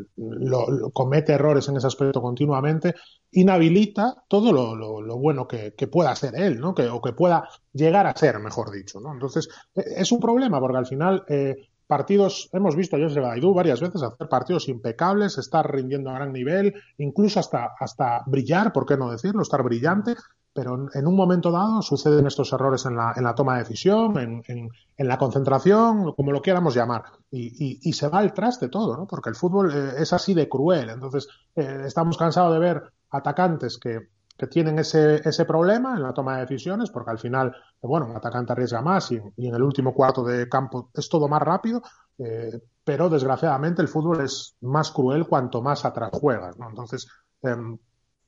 comete 0.94 1.34
errores 1.34 1.68
en 1.68 1.78
ese 1.78 1.88
aspecto 1.88 2.22
continuamente, 2.22 2.94
inhabilita 3.32 4.24
todo 4.28 4.54
lo, 4.54 5.18
bueno 5.18 5.48
que, 5.48 5.72
pueda 5.92 6.16
ser 6.16 6.36
él. 6.36 6.62
Que, 6.76 6.88
o 6.88 7.02
que 7.02 7.14
pueda 7.14 7.50
llegar 7.74 8.06
a 8.06 8.16
ser, 8.16 8.40
mejor 8.40 8.72
dicho, 8.72 9.00
¿no? 9.00 9.12
Entonces, 9.12 9.50
eh, 9.74 9.84
es 9.98 10.12
un 10.12 10.20
problema 10.20 10.60
porque 10.60 10.78
al 10.78 10.86
final 10.86 11.24
eh, 11.30 11.56
partidos, 11.88 12.50
hemos 12.54 12.76
visto 12.76 12.96
a 12.96 13.00
Josef 13.00 13.24
Aidú 13.24 13.54
varias 13.56 13.82
veces 13.82 14.04
hacer 14.04 14.30
partidos 14.30 14.70
impecables, 14.70 15.40
estar 15.40 15.74
rindiendo 15.74 16.12
a 16.12 16.16
gran 16.16 16.32
nivel, 16.32 16.76
incluso 17.00 17.40
hasta, 17.40 17.70
hasta 17.80 18.22
brillar, 18.28 18.72
¿por 18.72 18.86
qué 18.86 18.98
no 18.98 19.10
decirlo? 19.10 19.42
Estar 19.42 19.64
brillante, 19.64 20.16
pero 20.58 20.90
en, 20.94 21.06
un 21.08 21.16
momento 21.16 21.52
dado 21.52 21.84
suceden 21.84 22.26
estos 22.26 22.52
errores 22.52 22.86
en 22.88 22.96
la, 22.96 23.14
en 23.16 23.24
la 23.24 23.36
toma 23.36 23.54
de 23.54 23.60
decisión, 23.64 24.18
en, 24.18 24.44
en- 24.48 24.70
en 24.98 25.08
la 25.08 25.18
concentración, 25.20 26.14
como 26.14 26.32
lo 26.32 26.42
quieramos 26.42 26.74
llamar, 26.74 27.04
y, 27.30 27.42
y- 27.64 27.80
y 27.84 27.94
se 27.94 28.08
va 28.10 28.18
al 28.20 28.34
traste 28.34 28.68
todo, 28.70 28.98
¿no? 28.98 29.06
Porque 29.06 29.30
el 29.30 29.36
fútbol 29.36 29.72
eh, 29.72 29.94
es 30.00 30.14
así 30.14 30.34
de 30.34 30.50
cruel. 30.50 30.90
Entonces, 30.90 31.28
eh, 31.56 31.84
estamos 31.86 32.18
cansados 32.18 32.54
de 32.54 32.60
ver 32.60 32.82
atacantes 33.12 33.78
que, 33.78 34.10
que 34.36 34.48
tienen 34.48 34.80
ese, 34.80 35.22
ese 35.28 35.46
problema 35.46 35.96
en 35.96 36.02
la 36.04 36.14
toma 36.14 36.36
de 36.38 36.42
decisiones, 36.48 36.90
porque 36.90 37.12
al 37.12 37.20
final, 37.20 37.50
eh, 37.50 37.88
bueno, 37.88 38.08
un 38.08 38.16
atacante 38.16 38.54
arriesga 38.54 38.82
más 38.82 39.12
y, 39.12 39.22
y 39.36 39.48
en 39.48 39.54
el 39.56 39.62
último 39.64 39.94
cuarto 39.94 40.24
de 40.24 40.50
campo 40.50 40.90
es 40.96 41.08
todo 41.10 41.28
más 41.28 41.42
rápido, 41.44 41.82
eh, 42.18 42.60
pero 42.84 43.10
desgraciadamente 43.10 43.82
el 43.84 43.88
fútbol 43.88 44.22
es 44.22 44.56
más 44.62 44.92
cruel 44.92 45.28
cuanto 45.28 45.62
más 45.62 45.86
atrás 45.86 46.10
juegas, 46.14 46.58
¿no? 46.58 46.70
Entonces, 46.70 47.08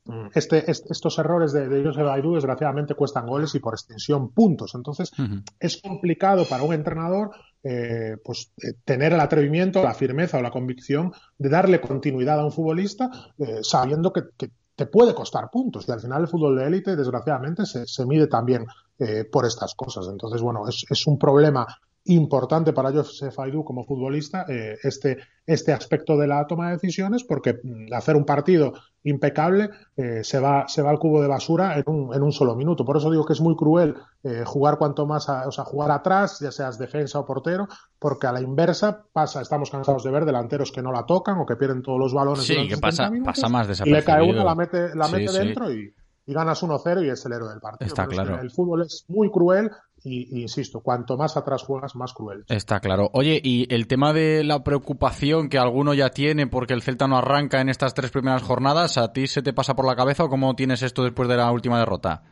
em, 0.09 0.29
este, 0.33 0.69
est- 0.69 0.89
estos 0.91 1.17
errores 1.19 1.51
de, 1.53 1.67
de 1.69 1.83
Josep 1.83 2.07
Aidú 2.07 2.35
desgraciadamente 2.35 2.95
cuestan 2.95 3.25
goles 3.27 3.53
y 3.55 3.59
por 3.59 3.73
extensión 3.73 4.29
puntos. 4.31 4.73
Entonces 4.75 5.11
es 5.59 5.81
complicado 5.81 6.45
para 6.49 6.63
un 6.63 6.73
entrenador 6.73 7.31
eh, 7.63 8.15
pues 8.23 8.51
eh, 8.57 8.73
tener 8.85 9.13
el 9.13 9.19
atrevimiento, 9.19 9.83
la 9.83 9.93
firmeza 9.93 10.37
o 10.37 10.41
la 10.41 10.51
convicción 10.51 11.11
de 11.37 11.49
darle 11.49 11.81
continuidad 11.81 12.39
a 12.39 12.45
un 12.45 12.51
futbolista 12.51 13.09
eh, 13.37 13.59
sabiendo 13.61 14.11
que, 14.13 14.21
que 14.37 14.49
te 14.75 14.85
puede 14.85 15.13
costar 15.13 15.49
puntos. 15.51 15.85
Y 15.87 15.91
al 15.91 15.99
final 15.99 16.21
el 16.21 16.27
fútbol 16.29 16.55
de 16.57 16.65
élite 16.67 16.95
desgraciadamente 16.95 17.65
se, 17.65 17.85
se 17.85 18.05
mide 18.05 18.27
también 18.27 18.65
eh, 18.97 19.25
por 19.25 19.45
estas 19.45 19.75
cosas. 19.75 20.07
Entonces 20.09 20.41
bueno 20.41 20.67
es, 20.69 20.85
es 20.89 21.05
un 21.07 21.17
problema 21.19 21.67
importante 22.05 22.73
para 22.73 22.91
Josef 22.91 23.37
Aidú 23.39 23.63
como 23.63 23.83
futbolista 23.85 24.45
eh, 24.47 24.77
este, 24.83 25.17
este 25.45 25.73
aspecto 25.73 26.17
de 26.17 26.27
la 26.27 26.47
toma 26.47 26.67
de 26.67 26.73
decisiones 26.73 27.23
porque 27.23 27.59
mm, 27.63 27.93
hacer 27.93 28.15
un 28.15 28.25
partido 28.25 28.73
impecable 29.03 29.69
eh, 29.95 30.23
se, 30.23 30.39
va, 30.39 30.67
se 30.67 30.81
va 30.81 30.89
al 30.89 30.99
cubo 30.99 31.21
de 31.21 31.27
basura 31.27 31.77
en 31.77 31.83
un, 31.87 32.13
en 32.13 32.21
un 32.23 32.31
solo 32.31 32.55
minuto. 32.55 32.83
Por 32.85 32.97
eso 32.97 33.09
digo 33.11 33.25
que 33.25 33.33
es 33.33 33.41
muy 33.41 33.55
cruel 33.55 33.95
eh, 34.23 34.43
jugar 34.45 34.77
cuanto 34.77 35.05
más, 35.05 35.29
a- 35.29 35.47
o 35.47 35.51
sea, 35.51 35.63
jugar 35.65 35.91
atrás, 35.91 36.39
ya 36.39 36.51
seas 36.51 36.77
defensa 36.77 37.19
o 37.19 37.25
portero, 37.25 37.67
porque 37.97 38.27
a 38.27 38.31
la 38.31 38.41
inversa 38.41 39.05
pasa, 39.13 39.41
estamos 39.41 39.69
cansados 39.69 40.03
de 40.03 40.11
ver 40.11 40.25
delanteros 40.25 40.71
que 40.71 40.81
no 40.81 40.91
la 40.91 41.05
tocan 41.05 41.37
o 41.39 41.45
que 41.45 41.55
pierden 41.55 41.81
todos 41.81 41.99
los 41.99 42.13
balones. 42.13 42.43
Sí, 42.43 42.55
que 42.55 42.75
70 42.75 42.81
pasa, 42.81 43.09
minutos, 43.09 43.35
pasa 43.35 43.49
más 43.49 43.67
Y 43.67 43.89
le 43.89 44.03
cae 44.03 44.19
desapercibido. 44.21 44.35
uno, 44.41 44.43
la 44.45 44.55
mete, 44.55 44.95
la 44.95 45.05
Sí, 45.05 45.11
mete 45.15 45.27
sí. 45.29 45.37
dentro 45.39 45.71
y, 45.71 45.93
y 46.25 46.33
ganas 46.33 46.61
1-0 46.61 47.05
y 47.05 47.09
es 47.09 47.25
el 47.25 47.33
héroe 47.33 47.49
del 47.49 47.59
partido. 47.61 47.87
Está 47.87 48.03
Pero 48.07 48.11
es 48.13 48.19
que 48.19 48.25
claro. 48.25 48.41
El 48.43 48.51
fútbol 48.51 48.81
es 48.83 49.05
muy 49.07 49.31
cruel 49.31 49.71
y, 50.03 50.37
y 50.37 50.41
insisto, 50.41 50.81
cuanto 50.81 51.17
más 51.17 51.37
atrás 51.37 51.63
juegas, 51.63 51.95
más 51.95 52.13
cruel. 52.13 52.45
Está 52.47 52.79
claro. 52.79 53.09
Oye, 53.13 53.39
y 53.43 53.73
el 53.73 53.87
tema 53.87 54.13
de 54.13 54.43
la 54.43 54.63
preocupación 54.63 55.49
que 55.49 55.57
alguno 55.57 55.93
ya 55.93 56.09
tiene 56.09 56.47
porque 56.47 56.73
el 56.73 56.81
Celta 56.81 57.07
no 57.07 57.17
arranca 57.17 57.61
en 57.61 57.69
estas 57.69 57.93
tres 57.93 58.11
primeras 58.11 58.41
jornadas, 58.41 58.97
¿a 58.97 59.13
ti 59.13 59.27
se 59.27 59.41
te 59.41 59.53
pasa 59.53 59.75
por 59.75 59.85
la 59.85 59.95
cabeza 59.95 60.23
o 60.23 60.29
cómo 60.29 60.55
tienes 60.55 60.81
esto 60.81 61.03
después 61.03 61.27
de 61.29 61.37
la 61.37 61.51
última 61.51 61.79
derrota? 61.79 62.23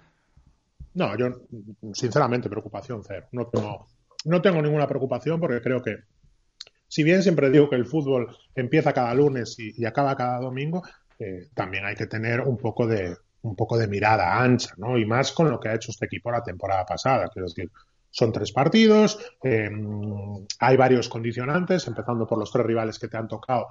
No, 0.94 1.16
yo 1.18 1.28
sinceramente 1.94 2.50
preocupación 2.50 3.04
cero. 3.06 3.28
No 3.32 3.48
tengo, 3.48 3.88
no 4.26 4.42
tengo 4.42 4.62
ninguna 4.62 4.88
preocupación 4.88 5.40
porque 5.40 5.62
creo 5.62 5.82
que, 5.82 5.96
si 6.88 7.04
bien 7.04 7.22
siempre 7.22 7.50
digo 7.52 7.70
que 7.70 7.76
el 7.76 7.86
fútbol 7.86 8.36
empieza 8.56 8.94
cada 8.94 9.14
lunes 9.14 9.58
y, 9.60 9.80
y 9.80 9.86
acaba 9.86 10.16
cada 10.16 10.40
domingo, 10.40 10.82
eh, 11.20 11.50
también 11.54 11.86
hay 11.86 11.96
que 11.96 12.08
tener 12.08 12.42
un 12.42 12.58
poco 12.58 12.88
de 12.88 13.16
un 13.48 13.56
poco 13.56 13.78
de 13.78 13.88
mirada 13.88 14.42
ancha, 14.42 14.74
¿no? 14.78 14.98
Y 14.98 15.06
más 15.06 15.32
con 15.32 15.50
lo 15.50 15.60
que 15.60 15.70
ha 15.70 15.76
hecho 15.76 15.92
este 15.92 16.06
equipo 16.06 16.32
la 16.32 16.44
temporada 16.44 16.86
pasada. 16.86 17.30
Quiero 17.30 17.48
decir, 17.48 17.72
son 18.10 18.32
tres 18.32 18.52
partidos, 18.52 19.20
eh, 19.44 19.70
hay 20.60 20.78
varios 20.78 21.10
condicionantes, 21.10 21.88
empezando 21.88 22.26
por 22.26 22.38
los 22.38 22.52
tres 22.52 22.66
rivales 22.66 23.00
que 23.00 23.08
te 23.08 23.18
han 23.18 23.28
tocado. 23.28 23.68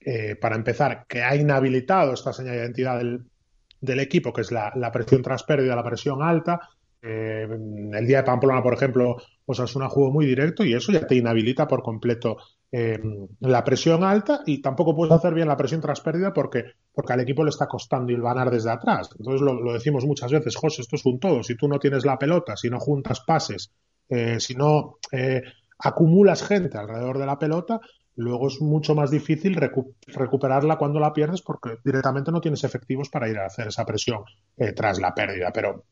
Eh, 0.00 0.34
para 0.36 0.56
empezar, 0.56 1.04
que 1.06 1.22
ha 1.22 1.36
inhabilitado 1.36 2.14
esta 2.14 2.32
señal 2.32 2.54
de 2.54 2.60
identidad 2.62 2.98
del, 2.98 4.00
equipo, 4.00 4.32
que 4.32 4.40
es 4.40 4.50
la, 4.50 4.72
la 4.76 4.90
presión 4.90 5.22
tras 5.22 5.42
pérdida, 5.42 5.76
la 5.76 5.84
presión 5.84 6.22
alta. 6.22 6.60
Eh, 7.02 7.46
el 7.92 8.06
día 8.06 8.18
de 8.18 8.24
Pamplona, 8.24 8.62
por 8.62 8.74
ejemplo, 8.74 9.16
Osasuna 9.44 9.88
jugó 9.88 10.10
muy 10.10 10.26
directo 10.26 10.64
y 10.64 10.74
eso 10.74 10.90
ya 10.90 11.06
te 11.06 11.16
inhabilita 11.16 11.68
por 11.68 11.82
completo 11.82 12.38
eh, 12.72 12.98
la 13.40 13.64
presión 13.64 14.04
alta 14.04 14.42
y 14.46 14.60
tampoco 14.62 14.94
puedes 14.94 15.12
hacer 15.12 15.34
bien 15.34 15.48
la 15.48 15.56
presión 15.56 15.80
tras 15.80 16.00
pérdida 16.00 16.32
porque, 16.32 16.64
porque 16.92 17.12
al 17.12 17.20
equipo 17.20 17.42
le 17.42 17.50
está 17.50 17.66
costando 17.66 18.12
hilvanar 18.12 18.50
desde 18.50 18.70
atrás. 18.70 19.10
Entonces 19.18 19.40
lo, 19.40 19.72
decimos 19.72 20.06
muchas 20.06 20.30
veces, 20.32 20.56
José, 20.56 20.82
esto 20.82 20.96
es 20.96 21.04
un 21.06 21.18
todo. 21.18 21.42
Si 21.42 21.56
tú 21.56 21.68
no 21.68 21.78
tienes 21.78 22.04
la 22.04 22.18
pelota, 22.18 22.56
si 22.56 22.70
no 22.70 22.78
juntas 22.78 23.20
pases, 23.20 23.72
eh, 24.08 24.38
si 24.40 24.54
no 24.54 24.98
eh, 25.12 25.42
acumulas 25.78 26.42
gente 26.42 26.78
alrededor 26.78 27.18
de 27.18 27.26
la 27.26 27.38
pelota, 27.38 27.80
luego 28.16 28.48
es 28.48 28.60
mucho 28.60 28.94
más 28.94 29.10
difícil 29.10 29.56
recu- 29.56 29.94
recuperarla 30.06 30.78
cuando 30.78 31.00
la 31.00 31.12
pierdes 31.12 31.42
porque 31.42 31.78
directamente 31.84 32.30
no 32.30 32.40
tienes 32.40 32.64
efectivos 32.64 33.08
para 33.08 33.28
ir 33.28 33.38
a 33.38 33.46
hacer 33.46 33.68
esa 33.68 33.84
presión 33.84 34.22
eh, 34.56 34.72
tras 34.72 35.00
la 35.00 35.14
pérdida. 35.14 35.50
Pero 35.52 35.84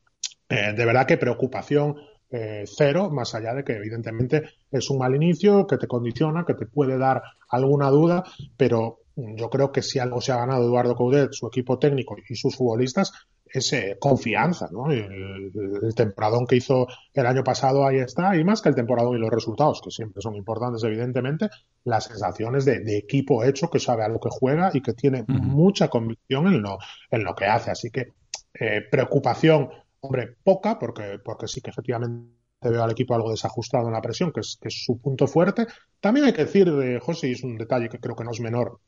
de 0.49 0.85
verdad 0.85 1.05
que 1.05 1.17
preocupación 1.17 1.95
eh, 2.31 2.63
cero, 2.65 3.09
más 3.09 3.33
allá 3.35 3.53
de 3.53 3.63
que 3.63 3.73
evidentemente 3.73 4.43
es 4.71 4.89
un 4.89 4.99
mal 4.99 5.15
inicio, 5.15 5.65
que 5.65 5.77
te 5.77 5.87
condiciona, 5.87 6.45
que 6.45 6.53
te 6.53 6.65
puede 6.65 6.97
dar 6.97 7.21
alguna 7.49 7.89
duda, 7.89 8.23
pero 8.55 8.99
yo 9.15 9.49
creo 9.49 9.71
que 9.71 9.81
si 9.81 9.99
algo 9.99 10.21
se 10.21 10.31
ha 10.31 10.37
ganado 10.37 10.63
Eduardo 10.63 10.95
Coudet, 10.95 11.33
su 11.33 11.47
equipo 11.47 11.77
técnico 11.77 12.15
y 12.27 12.35
sus 12.35 12.55
futbolistas, 12.55 13.11
es 13.51 13.73
eh, 13.73 13.97
confianza, 13.99 14.69
¿no? 14.71 14.91
El, 14.91 15.51
el 15.81 15.95
temporadón 15.95 16.45
que 16.45 16.57
hizo 16.57 16.87
el 17.13 17.25
año 17.25 17.43
pasado 17.43 17.83
ahí 17.83 17.97
está, 17.97 18.35
y 18.37 18.43
más 18.43 18.61
que 18.61 18.69
el 18.69 18.75
temporadón 18.75 19.17
y 19.17 19.19
los 19.19 19.31
resultados, 19.31 19.81
que 19.83 19.89
siempre 19.89 20.21
son 20.21 20.35
importantes, 20.35 20.83
evidentemente, 20.83 21.49
las 21.83 22.05
sensaciones 22.05 22.63
de, 22.63 22.81
de 22.81 22.97
equipo 22.97 23.43
hecho 23.43 23.69
que 23.69 23.79
sabe 23.79 24.03
a 24.03 24.07
lo 24.07 24.19
que 24.19 24.29
juega 24.31 24.69
y 24.71 24.81
que 24.81 24.93
tiene 24.93 25.25
mucha 25.27 25.87
convicción 25.87 26.45
en 26.45 26.61
lo, 26.61 26.77
en 27.09 27.23
lo 27.23 27.33
que 27.33 27.45
hace. 27.45 27.71
Así 27.71 27.89
que 27.89 28.13
eh, 28.53 28.81
preocupación, 28.89 29.69
hombre, 30.01 30.35
poca, 30.43 30.79
porque, 30.79 31.19
porque 31.23 31.47
sí 31.47 31.61
que 31.61 31.71
efectivamente 31.71 32.39
veo 32.61 32.83
al 32.83 32.91
equipo 32.91 33.15
algo 33.15 33.31
desajustado 33.31 33.87
en 33.87 33.93
la 33.93 34.01
presión, 34.01 34.31
que 34.31 34.41
es, 34.41 34.57
que 34.61 34.67
es 34.67 34.83
su 34.83 34.99
punto 34.99 35.27
fuerte. 35.27 35.67
También 35.99 36.25
hay 36.25 36.33
que 36.33 36.45
decir, 36.45 36.71
de 36.71 36.99
José, 36.99 37.29
y 37.29 37.31
es 37.33 37.43
un 37.43 37.57
detalle 37.57 37.89
que 37.89 37.99
creo 37.99 38.15
que 38.15 38.23
no 38.23 38.31
es 38.31 38.41
menor, 38.41 38.79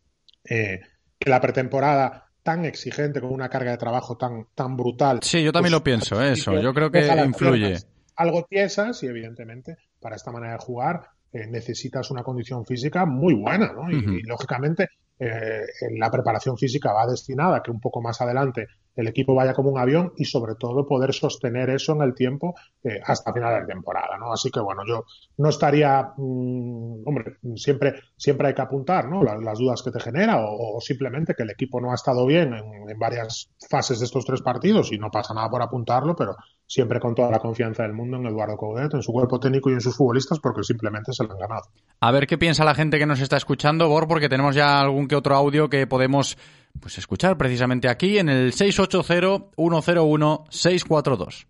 eh, 0.43 0.81
que 1.17 1.29
la 1.29 1.39
pretemporada 1.39 2.31
tan 2.43 2.65
exigente, 2.65 3.21
con 3.21 3.31
una 3.31 3.49
carga 3.49 3.71
de 3.71 3.77
trabajo 3.77 4.17
tan, 4.17 4.47
tan 4.55 4.75
brutal. 4.75 5.19
Sí, 5.21 5.43
yo 5.43 5.51
también 5.51 5.71
pues, 5.71 5.79
lo 5.79 5.83
pienso, 5.83 6.21
eso. 6.21 6.59
Yo 6.59 6.73
creo 6.73 6.91
que 6.91 7.07
influye. 7.23 7.77
Algo 8.15 8.45
tiesas 8.49 9.01
y 9.03 9.07
evidentemente 9.07 9.77
para 9.99 10.15
esta 10.15 10.31
manera 10.31 10.53
de 10.53 10.59
jugar 10.59 11.01
eh, 11.31 11.47
necesitas 11.47 12.11
una 12.11 12.23
condición 12.23 12.65
física 12.65 13.05
muy 13.05 13.33
buena, 13.33 13.71
¿no? 13.71 13.89
Y, 13.89 14.21
lógicamente 14.23 14.89
eh, 15.17 15.61
la 15.97 16.11
preparación 16.11 16.57
física 16.57 16.91
va 16.91 17.07
destinada 17.07 17.57
a 17.57 17.63
que 17.63 17.71
un 17.71 17.79
poco 17.79 18.01
más 18.01 18.19
adelante 18.21 18.67
el 18.95 19.07
equipo 19.07 19.33
vaya 19.33 19.53
como 19.53 19.69
un 19.69 19.79
avión 19.79 20.13
y 20.17 20.25
sobre 20.25 20.55
todo 20.55 20.85
poder 20.85 21.13
sostener 21.13 21.69
eso 21.69 21.93
en 21.93 22.01
el 22.01 22.13
tiempo 22.13 22.55
eh, 22.83 22.99
hasta 23.05 23.33
final 23.33 23.61
de 23.61 23.73
temporada, 23.73 24.17
¿no? 24.17 24.31
Así 24.33 24.49
que 24.51 24.59
bueno, 24.59 24.83
yo 24.87 25.05
no 25.37 25.49
estaría, 25.49 26.13
mm, 26.17 27.07
hombre, 27.07 27.37
siempre, 27.55 27.95
siempre 28.17 28.49
hay 28.49 28.53
que 28.53 28.61
apuntar, 28.61 29.07
¿no? 29.07 29.23
Las, 29.23 29.57
dudas 29.57 29.83
que 29.83 29.91
te 29.91 29.99
genera 29.99 30.37
o, 30.39 30.79
simplemente 30.81 31.35
que 31.35 31.43
el 31.43 31.51
equipo 31.51 31.79
no 31.79 31.91
ha 31.91 31.95
estado 31.95 32.25
bien 32.25 32.53
en, 32.53 32.89
en, 32.89 32.99
varias 32.99 33.49
fases 33.69 33.99
de 33.99 34.05
estos 34.05 34.25
tres 34.25 34.41
partidos 34.41 34.91
y 34.91 34.97
no 34.97 35.11
pasa 35.11 35.33
nada 35.33 35.49
por 35.49 35.61
apuntarlo, 35.61 36.15
pero 36.15 36.35
siempre 36.71 37.01
con 37.01 37.13
toda 37.13 37.29
la 37.29 37.39
confianza 37.39 37.83
del 37.83 37.91
mundo 37.91 38.15
en 38.15 38.27
Eduardo 38.27 38.55
Coudet, 38.55 38.93
en 38.93 39.03
su 39.03 39.11
cuerpo 39.11 39.41
técnico 39.41 39.69
y 39.69 39.73
en 39.73 39.81
sus 39.81 39.97
futbolistas 39.97 40.39
porque 40.39 40.63
simplemente 40.63 41.11
se 41.11 41.25
lo 41.25 41.33
han 41.33 41.39
ganado. 41.39 41.63
A 41.99 42.11
ver 42.11 42.27
qué 42.27 42.37
piensa 42.37 42.63
la 42.63 42.73
gente 42.73 42.97
que 42.97 43.05
nos 43.05 43.19
está 43.19 43.35
escuchando, 43.35 43.89
Bor, 43.89 44.07
porque 44.07 44.29
tenemos 44.29 44.55
ya 44.55 44.79
algún 44.79 45.09
que 45.09 45.17
otro 45.17 45.35
audio 45.35 45.69
que 45.69 45.85
podemos 45.85 46.37
pues 46.79 46.97
escuchar 46.97 47.37
precisamente 47.37 47.89
aquí 47.89 48.17
en 48.17 48.29
el 48.29 48.53
680-101-642. 48.53 51.45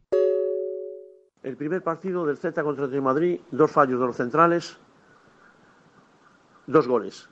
El 1.43 1.57
primer 1.57 1.81
partido 1.81 2.25
del 2.25 2.37
Celta 2.37 2.63
contra 2.63 2.85
el 2.85 3.01
Madrid, 3.01 3.39
dos 3.51 3.71
fallos 3.71 3.99
de 3.99 4.05
los 4.05 4.15
centrales, 4.15 4.77
dos 6.67 6.87
goles. 6.87 7.27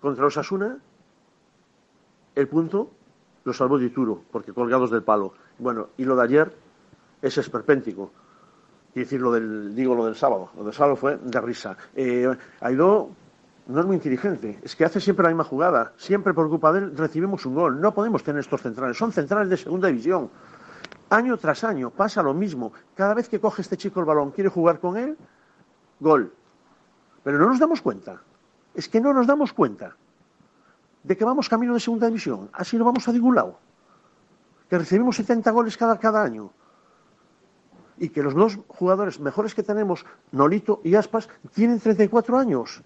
Contra 0.00 0.24
los 0.24 0.36
Asuna, 0.36 0.78
el 2.34 2.48
punto 2.48 2.90
lo 3.44 3.52
salvó 3.52 3.78
Dituro, 3.78 4.22
porque 4.30 4.52
colgados 4.52 4.90
del 4.90 5.02
palo. 5.02 5.34
Bueno, 5.58 5.88
y 5.96 6.04
lo 6.04 6.16
de 6.16 6.22
ayer 6.22 6.52
es 7.22 7.38
esperpéntico. 7.38 8.12
Y 8.94 9.00
decir 9.00 9.20
lo 9.20 9.32
del, 9.32 9.74
digo 9.74 9.94
lo 9.94 10.06
del 10.06 10.16
sábado. 10.16 10.50
Lo 10.56 10.64
del 10.64 10.72
sábado 10.72 10.96
fue 10.96 11.16
de 11.16 11.40
risa. 11.40 11.76
Eh, 11.94 12.28
Aidó 12.60 13.10
no 13.66 13.80
es 13.80 13.86
muy 13.86 13.96
inteligente, 13.96 14.60
es 14.62 14.76
que 14.76 14.84
hace 14.84 15.00
siempre 15.00 15.24
la 15.24 15.30
misma 15.30 15.44
jugada. 15.44 15.92
Siempre 15.96 16.32
por 16.32 16.48
culpa 16.48 16.72
de 16.72 16.78
él 16.80 16.96
recibimos 16.96 17.44
un 17.46 17.54
gol. 17.54 17.80
No 17.80 17.92
podemos 17.92 18.22
tener 18.22 18.40
estos 18.40 18.62
centrales. 18.62 18.96
Son 18.96 19.12
centrales 19.12 19.48
de 19.48 19.56
segunda 19.56 19.88
división. 19.88 20.30
Año 21.10 21.36
tras 21.36 21.64
año 21.64 21.90
pasa 21.90 22.22
lo 22.22 22.32
mismo. 22.32 22.72
Cada 22.94 23.14
vez 23.14 23.28
que 23.28 23.40
coge 23.40 23.62
este 23.62 23.76
chico 23.76 23.98
el 23.98 24.06
balón, 24.06 24.30
quiere 24.30 24.50
jugar 24.50 24.78
con 24.78 24.96
él, 24.96 25.16
gol. 25.98 26.32
Pero 27.24 27.38
no 27.38 27.46
nos 27.46 27.58
damos 27.58 27.82
cuenta. 27.82 28.22
Es 28.72 28.88
que 28.88 29.00
no 29.00 29.12
nos 29.12 29.26
damos 29.26 29.52
cuenta 29.52 29.96
de 31.02 31.16
que 31.16 31.24
vamos 31.24 31.48
camino 31.48 31.74
de 31.74 31.80
segunda 31.80 32.06
división. 32.06 32.48
Así 32.52 32.76
no 32.76 32.84
vamos 32.84 33.08
a 33.08 33.12
ningún 33.12 33.34
lado. 33.34 33.58
Que 34.70 34.78
recibimos 34.78 35.16
70 35.16 35.50
goles 35.50 35.76
cada, 35.76 35.98
cada 35.98 36.22
año. 36.22 36.52
Y 37.98 38.10
que 38.10 38.22
los 38.22 38.34
dos 38.34 38.60
jugadores 38.68 39.18
mejores 39.18 39.54
que 39.54 39.64
tenemos, 39.64 40.04
Nolito 40.30 40.80
y 40.84 40.94
Aspas, 40.94 41.28
tienen 41.52 41.80
34 41.80 42.38
años 42.38 42.84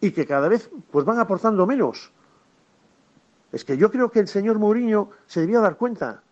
y 0.00 0.12
que 0.12 0.26
cada 0.26 0.48
vez 0.48 0.70
pues 0.90 1.04
van 1.04 1.18
aportando 1.18 1.66
menos. 1.66 2.12
Es 3.52 3.64
que 3.64 3.76
yo 3.76 3.90
creo 3.90 4.10
que 4.10 4.20
el 4.20 4.28
señor 4.28 4.58
Mourinho 4.58 5.10
se 5.26 5.40
debía 5.40 5.60
dar 5.60 5.76
cuenta. 5.76 6.22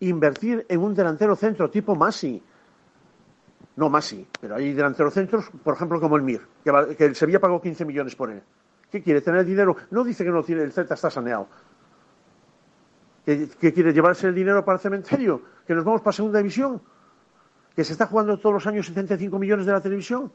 Invertir 0.00 0.64
en 0.68 0.80
un 0.80 0.94
delantero 0.94 1.34
centro 1.34 1.70
tipo 1.70 1.96
Masi. 1.96 2.42
No 3.76 3.88
Masi, 3.88 4.26
pero 4.40 4.56
hay 4.56 4.72
delanteros 4.72 5.14
centros, 5.14 5.50
por 5.62 5.74
ejemplo, 5.74 6.00
como 6.00 6.16
el 6.16 6.22
Mir, 6.22 6.42
que, 6.64 6.96
que 6.96 7.04
el 7.04 7.14
Sevilla 7.14 7.40
pagó 7.40 7.60
15 7.60 7.84
millones 7.84 8.14
por 8.14 8.30
él. 8.30 8.42
¿Qué 8.90 9.02
quiere? 9.02 9.20
¿Tener 9.20 9.44
dinero? 9.44 9.76
No 9.90 10.02
dice 10.04 10.24
que 10.24 10.30
no 10.30 10.42
tiene, 10.42 10.62
el 10.62 10.72
Celta 10.72 10.94
está 10.94 11.10
saneado. 11.10 11.48
¿Que, 13.24 13.48
¿Que, 13.48 13.72
quiere 13.72 13.92
llevarse 13.92 14.26
el 14.26 14.34
dinero 14.34 14.64
para 14.64 14.76
el 14.76 14.80
cementerio? 14.80 15.42
¿Que 15.66 15.74
nos 15.74 15.84
vamos 15.84 16.00
para 16.00 16.12
segunda 16.12 16.38
división? 16.38 16.80
¿Que 17.76 17.84
se 17.84 17.92
está 17.92 18.06
jugando 18.06 18.38
todos 18.38 18.54
los 18.54 18.66
años 18.66 18.86
75 18.86 19.38
millones 19.38 19.66
de 19.66 19.72
la 19.72 19.80
televisión? 19.80 20.32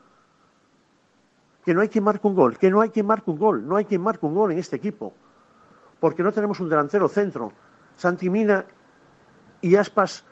Que 1.65 1.73
no 1.73 1.81
hay 1.81 1.89
quien 1.89 2.03
marque 2.03 2.27
un 2.27 2.35
gol, 2.35 2.57
que 2.57 2.69
no 2.69 2.81
hay 2.81 2.89
quien 2.89 3.05
marque 3.05 3.31
un 3.31 3.37
gol, 3.37 3.67
no 3.67 3.75
hay 3.75 3.85
quien 3.85 4.01
marque 4.01 4.25
un 4.25 4.35
gol 4.35 4.51
en 4.51 4.59
este 4.59 4.75
equipo, 4.75 5.13
porque 5.99 6.23
no 6.23 6.31
tenemos 6.31 6.59
un 6.59 6.69
delantero 6.69 7.07
centro. 7.07 7.51
Santi 7.95 8.29
Mina 8.29 8.65
y 9.61 9.75
Aspas 9.75 10.25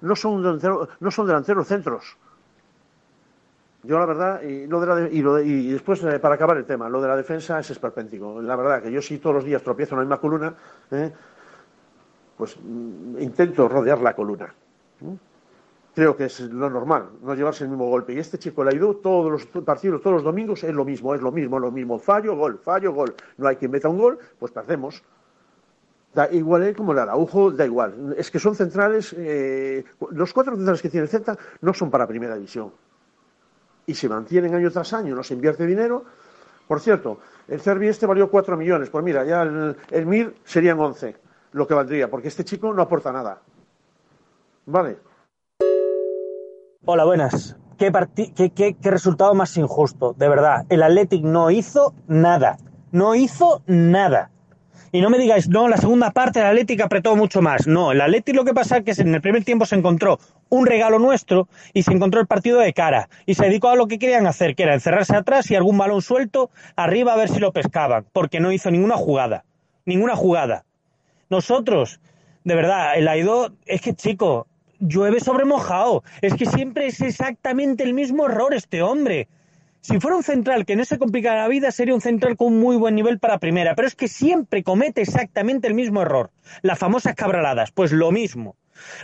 no 0.00 0.14
son, 0.14 0.42
delanteros 0.42 1.66
centros. 1.66 2.16
Yo 3.82 3.98
la 3.98 4.06
verdad, 4.06 4.40
y, 4.42 5.72
después 5.72 6.02
eh, 6.04 6.18
para 6.18 6.36
acabar 6.36 6.56
el 6.56 6.64
tema, 6.64 6.88
lo 6.88 7.02
de 7.02 7.08
la 7.08 7.16
defensa 7.16 7.58
es 7.58 7.70
esperpéntico. 7.70 8.40
La 8.40 8.56
verdad 8.56 8.82
que 8.82 8.92
yo 8.92 9.02
si 9.02 9.18
todos 9.18 9.36
los 9.36 9.44
días 9.44 9.62
tropiezo 9.62 9.94
en 9.94 9.98
la 9.98 10.04
misma 10.04 10.20
columna, 10.20 10.54
eh, 10.90 11.12
pues 12.36 12.56
mm, 12.62 13.20
intento 13.20 13.68
rodear 13.68 14.00
la 14.00 14.14
columna. 14.14 14.54
Creo 15.94 16.16
que 16.16 16.24
es 16.24 16.40
lo 16.40 16.68
normal, 16.68 17.08
no 17.22 17.34
llevarse 17.34 17.64
el 17.64 17.70
mismo 17.70 17.88
golpe. 17.88 18.12
Y 18.12 18.18
este 18.18 18.38
chico 18.38 18.68
ido 18.70 18.96
todos 18.96 19.30
los 19.30 19.46
partidos, 19.64 20.02
todos 20.02 20.14
los 20.14 20.24
domingos, 20.24 20.64
es 20.64 20.74
lo 20.74 20.84
mismo, 20.84 21.14
es 21.14 21.22
lo 21.22 21.30
mismo, 21.30 21.56
es 21.56 21.62
lo 21.62 21.70
mismo. 21.70 21.98
Fallo, 21.98 22.36
gol, 22.36 22.58
fallo, 22.58 22.92
gol. 22.92 23.14
No 23.36 23.46
hay 23.46 23.56
quien 23.56 23.70
meta 23.70 23.88
un 23.88 23.98
gol, 23.98 24.18
pues 24.38 24.50
perdemos. 24.52 25.02
Da 26.12 26.30
igual 26.30 26.62
él 26.64 26.76
como 26.76 26.92
el 26.92 26.98
Araujo, 26.98 27.50
da 27.50 27.64
igual. 27.64 28.14
Es 28.16 28.30
que 28.30 28.38
son 28.38 28.54
centrales, 28.54 29.14
eh, 29.16 29.84
los 30.10 30.32
cuatro 30.32 30.56
centrales 30.56 30.82
que 30.82 30.88
tiene 30.88 31.04
el 31.04 31.08
Celta 31.08 31.36
no 31.60 31.72
son 31.74 31.90
para 31.90 32.06
primera 32.06 32.34
división. 32.34 32.72
Y 33.86 33.94
se 33.94 34.08
mantienen 34.08 34.54
año 34.54 34.70
tras 34.70 34.92
año, 34.92 35.14
no 35.14 35.22
se 35.22 35.34
invierte 35.34 35.66
dinero. 35.66 36.04
Por 36.66 36.80
cierto, 36.80 37.18
el 37.46 37.60
Cervi 37.60 37.88
este 37.88 38.06
valió 38.06 38.30
cuatro 38.30 38.56
millones. 38.56 38.90
Pues 38.90 39.04
mira, 39.04 39.24
ya 39.24 39.42
el, 39.42 39.76
el 39.90 40.06
MIR 40.06 40.34
serían 40.44 40.80
once, 40.80 41.16
lo 41.52 41.66
que 41.66 41.74
valdría, 41.74 42.10
porque 42.10 42.28
este 42.28 42.44
chico 42.44 42.72
no 42.72 42.82
aporta 42.82 43.12
nada. 43.12 43.40
Vale. 44.66 45.13
Hola, 46.86 47.04
buenas. 47.04 47.56
¿Qué, 47.78 47.90
qué, 48.36 48.50
qué, 48.50 48.74
qué, 48.74 48.90
resultado 48.90 49.34
más 49.34 49.56
injusto, 49.56 50.14
de 50.18 50.28
verdad. 50.28 50.66
El 50.68 50.82
Athletic 50.82 51.22
no 51.22 51.50
hizo 51.50 51.94
nada. 52.08 52.58
No 52.92 53.14
hizo 53.14 53.62
nada. 53.66 54.30
Y 54.92 55.00
no 55.00 55.08
me 55.08 55.16
digáis, 55.16 55.48
no, 55.48 55.66
la 55.66 55.78
segunda 55.78 56.10
parte 56.10 56.40
el 56.40 56.46
Athletic 56.46 56.82
apretó 56.82 57.16
mucho 57.16 57.40
más. 57.40 57.66
No, 57.66 57.92
el 57.92 58.02
Athletic 58.02 58.36
lo 58.36 58.44
que 58.44 58.52
pasa 58.52 58.76
es 58.76 58.84
que 58.84 59.00
en 59.00 59.14
el 59.14 59.22
primer 59.22 59.44
tiempo 59.44 59.64
se 59.64 59.76
encontró 59.76 60.18
un 60.50 60.66
regalo 60.66 60.98
nuestro 60.98 61.48
y 61.72 61.84
se 61.84 61.92
encontró 61.94 62.20
el 62.20 62.26
partido 62.26 62.60
de 62.60 62.74
cara. 62.74 63.08
Y 63.24 63.32
se 63.32 63.46
dedicó 63.46 63.70
a 63.70 63.76
lo 63.76 63.88
que 63.88 63.98
querían 63.98 64.26
hacer, 64.26 64.54
que 64.54 64.64
era 64.64 64.74
encerrarse 64.74 65.16
atrás 65.16 65.50
y 65.50 65.56
algún 65.56 65.78
balón 65.78 66.02
suelto 66.02 66.50
arriba 66.76 67.14
a 67.14 67.16
ver 67.16 67.30
si 67.30 67.40
lo 67.40 67.52
pescaban. 67.52 68.04
Porque 68.12 68.40
no 68.40 68.52
hizo 68.52 68.70
ninguna 68.70 68.98
jugada. 68.98 69.46
Ninguna 69.86 70.16
jugada. 70.16 70.66
Nosotros, 71.30 71.98
de 72.44 72.54
verdad, 72.54 72.98
el 72.98 73.08
Aido, 73.08 73.54
es 73.64 73.80
que 73.80 73.94
chico, 73.94 74.48
llueve 74.80 75.20
sobre 75.20 75.44
mojado. 75.44 76.02
Es 76.22 76.34
que 76.34 76.46
siempre 76.46 76.86
es 76.86 77.00
exactamente 77.00 77.84
el 77.84 77.94
mismo 77.94 78.26
error 78.26 78.54
este 78.54 78.82
hombre. 78.82 79.28
Si 79.80 80.00
fuera 80.00 80.16
un 80.16 80.22
central 80.22 80.64
que 80.64 80.76
no 80.76 80.84
se 80.84 80.98
complicara 80.98 81.42
la 81.42 81.48
vida, 81.48 81.70
sería 81.70 81.94
un 81.94 82.00
central 82.00 82.36
con 82.36 82.54
un 82.54 82.60
muy 82.60 82.76
buen 82.76 82.94
nivel 82.94 83.18
para 83.18 83.38
primera. 83.38 83.74
Pero 83.74 83.86
es 83.86 83.94
que 83.94 84.08
siempre 84.08 84.62
comete 84.62 85.02
exactamente 85.02 85.68
el 85.68 85.74
mismo 85.74 86.00
error. 86.00 86.30
Las 86.62 86.78
famosas 86.78 87.14
cabraladas, 87.14 87.70
pues 87.70 87.92
lo 87.92 88.10
mismo. 88.10 88.56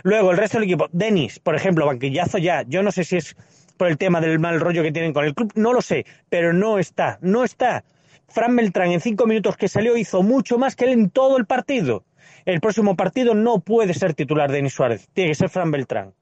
Luego, 0.03 0.31
el 0.31 0.37
resto 0.37 0.57
del 0.57 0.65
equipo. 0.65 0.87
Denis, 0.91 1.39
por 1.39 1.55
ejemplo, 1.55 1.85
banquillazo 1.85 2.39
ya. 2.39 2.63
Yo 2.63 2.81
no 2.81 2.91
sé 2.91 3.03
si 3.03 3.17
es 3.17 3.35
por 3.77 3.89
el 3.89 3.97
tema 3.97 4.21
del 4.21 4.39
mal 4.39 4.59
rollo 4.59 4.83
que 4.83 4.91
tienen 4.91 5.13
con 5.13 5.25
el 5.25 5.35
club, 5.35 5.51
no 5.55 5.71
lo 5.71 5.81
sé. 5.81 6.05
Pero 6.29 6.51
no 6.51 6.79
está, 6.79 7.19
no 7.21 7.43
está. 7.43 7.83
Fran 8.27 8.55
Beltrán 8.55 8.91
en 8.91 9.01
cinco 9.01 9.27
minutos 9.27 9.57
que 9.57 9.67
salió 9.67 9.97
hizo 9.97 10.23
mucho 10.23 10.57
más 10.57 10.75
que 10.75 10.85
él 10.85 10.91
en 10.93 11.09
todo 11.09 11.37
el 11.37 11.45
partido 11.45 12.05
el 12.45 12.59
próximo 12.61 12.95
partido 12.95 13.33
no 13.33 13.59
puede 13.59 13.93
ser 13.93 14.13
titular 14.13 14.51
Denis 14.51 14.73
Suárez, 14.73 15.09
tiene 15.13 15.31
que 15.31 15.35
ser 15.35 15.49
Fran 15.49 15.71
Beltrán. 15.71 16.13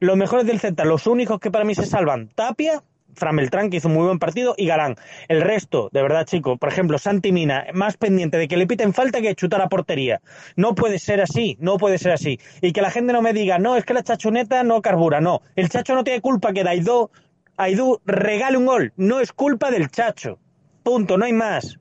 Los 0.00 0.16
mejores 0.16 0.46
del 0.46 0.60
Celta, 0.60 0.84
los 0.84 1.06
únicos 1.06 1.40
que 1.40 1.50
para 1.50 1.64
mí 1.64 1.74
se 1.74 1.86
salvan, 1.86 2.28
Tapia, 2.34 2.82
Fran 3.14 3.36
Beltrán, 3.36 3.70
que 3.70 3.78
hizo 3.78 3.88
un 3.88 3.94
muy 3.94 4.04
buen 4.04 4.18
partido, 4.18 4.54
y 4.56 4.66
Galán. 4.66 4.96
El 5.28 5.40
resto, 5.40 5.88
de 5.92 6.02
verdad, 6.02 6.26
chico, 6.26 6.56
por 6.56 6.68
ejemplo, 6.68 6.98
Santi 6.98 7.32
Mina, 7.32 7.66
más 7.72 7.96
pendiente 7.96 8.38
de 8.38 8.48
que 8.48 8.56
le 8.56 8.66
piten 8.66 8.92
falta 8.92 9.20
que 9.20 9.34
chutar 9.34 9.60
a 9.60 9.68
portería. 9.68 10.20
No 10.56 10.74
puede 10.74 10.98
ser 10.98 11.20
así, 11.20 11.56
no 11.60 11.76
puede 11.76 11.98
ser 11.98 12.12
así. 12.12 12.38
Y 12.60 12.72
que 12.72 12.82
la 12.82 12.90
gente 12.90 13.12
no 13.12 13.22
me 13.22 13.32
diga, 13.32 13.58
no, 13.58 13.76
es 13.76 13.84
que 13.84 13.94
la 13.94 14.02
chachoneta 14.02 14.62
no 14.62 14.82
carbura, 14.82 15.20
no. 15.20 15.40
El 15.56 15.68
chacho 15.68 15.94
no 15.94 16.04
tiene 16.04 16.20
culpa 16.20 16.52
que 16.52 16.64
Daidó, 16.64 17.10
Aidú 17.56 18.00
regale 18.04 18.56
un 18.56 18.66
gol. 18.66 18.92
No 18.96 19.20
es 19.20 19.32
culpa 19.32 19.70
del 19.70 19.90
chacho. 19.90 20.38
Punto, 20.82 21.16
no 21.16 21.24
hay 21.24 21.32
más. 21.32 21.78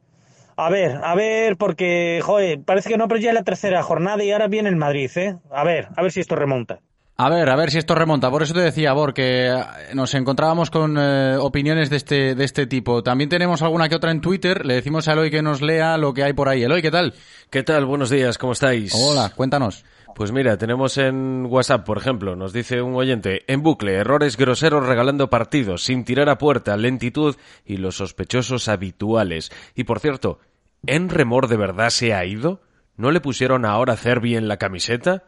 A 0.55 0.69
ver, 0.69 0.99
a 1.03 1.15
ver, 1.15 1.57
porque, 1.57 2.19
joder, 2.23 2.61
parece 2.63 2.89
que 2.89 2.97
no, 2.97 3.07
pero 3.07 3.19
ya 3.19 3.29
es 3.29 3.35
la 3.35 3.43
tercera 3.43 3.81
jornada 3.83 4.23
y 4.23 4.31
ahora 4.31 4.47
viene 4.47 4.69
el 4.69 4.75
Madrid, 4.75 5.09
¿eh? 5.15 5.37
A 5.51 5.63
ver, 5.63 5.89
a 5.95 6.01
ver 6.01 6.11
si 6.11 6.19
esto 6.19 6.35
remonta. 6.35 6.79
A 7.15 7.29
ver, 7.29 7.47
a 7.49 7.55
ver 7.55 7.69
si 7.69 7.77
esto 7.77 7.93
remonta. 7.93 8.31
Por 8.31 8.41
eso 8.41 8.55
te 8.55 8.59
decía, 8.59 8.91
Bor, 8.93 9.13
que 9.13 9.53
nos 9.93 10.13
encontrábamos 10.15 10.71
con 10.71 10.97
eh, 10.99 11.37
opiniones 11.39 11.91
de 11.91 11.97
este, 11.97 12.35
de 12.35 12.43
este 12.43 12.65
tipo. 12.65 13.03
También 13.03 13.29
tenemos 13.29 13.61
alguna 13.61 13.87
que 13.87 13.95
otra 13.95 14.09
en 14.09 14.19
Twitter. 14.19 14.65
Le 14.65 14.73
decimos 14.73 15.07
a 15.07 15.13
Eloy 15.13 15.29
que 15.29 15.43
nos 15.43 15.61
lea 15.61 15.97
lo 15.97 16.13
que 16.13 16.23
hay 16.23 16.33
por 16.33 16.49
ahí. 16.49 16.63
Eloy, 16.63 16.81
¿qué 16.81 16.89
tal? 16.89 17.13
¿Qué 17.51 17.61
tal? 17.61 17.85
Buenos 17.85 18.09
días, 18.09 18.39
¿cómo 18.39 18.53
estáis? 18.53 18.93
Hola, 18.95 19.31
cuéntanos. 19.35 19.85
Pues 20.15 20.31
mira, 20.31 20.57
tenemos 20.57 20.97
en 20.97 21.47
WhatsApp, 21.49 21.85
por 21.85 21.97
ejemplo, 21.97 22.35
nos 22.35 22.53
dice 22.53 22.81
un 22.81 22.95
oyente, 22.95 23.43
en 23.51 23.63
bucle, 23.63 23.95
errores 23.95 24.37
groseros 24.37 24.85
regalando 24.85 25.29
partidos, 25.29 25.83
sin 25.83 26.05
tirar 26.05 26.29
a 26.29 26.37
puerta, 26.37 26.77
lentitud 26.77 27.35
y 27.65 27.77
los 27.77 27.97
sospechosos 27.97 28.67
habituales. 28.67 29.51
Y 29.75 29.85
por 29.85 29.99
cierto, 29.99 30.39
¿En 30.85 31.09
Remor 31.09 31.47
de 31.47 31.55
verdad 31.55 31.89
se 31.89 32.13
ha 32.13 32.25
ido? 32.25 32.61
¿No 32.97 33.11
le 33.11 33.21
pusieron 33.21 33.63
ahora 33.65 33.95
Cervi 33.95 34.35
en 34.35 34.49
la 34.49 34.57
camiseta? 34.57 35.23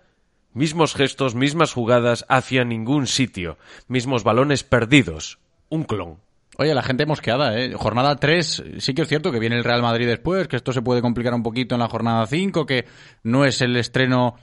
Mismos 0.54 0.94
gestos, 0.96 1.34
mismas 1.34 1.74
jugadas 1.74 2.26
hacia 2.28 2.66
ningún 2.66 3.08
sitio, 3.08 3.58
mismos 3.88 4.24
balones 4.24 4.64
perdidos. 4.64 5.40
Un 5.70 5.84
clon. 5.84 6.18
Oye, 6.58 6.74
la 6.74 6.84
gente 6.84 7.06
mosqueada, 7.06 7.58
¿eh? 7.58 7.74
Jornada 7.74 8.18
3, 8.18 8.64
sí 8.78 8.94
que 8.94 9.02
es 9.02 9.08
cierto 9.08 9.32
que 9.32 9.40
viene 9.40 9.58
el 9.58 9.64
Real 9.64 9.82
Madrid 9.82 10.08
después, 10.08 10.48
que 10.48 10.58
esto 10.58 10.74
se 10.74 10.82
puede 10.82 11.02
complicar 11.02 11.34
un 11.34 11.44
poquito 11.44 11.76
en 11.76 11.80
la 11.80 11.90
jornada 11.90 12.28
5, 12.28 12.66
que 12.66 12.86
no 13.24 13.46
es 13.46 13.62
el 13.62 13.76
estreno 13.78 14.36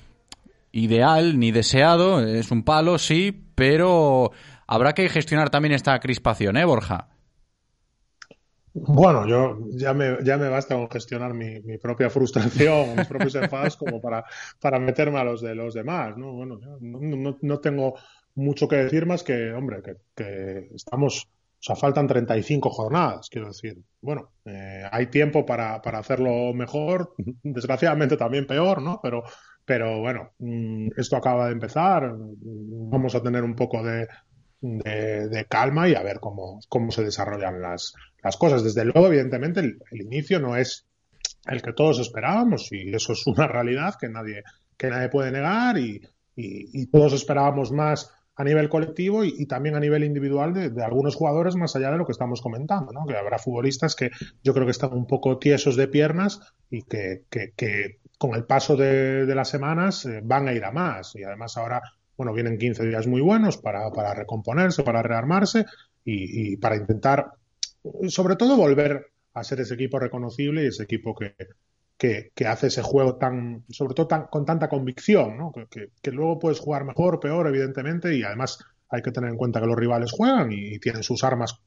ideal 0.73 1.39
ni 1.39 1.53
deseado, 1.53 2.21
es 2.21 2.51
un 2.51 2.65
palo, 2.65 2.99
sí, 2.99 3.47
pero 3.55 4.33
habrá 4.67 4.95
que 4.95 5.09
gestionar 5.09 5.51
también 5.51 5.75
esta 5.75 5.99
crispación, 6.01 6.57
¿eh, 6.57 6.65
Borja? 6.65 7.09
Bueno, 8.75 9.29
yo 9.29 9.59
ya 9.73 9.93
me, 9.93 10.17
ya 10.25 10.39
me 10.39 10.49
basta 10.49 10.75
con 10.75 10.89
gestionar 10.91 11.35
mi, 11.35 11.61
mi 11.61 11.77
propia 11.77 12.09
frustración, 12.09 12.97
mis 12.97 13.07
propios 13.07 13.35
enfados 13.35 13.77
como 13.77 14.01
para, 14.01 14.25
para 14.59 14.79
meterme 14.79 15.19
a 15.19 15.25
los 15.25 15.43
de 15.43 15.55
los 15.55 15.75
demás, 15.75 16.17
¿no? 16.17 16.33
Bueno, 16.33 16.59
no, 16.81 16.99
no, 17.01 17.39
no 17.39 17.61
tengo 17.61 17.95
mucho 18.35 18.67
que 18.69 18.77
decir 18.77 19.05
más 19.05 19.23
que, 19.23 19.53
hombre, 19.53 19.83
que, 19.83 19.97
que 20.15 20.75
estamos, 20.75 21.25
o 21.27 21.63
sea, 21.63 21.77
faltan 21.77 22.07
35 22.07 22.71
jornadas, 22.71 23.29
quiero 23.29 23.49
decir. 23.49 23.77
Bueno, 24.01 24.31
eh, 24.47 24.85
hay 24.91 25.09
tiempo 25.09 25.45
para, 25.45 25.83
para 25.83 25.99
hacerlo 25.99 26.55
mejor, 26.55 27.15
desgraciadamente 27.43 28.17
también 28.17 28.47
peor, 28.47 28.81
¿no? 28.81 29.01
Pero, 29.03 29.23
pero 29.65 30.01
bueno, 30.01 30.33
mm, 30.39 30.89
esto 30.97 31.17
acaba 31.17 31.47
de 31.47 31.53
empezar, 31.53 32.13
vamos 32.17 33.15
a 33.15 33.23
tener 33.23 33.45
un 33.45 33.55
poco 33.55 33.83
de, 33.83 34.09
de, 34.63 35.47
calma 35.49 35.89
y 35.89 35.95
a 35.95 36.03
ver 36.03 36.21
cómo, 36.21 36.61
cómo 36.69 36.91
se 36.91 37.05
desarrollan 37.05 37.61
las, 37.61 37.95
las 38.23 38.37
cosas. 38.37 38.63
Desde 38.63 38.85
luego, 38.85 39.07
evidentemente, 39.09 39.61
el, 39.61 39.81
inicio 39.93 40.39
no 40.41 40.57
es 40.57 40.87
el 41.47 41.63
que 41.63 41.73
todos 41.73 41.99
esperábamos 41.99 42.71
y 42.73 42.95
eso 42.95 43.13
es 43.13 43.27
una 43.27 43.49
realidad 43.49 43.95
que 44.01 44.09
nadie, 44.09 44.43
que 44.77 44.89
nadie 44.89 45.09
puede 45.09 45.33
negar 45.33 45.79
y, 45.79 46.01
y, 46.37 46.87
todos 46.87 47.13
esperábamos 47.13 47.73
más 47.73 48.13
a 48.35 48.45
nivel 48.45 48.69
colectivo 48.69 49.25
y, 49.25 49.47
también 49.47 49.75
a 49.75 49.81
nivel 49.81 50.05
individual 50.05 50.55
de, 50.55 50.71
de, 50.71 50.85
algunos 50.85 51.17
jugadores 51.17 51.57
más 51.57 51.77
allá 51.77 51.91
de 51.91 51.99
lo 51.99 52.07
que 52.07 52.13
estamos 52.13 52.41
comentando, 52.41 52.93
¿no? 52.93 53.05
Que 53.07 53.17
habrá 53.17 53.39
futbolistas 53.39 53.95
que 53.95 54.11
yo 54.43 54.55
creo 54.55 54.65
que 54.65 54.71
están 54.71 54.93
un 54.93 55.07
poco 55.07 55.39
tiesos 55.39 55.77
de 55.77 55.89
piernas 55.89 56.41
y 56.71 56.83
que, 56.83 57.25
que 57.29 58.01
con 58.23 58.37
el 58.37 58.45
paso 58.45 58.77
de, 58.77 59.27
las 59.35 59.49
semanas 59.49 60.07
eh, 60.07 60.21
van 60.23 60.47
a 60.47 60.53
ir 60.53 60.65
a 60.65 60.71
más 60.71 61.17
y 61.17 61.25
además 61.25 61.57
ahora 61.57 61.83
bueno, 62.17 62.33
vienen 62.33 62.57
15 62.57 62.87
días 62.87 63.09
muy 63.09 63.21
buenos 63.21 63.57
para, 63.57 63.91
para 63.91 64.15
recomponerse, 64.15 64.85
para 64.85 65.03
rearmarse 65.03 65.67
y, 66.05 66.57
para 66.59 66.77
intentar, 66.77 67.33
sobre 68.07 68.37
todo, 68.37 68.57
volver 68.57 69.07
a 69.35 69.43
ser 69.43 69.59
ese 69.59 69.75
equipo 69.75 69.99
reconocible 69.99 70.63
y 70.63 70.67
ese 70.67 70.85
equipo 70.85 71.17
que, 71.17 71.35
que, 71.99 72.47
hace 72.47 72.69
ese 72.69 72.83
juego 72.83 73.17
tan, 73.17 73.65
sobre 73.69 73.95
todo 73.95 74.07
tan, 74.07 74.29
con 74.29 74.45
tanta 74.45 74.69
convicción, 74.69 75.37
¿no? 75.37 75.51
Que, 75.51 76.13
luego 76.13 76.39
puedes 76.39 76.61
jugar 76.61 76.85
mejor, 76.85 77.19
peor, 77.19 77.49
evidentemente, 77.49 78.15
y 78.15 78.23
además 78.23 78.65
hay 78.89 79.03
que 79.03 79.11
tener 79.11 79.31
en 79.31 79.37
cuenta 79.37 79.61
que 79.61 79.67
los 79.67 79.77
rivales 79.77 80.13
juegan 80.13 80.53
y 80.53 80.79
tienen 80.79 81.03
sus 81.03 81.25
armas 81.25 81.61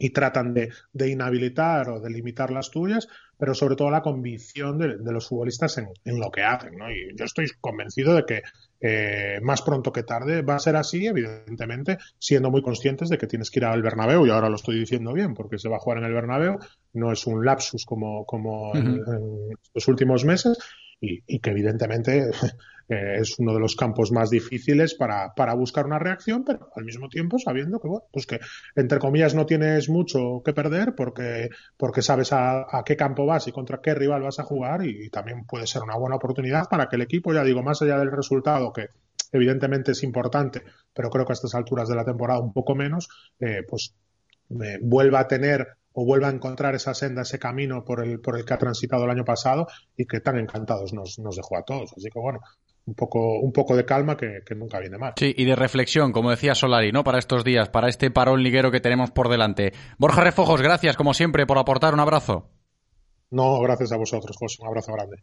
y 0.00 0.10
tratan 0.10 0.54
de, 0.54 0.70
de, 0.94 1.10
inhabilitar 1.10 1.90
o 1.90 2.00
de 2.00 2.08
limitar 2.08 2.50
las 2.50 2.70
tuyas, 2.70 3.06
pero 3.38 3.54
sobre 3.54 3.76
todo 3.76 3.90
la 3.90 4.00
convicción 4.00 4.78
de, 4.78 4.96
de 4.96 5.12
los 5.12 5.28
futbolistas 5.28 5.76
en, 5.76 5.88
en, 6.06 6.18
lo 6.18 6.30
que 6.30 6.42
hacen. 6.42 6.74
¿no? 6.76 6.90
Y 6.90 7.14
yo 7.14 7.26
estoy 7.26 7.46
convencido 7.60 8.14
de 8.14 8.24
que 8.24 8.42
eh, 8.80 9.40
más 9.42 9.60
pronto 9.60 9.92
que 9.92 10.02
tarde 10.02 10.40
va 10.40 10.54
a 10.54 10.58
ser 10.58 10.76
así, 10.76 11.06
evidentemente, 11.06 11.98
siendo 12.18 12.50
muy 12.50 12.62
conscientes 12.62 13.10
de 13.10 13.18
que 13.18 13.26
tienes 13.26 13.50
que 13.50 13.60
ir 13.60 13.66
al 13.66 13.82
Bernabéu, 13.82 14.26
y 14.26 14.30
ahora 14.30 14.48
lo 14.48 14.56
estoy 14.56 14.78
diciendo 14.80 15.12
bien, 15.12 15.34
porque 15.34 15.58
se 15.58 15.68
va 15.68 15.76
a 15.76 15.80
jugar 15.80 15.98
en 15.98 16.04
el 16.04 16.14
Bernabéu, 16.14 16.58
no 16.94 17.12
es 17.12 17.26
un 17.26 17.44
lapsus 17.44 17.84
como, 17.84 18.24
como 18.24 18.70
uh 18.70 18.74
-huh. 18.74 18.78
en, 18.78 18.86
en, 18.86 19.58
los 19.74 19.86
últimos 19.86 20.24
meses, 20.24 20.58
y, 21.00 21.38
que 21.40 21.50
evidentemente 21.50 22.30
eh, 22.88 23.16
es 23.20 23.38
uno 23.38 23.54
de 23.54 23.60
los 23.60 23.74
campos 23.74 24.12
más 24.12 24.30
difíciles 24.30 24.94
para, 24.94 25.34
para, 25.34 25.54
buscar 25.54 25.86
una 25.86 25.98
reacción, 25.98 26.44
pero 26.44 26.70
al 26.76 26.84
mismo 26.84 27.08
tiempo 27.08 27.38
sabiendo 27.38 27.80
que, 27.80 27.88
bueno, 27.88 28.04
pues 28.12 28.26
que 28.26 28.40
entre 28.76 28.98
comillas 28.98 29.34
no 29.34 29.46
tienes 29.46 29.88
mucho 29.88 30.42
que 30.44 30.52
perder 30.52 30.94
porque, 30.94 31.48
porque 31.76 32.02
sabes 32.02 32.32
a, 32.32 32.66
a 32.70 32.84
qué 32.84 32.96
campo 32.96 33.26
vas 33.26 33.48
y 33.48 33.52
contra 33.52 33.80
qué 33.80 33.94
rival 33.94 34.22
vas 34.22 34.38
a 34.38 34.44
jugar 34.44 34.84
y, 34.84 35.06
y, 35.06 35.10
también 35.10 35.44
puede 35.46 35.66
ser 35.66 35.82
una 35.82 35.96
buena 35.96 36.16
oportunidad 36.16 36.68
para 36.68 36.88
que 36.88 36.96
el 36.96 37.02
equipo, 37.02 37.32
ya 37.32 37.44
digo, 37.44 37.62
más 37.62 37.80
allá 37.82 37.98
del 37.98 38.12
resultado 38.12 38.72
que 38.72 38.88
evidentemente 39.32 39.92
es 39.92 40.02
importante, 40.02 40.62
pero 40.92 41.10
creo 41.10 41.24
que 41.24 41.32
a 41.32 41.34
estas 41.34 41.54
alturas 41.54 41.88
de 41.88 41.94
la 41.94 42.04
temporada 42.04 42.40
un 42.40 42.52
poco 42.52 42.74
menos, 42.74 43.08
eh, 43.38 43.62
pues 43.68 43.94
eh, 44.50 44.78
vuelva 44.82 45.20
a 45.20 45.28
tener 45.28 45.66
o 45.92 46.04
vuelva 46.04 46.28
a 46.28 46.32
encontrar 46.32 46.74
esa 46.74 46.94
senda, 46.94 47.22
ese 47.22 47.38
camino 47.38 47.84
por 47.84 48.04
el, 48.04 48.20
por 48.20 48.38
el 48.38 48.44
que 48.44 48.54
ha 48.54 48.58
transitado 48.58 49.04
el 49.04 49.10
año 49.10 49.24
pasado 49.24 49.66
y 49.96 50.06
que 50.06 50.20
tan 50.20 50.38
encantados 50.38 50.92
nos, 50.92 51.18
nos 51.18 51.36
dejó 51.36 51.58
a 51.58 51.62
todos. 51.62 51.92
Así 51.96 52.08
que 52.10 52.18
bueno, 52.18 52.40
un 52.86 52.94
poco, 52.94 53.40
un 53.40 53.52
poco 53.52 53.76
de 53.76 53.84
calma 53.84 54.16
que, 54.16 54.40
que, 54.46 54.54
nunca 54.54 54.78
viene 54.78 54.98
mal. 54.98 55.14
Sí, 55.16 55.34
y 55.36 55.44
de 55.44 55.56
reflexión, 55.56 56.12
como 56.12 56.30
decía 56.30 56.54
Solari, 56.54 56.92
¿no? 56.92 57.04
Para 57.04 57.18
estos 57.18 57.44
días, 57.44 57.68
para 57.68 57.88
este 57.88 58.10
parón 58.10 58.42
liguero 58.42 58.70
que 58.70 58.80
tenemos 58.80 59.10
por 59.10 59.28
delante. 59.28 59.72
Borja 59.98 60.22
Refojos, 60.22 60.62
gracias 60.62 60.96
como 60.96 61.14
siempre 61.14 61.46
por 61.46 61.58
aportar. 61.58 61.94
Un 61.94 62.00
abrazo. 62.00 62.50
No, 63.30 63.60
gracias 63.60 63.92
a 63.92 63.96
vosotros, 63.96 64.36
José. 64.38 64.58
Un 64.60 64.68
abrazo 64.68 64.92
grande. 64.92 65.18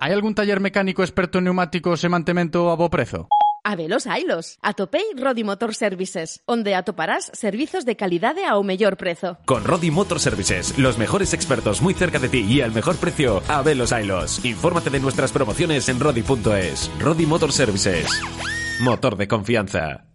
Hay 0.00 0.12
algún 0.12 0.34
taller 0.34 0.60
mecánico 0.60 1.02
experto 1.02 1.38
en 1.38 1.44
neumáticos 1.44 2.04
e 2.04 2.08
mantemento 2.08 2.70
a 2.70 2.76
bo 2.76 2.90
prezo? 3.66 3.76
Habelos 3.76 4.06
hailos. 4.06 4.58
Atopei 4.62 5.04
Rodi 5.16 5.44
Motor 5.44 5.74
Services, 5.74 6.42
onde 6.46 6.74
atoparás 6.74 7.30
servizos 7.34 7.84
de 7.84 7.96
calidade 7.96 8.44
ao 8.44 8.62
mellor 8.62 8.96
prezo. 8.96 9.38
Con 9.44 9.64
Rodi 9.64 9.90
Motor 9.90 10.20
Services, 10.20 10.78
los 10.78 10.98
mejores 10.98 11.34
expertos 11.34 11.82
muy 11.82 11.94
cerca 11.94 12.18
de 12.18 12.28
ti 12.28 12.46
y 12.48 12.60
al 12.60 12.72
mejor 12.72 12.96
precio, 12.96 13.42
Habelos 13.48 13.92
hailos. 13.92 14.44
Infórmate 14.44 14.90
de 14.90 15.00
nuestras 15.00 15.32
promociones 15.32 15.88
en 15.88 16.00
rodi.es. 16.00 16.90
Rodi 17.00 17.26
Motor 17.26 17.52
Services. 17.52 18.08
Motor 18.80 19.16
de 19.16 19.28
confianza. 19.28 20.06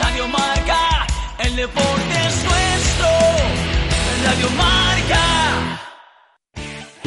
Radio 0.00 0.28
Marca, 0.28 1.06
el 1.44 1.56
deporte 1.56 2.14
es 2.26 2.44
nuestro. 2.44 3.08
Radio 4.24 4.50
Marca. 4.56 5.91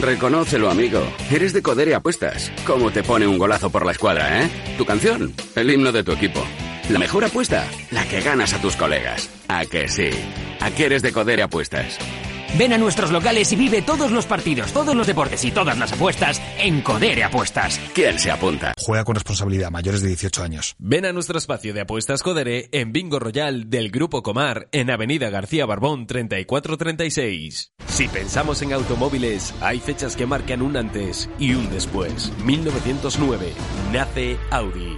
Reconócelo, 0.05 0.69
amigo. 0.69 1.01
Eres 1.31 1.51
de 1.51 1.63
Codere 1.63 1.95
Apuestas. 1.95 2.51
¿Cómo 2.67 2.91
te 2.91 3.01
pone 3.01 3.25
un 3.25 3.39
golazo 3.39 3.71
por 3.71 3.87
la 3.87 3.91
escuadra, 3.91 4.43
eh? 4.43 4.49
Tu 4.77 4.85
canción, 4.85 5.33
el 5.55 5.71
himno 5.71 5.91
de 5.91 6.03
tu 6.03 6.11
equipo. 6.11 6.45
La 6.91 6.99
mejor 6.99 7.25
apuesta, 7.25 7.65
la 7.89 8.07
que 8.07 8.21
ganas 8.21 8.53
a 8.53 8.61
tus 8.61 8.75
colegas. 8.75 9.31
¿A 9.47 9.65
que 9.65 9.87
sí? 9.87 10.11
¿A 10.59 10.69
qué 10.69 10.85
eres 10.85 11.01
de 11.01 11.11
Codere 11.11 11.41
Apuestas? 11.41 11.97
Ven 12.57 12.71
a 12.71 12.77
nuestros 12.77 13.11
locales 13.11 13.51
y 13.51 13.57
vive 13.57 13.81
todos 13.81 14.11
los 14.11 14.25
partidos, 14.25 14.71
todos 14.71 14.95
los 14.95 15.07
deportes 15.07 15.43
y 15.43 15.51
todas 15.51 15.77
las 15.77 15.91
apuestas 15.91 16.41
en 16.57 16.81
Codere 16.81 17.25
Apuestas. 17.25 17.81
¿Quién 17.93 18.17
se 18.17 18.31
apunta? 18.31 18.73
Juega 18.77 19.03
con 19.03 19.15
responsabilidad, 19.15 19.71
mayores 19.71 20.01
de 20.01 20.07
18 20.07 20.41
años. 20.41 20.75
Ven 20.79 21.05
a 21.05 21.11
nuestro 21.11 21.37
espacio 21.37 21.73
de 21.73 21.81
apuestas 21.81 22.23
Codere 22.23 22.69
en 22.71 22.93
Bingo 22.93 23.19
Royal 23.19 23.69
del 23.69 23.91
Grupo 23.91 24.23
Comar 24.23 24.69
en 24.71 24.89
Avenida 24.89 25.29
García 25.29 25.65
Barbón 25.65 26.07
3436. 26.07 27.73
Si 27.87 28.07
pensamos 28.07 28.61
en 28.61 28.71
automóviles, 28.71 29.53
hay 29.59 29.81
fechas 29.81 30.15
que 30.15 30.25
marcan 30.25 30.61
un 30.61 30.77
antes 30.77 31.29
y 31.37 31.53
un 31.55 31.69
después. 31.69 32.31
1909 32.45 33.51
nace 33.91 34.37
Audi. 34.51 34.97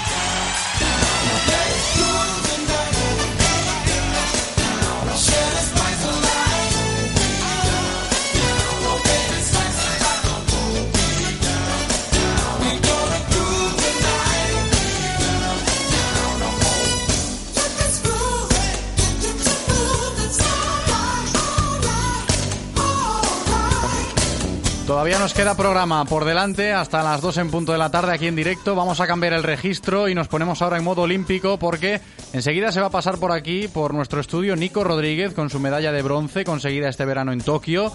Todavía 25.01 25.17
nos 25.17 25.33
queda 25.33 25.57
programa 25.57 26.05
por 26.05 26.25
delante 26.25 26.73
hasta 26.73 27.01
las 27.01 27.21
2 27.21 27.37
en 27.37 27.49
punto 27.49 27.71
de 27.71 27.79
la 27.79 27.89
tarde 27.89 28.13
aquí 28.13 28.27
en 28.27 28.35
directo. 28.35 28.75
Vamos 28.75 28.99
a 28.99 29.07
cambiar 29.07 29.33
el 29.33 29.41
registro 29.41 30.07
y 30.07 30.13
nos 30.13 30.27
ponemos 30.27 30.61
ahora 30.61 30.77
en 30.77 30.83
modo 30.83 31.01
olímpico 31.01 31.57
porque 31.57 31.99
enseguida 32.33 32.71
se 32.71 32.81
va 32.81 32.85
a 32.85 32.91
pasar 32.91 33.17
por 33.17 33.31
aquí, 33.31 33.67
por 33.67 33.95
nuestro 33.95 34.21
estudio, 34.21 34.55
Nico 34.55 34.83
Rodríguez 34.83 35.33
con 35.33 35.49
su 35.49 35.59
medalla 35.59 35.91
de 35.91 36.03
bronce 36.03 36.45
conseguida 36.45 36.87
este 36.87 37.05
verano 37.05 37.33
en 37.33 37.41
Tokio. 37.41 37.91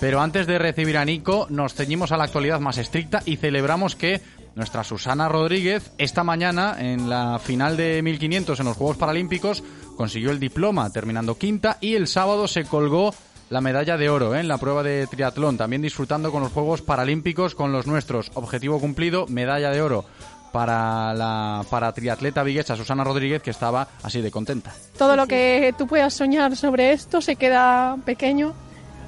Pero 0.00 0.22
antes 0.22 0.46
de 0.46 0.58
recibir 0.58 0.96
a 0.96 1.04
Nico, 1.04 1.46
nos 1.50 1.74
ceñimos 1.74 2.10
a 2.10 2.16
la 2.16 2.24
actualidad 2.24 2.58
más 2.58 2.78
estricta 2.78 3.22
y 3.26 3.36
celebramos 3.36 3.94
que 3.94 4.22
nuestra 4.54 4.82
Susana 4.82 5.28
Rodríguez 5.28 5.92
esta 5.98 6.24
mañana 6.24 6.76
en 6.78 7.10
la 7.10 7.38
final 7.38 7.76
de 7.76 8.00
1500 8.00 8.58
en 8.58 8.64
los 8.64 8.78
Juegos 8.78 8.96
Paralímpicos 8.96 9.62
consiguió 9.98 10.30
el 10.30 10.40
diploma 10.40 10.88
terminando 10.90 11.36
quinta 11.36 11.76
y 11.82 11.96
el 11.96 12.06
sábado 12.06 12.48
se 12.48 12.64
colgó 12.64 13.14
la 13.50 13.60
medalla 13.60 13.96
de 13.96 14.08
oro 14.08 14.34
¿eh? 14.34 14.40
en 14.40 14.48
la 14.48 14.58
prueba 14.58 14.82
de 14.82 15.06
triatlón, 15.06 15.56
también 15.56 15.82
disfrutando 15.82 16.32
con 16.32 16.42
los 16.42 16.52
Juegos 16.52 16.82
Paralímpicos 16.82 17.54
con 17.54 17.72
los 17.72 17.86
nuestros. 17.86 18.30
Objetivo 18.34 18.80
cumplido, 18.80 19.26
medalla 19.28 19.70
de 19.70 19.82
oro 19.82 20.04
para 20.52 21.12
la 21.12 21.64
para 21.68 21.92
triatleta 21.92 22.42
viguesa 22.42 22.76
Susana 22.76 23.04
Rodríguez 23.04 23.42
que 23.42 23.50
estaba 23.50 23.88
así 24.02 24.20
de 24.20 24.30
contenta. 24.30 24.72
Todo 24.96 25.14
lo 25.14 25.26
que 25.26 25.74
tú 25.76 25.86
puedas 25.86 26.14
soñar 26.14 26.56
sobre 26.56 26.92
esto 26.92 27.20
se 27.20 27.36
queda 27.36 27.96
pequeño 28.04 28.54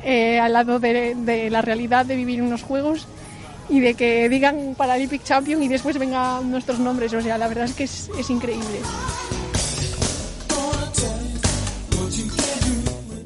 eh, 0.04 0.38
al 0.38 0.52
lado 0.52 0.78
de, 0.78 1.48
la 1.50 1.62
realidad 1.62 2.06
de 2.06 2.16
vivir 2.16 2.42
unos 2.42 2.62
Juegos 2.62 3.06
y 3.70 3.80
de 3.80 3.94
que 3.94 4.28
digan 4.28 4.74
Paralympic 4.76 5.24
Champion 5.24 5.62
y 5.62 5.68
después 5.68 5.98
vengan 5.98 6.50
nuestros 6.50 6.78
nombres. 6.78 7.12
O 7.14 7.20
sea, 7.20 7.38
la 7.38 7.48
verdad 7.48 7.64
es 7.64 7.72
que 7.72 7.84
es 7.84 8.30
increíble. 8.30 8.80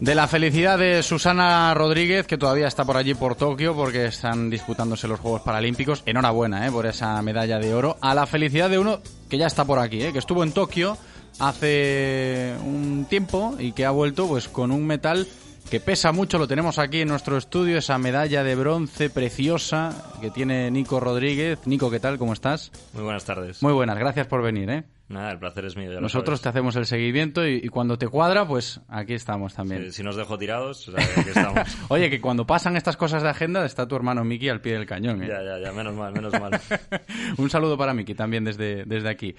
De 0.03 0.17
la 0.17 0.27
felicidad 0.27 0.81
de 0.81 1.01
Susana 1.05 1.73
Rodríguez, 1.75 2.27
que 2.27 2.37
todavía 2.37 2.67
está 2.67 2.85
por 2.85 2.97
allí 2.97 3.15
por 3.15 3.37
Tokio, 3.37 3.73
porque 3.73 4.07
están 4.07 4.51
disputándose 4.51 5.07
los 5.07 5.21
Juegos 5.21 5.43
Paralímpicos. 5.43 6.03
Enhorabuena 6.05 6.67
¿eh? 6.67 6.73
por 6.73 6.87
esa 6.87 7.23
medalla 7.23 7.61
de 7.61 7.73
oro. 7.73 7.99
A 8.01 8.13
la 8.13 8.27
felicidad 8.27 8.69
de 8.69 8.81
uno 8.81 9.01
que 9.31 9.39
ya 9.39 9.47
está 9.47 9.65
por 9.65 9.79
aquí, 9.79 10.03
¿eh? 10.03 10.13
que 10.13 10.19
estuvo 10.19 10.43
en 10.43 10.51
Tokio 10.51 10.99
hace 11.39 12.53
un 12.65 13.07
tiempo 13.09 13.55
y 13.61 13.71
que 13.71 13.87
ha 13.87 13.93
vuelto 13.93 14.27
pues 14.27 14.49
con 14.49 14.73
un 14.73 14.85
metal 14.85 15.29
que 15.71 15.79
pesa 15.79 16.11
mucho. 16.11 16.37
Lo 16.37 16.49
tenemos 16.49 16.81
aquí 16.81 17.03
en 17.03 17.09
nuestro 17.09 17.37
estudio, 17.37 17.79
esa 17.79 17.97
medalla 17.97 18.43
de 18.43 18.57
bronce 18.57 19.09
preciosa 19.09 20.13
que 20.21 20.31
tiene 20.31 20.69
Nico 20.73 20.99
Rodríguez. 20.99 21.61
Nico, 21.67 21.93
¿qué 21.93 22.01
tal? 22.01 22.19
¿Cómo 22.19 22.33
estás? 22.33 22.73
Muy 22.93 23.05
buenas 23.05 23.25
tardes. 23.25 23.63
Muy 23.63 23.73
buenas, 23.73 23.97
gracias 23.97 24.27
por 24.27 24.43
venir. 24.43 24.69
¿eh? 24.69 24.83
Nada, 25.13 25.31
el 25.33 25.39
placer 25.39 25.67
es 25.67 25.77
mío. 25.77 26.01
Nosotros 26.01 26.41
te 26.41 26.49
hacemos 26.49 26.75
el 26.77 26.87
seguimiento 26.87 27.47
y, 27.47 27.61
y 27.63 27.69
cuando 27.69 27.99
te 27.99 28.09
cuadra, 28.09 28.47
pues 28.47 28.81
aquí 28.89 29.13
estamos 29.13 29.55
también. 29.55 29.85
Si, 29.87 29.99
si 29.99 30.03
nos 30.03 30.17
dejo 30.17 30.39
tirados, 30.39 30.89
o 30.89 30.93
sea, 30.93 31.05
aquí 31.05 31.29
estamos. 31.29 31.77
Oye, 31.89 32.09
que 32.09 32.21
cuando 32.21 32.47
pasan 32.47 32.77
estas 32.77 32.97
cosas 32.97 33.23
de 33.23 33.29
agenda 33.29 33.65
está 33.67 33.87
tu 33.87 33.95
hermano 33.95 34.25
Miki 34.25 34.49
al 34.49 34.61
pie 34.61 34.73
del 34.73 34.87
cañón. 34.87 35.23
¿eh? 35.23 35.29
ya, 35.29 35.43
ya, 35.43 35.59
ya, 35.59 35.73
menos 35.73 35.95
mal, 35.95 36.13
menos 36.13 36.33
mal. 36.33 36.59
Un 37.37 37.51
saludo 37.51 37.77
para 37.77 37.93
Miki 37.93 38.15
también 38.15 38.45
desde, 38.45 38.85
desde 38.87 39.09
aquí. 39.11 39.35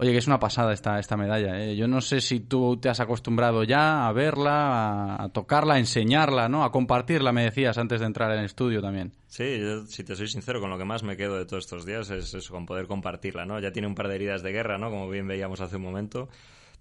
Oye, 0.00 0.12
que 0.12 0.18
es 0.18 0.28
una 0.28 0.38
pasada 0.38 0.72
esta, 0.72 1.00
esta 1.00 1.16
medalla. 1.16 1.60
¿eh? 1.60 1.74
Yo 1.74 1.88
no 1.88 2.00
sé 2.00 2.20
si 2.20 2.38
tú 2.38 2.76
te 2.76 2.88
has 2.88 3.00
acostumbrado 3.00 3.64
ya 3.64 4.06
a 4.06 4.12
verla, 4.12 5.16
a, 5.16 5.28
tocarla, 5.30 5.74
a 5.74 5.78
enseñarla, 5.80 6.48
¿no? 6.48 6.62
A 6.62 6.70
compartirla, 6.70 7.32
me 7.32 7.42
decías 7.42 7.78
antes 7.78 7.98
de 7.98 8.06
entrar 8.06 8.30
en 8.30 8.38
el 8.38 8.44
estudio 8.44 8.80
también. 8.80 9.12
Sí, 9.26 9.58
yo, 9.58 9.86
si 9.86 10.04
te 10.04 10.14
soy 10.14 10.28
sincero, 10.28 10.60
con 10.60 10.70
lo 10.70 10.78
que 10.78 10.84
más 10.84 11.02
me 11.02 11.16
quedo 11.16 11.36
de 11.36 11.46
todos 11.46 11.64
estos 11.64 11.84
días 11.84 12.08
es 12.10 12.32
eso, 12.32 12.52
con 12.52 12.64
poder 12.64 12.86
compartirla, 12.86 13.44
¿no? 13.44 13.58
Ya 13.58 13.72
tiene 13.72 13.88
un 13.88 13.96
par 13.96 14.06
de 14.06 14.14
heridas 14.14 14.44
de 14.44 14.52
guerra, 14.52 14.78
¿no? 14.78 14.88
Como 14.88 15.10
bien 15.10 15.26
veíamos 15.26 15.60
hace 15.60 15.76
un 15.76 15.82
momento. 15.82 16.28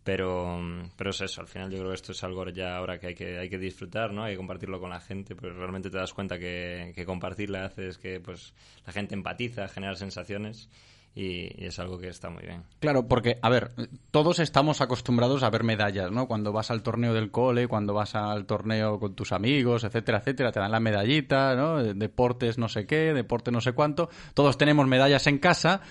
Pero, 0.03 0.61
pero 0.95 1.09
es 1.09 1.19
eso, 1.19 1.41
al 1.41 1.47
final 1.47 1.71
yo 1.71 1.79
creo 1.79 1.89
que 1.89 1.95
esto 1.95 2.11
es 2.11 2.23
algo 2.23 2.47
ya 2.49 2.77
ahora 2.77 2.99
que 2.99 3.07
hay 3.07 3.15
que, 3.15 3.39
hay 3.39 3.49
que 3.49 3.57
disfrutar, 3.57 4.13
¿no? 4.13 4.23
Hay 4.23 4.33
que 4.33 4.37
compartirlo 4.37 4.79
con 4.79 4.91
la 4.91 5.01
gente, 5.01 5.35
pero 5.35 5.55
realmente 5.55 5.89
te 5.89 5.97
das 5.97 6.13
cuenta 6.13 6.37
que, 6.37 6.93
que 6.95 7.03
compartirla 7.03 7.65
haces 7.65 7.97
que 7.97 8.19
pues 8.21 8.53
la 8.85 8.93
gente 8.93 9.15
empatiza, 9.15 9.67
genera 9.67 9.95
sensaciones 9.95 10.69
y, 11.17 11.65
es 11.65 11.79
algo 11.79 11.97
que 11.97 12.09
está 12.09 12.29
muy 12.29 12.43
bien. 12.43 12.63
Claro, 12.79 13.07
porque, 13.07 13.39
a 13.41 13.49
ver, 13.49 13.71
todos 14.11 14.39
estamos 14.39 14.81
acostumbrados 14.81 15.41
a 15.41 15.49
ver 15.49 15.63
medallas, 15.63 16.11
¿no? 16.11 16.27
Cuando 16.27 16.53
vas 16.53 16.69
al 16.69 16.83
torneo 16.83 17.13
del 17.13 17.31
cole, 17.31 17.67
cuando 17.67 17.93
vas 17.93 18.13
al 18.13 18.45
torneo 18.45 18.99
con 18.99 19.15
tus 19.15 19.31
amigos, 19.31 19.83
etcétera, 19.83 20.19
etcétera, 20.19 20.51
te 20.51 20.59
dan 20.59 20.71
la 20.71 20.79
medallita, 20.79 21.55
¿no? 21.55 21.83
Deportes 21.83 22.57
no 22.59 22.69
sé 22.69 22.85
qué, 22.85 23.13
deporte 23.13 23.51
no 23.51 23.61
sé 23.61 23.73
cuánto. 23.73 24.09
Todos 24.35 24.57
tenemos 24.59 24.85
medallas 24.87 25.25
en 25.25 25.39
casa, 25.39 25.81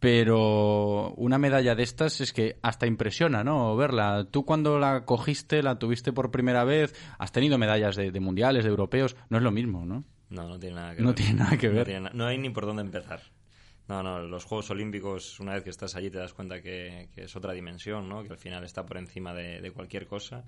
pero 0.00 1.12
una 1.16 1.38
medalla 1.38 1.74
de 1.74 1.82
estas 1.82 2.20
es 2.20 2.32
que 2.32 2.58
hasta 2.62 2.86
impresiona, 2.86 3.44
¿no? 3.44 3.76
Verla. 3.76 4.26
Tú 4.30 4.44
cuando 4.44 4.78
la 4.78 5.04
cogiste, 5.04 5.62
la 5.62 5.78
tuviste 5.78 6.12
por 6.12 6.30
primera 6.30 6.64
vez, 6.64 6.94
has 7.18 7.32
tenido 7.32 7.56
medallas 7.56 7.96
de, 7.96 8.10
de 8.10 8.20
mundiales, 8.20 8.64
de 8.64 8.70
europeos, 8.70 9.16
no 9.30 9.38
es 9.38 9.42
lo 9.44 9.50
mismo, 9.52 9.86
¿no? 9.86 10.04
No, 10.28 10.48
no 10.48 10.58
tiene 10.58 10.76
nada 10.76 10.94
que 10.96 11.02
No 11.02 11.08
ver. 11.08 11.14
tiene 11.14 11.34
nada 11.34 11.56
que 11.56 11.68
No 11.68 11.74
ver. 11.74 11.84
tiene 11.86 12.10
No, 12.12 12.26
hay 12.26 12.36
ni 12.38 12.50
por 12.50 12.66
dónde 12.66 12.82
empezar. 12.82 13.20
No, 13.88 14.02
no, 14.02 14.20
los 14.20 14.44
Juegos 14.44 14.70
Olímpicos, 14.70 15.38
una 15.40 15.54
vez 15.54 15.62
que 15.62 15.70
estás 15.70 15.94
allí 15.94 16.10
te 16.10 16.18
das 16.18 16.32
cuenta 16.34 16.60
que, 16.60 17.08
que 17.14 17.24
es 17.24 17.36
otra 17.36 17.52
dimensión, 17.52 18.08
¿no? 18.08 18.24
Que 18.24 18.30
al 18.30 18.38
final 18.38 18.64
está 18.64 18.84
por 18.84 18.98
encima 18.98 19.32
de, 19.32 19.60
de 19.60 19.70
cualquier 19.70 20.06
cosa. 20.06 20.44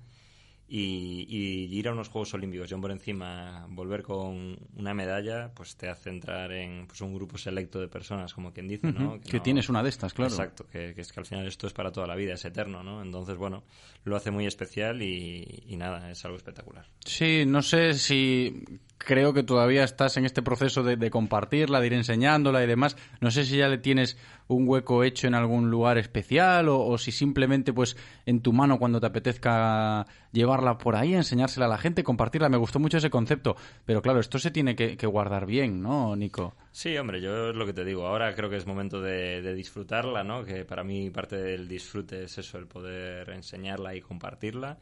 Y, 0.71 1.25
y 1.27 1.75
ir 1.79 1.87
a 1.87 1.93
unos 1.93 2.09
Juegos 2.09 2.31
Olímpicos, 2.35 2.69
yo 2.69 2.79
por 2.79 2.91
encima, 2.91 3.65
volver 3.69 4.03
con 4.03 4.55
una 4.75 4.93
medalla, 4.93 5.51
pues 5.55 5.75
te 5.75 5.89
hace 5.89 6.11
entrar 6.11 6.51
en 6.51 6.85
pues, 6.85 7.01
un 7.01 7.15
grupo 7.15 7.39
selecto 7.39 7.79
de 7.79 7.87
personas, 7.87 8.35
como 8.35 8.53
quien 8.53 8.67
dice, 8.67 8.91
¿no? 8.91 9.19
Que 9.19 9.39
tienes 9.39 9.67
una 9.69 9.81
de 9.81 9.89
estas, 9.89 10.13
claro. 10.13 10.31
Exacto, 10.31 10.67
que, 10.71 10.93
que 10.93 11.01
es 11.01 11.11
que 11.11 11.21
al 11.21 11.25
final 11.25 11.47
esto 11.47 11.65
es 11.65 11.73
para 11.73 11.91
toda 11.91 12.05
la 12.05 12.15
vida, 12.15 12.35
es 12.35 12.45
eterno, 12.45 12.83
¿no? 12.83 13.01
Entonces, 13.01 13.35
bueno, 13.35 13.63
lo 14.03 14.15
hace 14.15 14.29
muy 14.29 14.45
especial 14.45 15.01
y, 15.01 15.63
y 15.65 15.75
nada, 15.75 16.11
es 16.11 16.23
algo 16.25 16.37
espectacular. 16.37 16.85
Sí, 16.99 17.45
no 17.47 17.63
sé 17.63 17.95
si 17.95 18.63
creo 18.99 19.33
que 19.33 19.43
todavía 19.43 19.83
estás 19.83 20.17
en 20.17 20.25
este 20.25 20.43
proceso 20.43 20.83
de, 20.83 21.09
compartirla, 21.09 21.79
de 21.79 21.87
ir 21.87 21.93
enseñándola 21.93 22.63
y 22.63 22.67
demás. 22.67 22.95
No 23.21 23.31
sé 23.31 23.45
si 23.45 23.57
ya 23.57 23.67
le 23.67 23.79
tienes 23.79 24.17
un 24.47 24.67
hueco 24.67 25.03
hecho 25.03 25.25
en 25.25 25.33
algún 25.33 25.71
lugar 25.71 25.97
especial 25.97 26.67
o, 26.69 26.95
si 26.97 27.11
simplemente 27.11 27.73
pues 27.73 27.97
en 28.25 28.41
tu 28.41 28.53
mano 28.53 28.77
cuando 28.77 28.99
te 28.99 29.07
apetezca 29.07 30.05
llevarla 30.31 30.77
por 30.77 30.95
ahí, 30.95 31.15
enseñársela 31.15 31.65
a 31.65 31.69
la 31.69 31.77
gente, 31.77 32.03
compartirla. 32.03 32.49
Me 32.49 32.57
gustó 32.57 32.79
mucho 32.79 32.97
ese 32.97 33.09
concepto. 33.09 33.55
Pero 33.85 34.01
claro, 34.01 34.19
esto 34.19 34.37
se 34.37 34.51
tiene 34.51 34.75
que, 34.75 34.97
que 34.97 35.07
guardar 35.07 35.45
bien, 35.45 35.81
¿no, 35.81 36.15
Nico? 36.15 36.55
Sí, 36.71 36.95
hombre, 36.97 37.21
yo 37.21 37.49
es 37.49 37.55
lo 37.55 37.65
que 37.65 37.73
te 37.73 37.85
digo. 37.85 38.05
Ahora 38.05 38.35
creo 38.35 38.49
que 38.49 38.57
es 38.57 38.67
momento 38.67 39.01
de, 39.01 39.41
de 39.41 39.55
disfrutarla, 39.55 40.23
¿no? 40.23 40.43
Que 40.43 40.65
para 40.65 40.83
mí 40.83 41.09
parte 41.09 41.37
del 41.37 41.67
disfrute 41.67 42.25
es 42.25 42.37
eso, 42.37 42.57
el 42.57 42.67
poder 42.67 43.29
enseñarla 43.29 43.95
y 43.95 44.01
compartirla. 44.01 44.77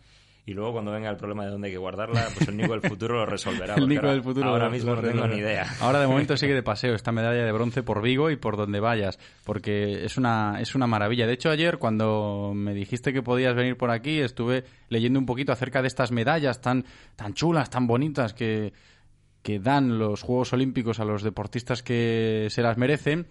Y 0.48 0.54
luego 0.54 0.72
cuando 0.72 0.94
venga 0.94 1.10
el 1.10 1.18
problema 1.18 1.44
de 1.44 1.52
dónde 1.52 1.68
hay 1.68 1.74
que 1.74 1.78
guardarla, 1.78 2.26
pues 2.34 2.48
el 2.48 2.56
Nico 2.56 2.72
del 2.72 2.82
futuro 2.90 3.16
lo 3.16 3.26
resolverá. 3.26 3.76
El 3.78 3.86
Nico 3.90 4.00
ahora- 4.04 4.14
del 4.14 4.24
futuro. 4.24 4.48
Ahora 4.50 4.70
mismo 4.70 4.96
no 4.96 5.02
tengo 5.02 5.28
ni 5.28 5.40
idea. 5.40 5.68
Ahora 5.82 6.00
de 6.00 6.08
momento 6.08 6.38
sigue 6.38 6.54
de 6.54 6.64
paseo 6.64 6.96
esta 6.96 7.12
medalla 7.12 7.44
de 7.44 7.52
bronce 7.52 7.84
por 7.84 8.02
Vigo 8.02 8.32
y 8.32 8.38
por 8.38 8.56
donde 8.56 8.80
vayas, 8.80 9.20
porque 9.44 10.06
es 10.06 10.16
una, 10.18 10.62
es 10.62 10.74
una 10.74 10.88
maravilla. 10.88 11.28
De 11.28 11.34
hecho, 11.34 11.50
ayer 11.50 11.80
cuando 11.80 12.54
me 12.56 12.74
dijiste 12.74 13.12
que 13.12 13.22
podías 13.22 13.56
venir 13.56 13.76
por 13.76 13.92
aquí, 13.92 14.20
estuve 14.22 14.64
leyendo 14.88 15.20
un 15.20 15.26
poquito 15.26 15.52
acerca 15.52 15.82
de 15.82 15.90
estas 15.90 16.14
medallas 16.14 16.62
tan, 16.62 16.86
tan 17.18 17.34
chulas, 17.34 17.70
tan 17.70 17.86
bonitas 17.86 18.34
que, 18.34 18.72
que 19.42 19.60
dan 19.60 20.00
los 20.00 20.22
Juegos 20.22 20.54
Olímpicos 20.54 21.02
a 21.02 21.04
los 21.04 21.24
deportistas 21.24 21.84
que 21.84 22.48
se 22.52 22.62
las 22.62 22.78
merecen. 22.78 23.28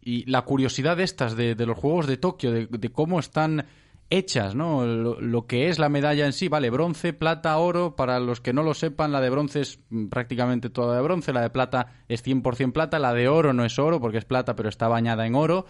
Y 0.00 0.24
la 0.30 0.40
curiosidad 0.42 0.96
de 0.96 1.02
estas, 1.04 1.36
de, 1.36 1.54
de 1.54 1.66
los 1.66 1.76
Juegos 1.76 2.06
de 2.06 2.16
Tokio, 2.16 2.50
de, 2.50 2.66
de 2.66 2.88
cómo 2.90 3.18
están 3.20 3.66
hechas, 4.10 4.54
¿no? 4.54 4.84
Lo, 4.86 5.46
que 5.46 5.68
es 5.68 5.78
la 5.78 5.88
medalla 5.88 6.26
en 6.26 6.32
sí, 6.32 6.48
vale, 6.48 6.70
bronce, 6.70 7.12
plata, 7.12 7.56
oro, 7.58 7.96
para 7.96 8.20
los 8.20 8.40
que 8.40 8.52
no 8.52 8.62
lo 8.62 8.74
sepan, 8.74 9.12
la 9.12 9.20
de 9.20 9.30
bronce 9.30 9.60
es 9.60 9.80
mm, 9.90 10.06
prácticamente 10.06 10.70
toda 10.70 10.96
de 10.96 11.02
bronce, 11.02 11.32
la 11.32 11.42
de 11.42 11.50
plata 11.50 12.04
es 12.08 12.24
100% 12.24 12.72
plata, 12.72 12.98
la 12.98 13.12
de 13.12 13.28
oro 13.28 13.52
no 13.52 13.64
es 13.64 13.78
oro 13.78 14.00
porque 14.00 14.18
es 14.18 14.24
plata 14.24 14.54
pero 14.54 14.68
está 14.68 14.88
bañada 14.88 15.26
en 15.26 15.34
oro. 15.34 15.66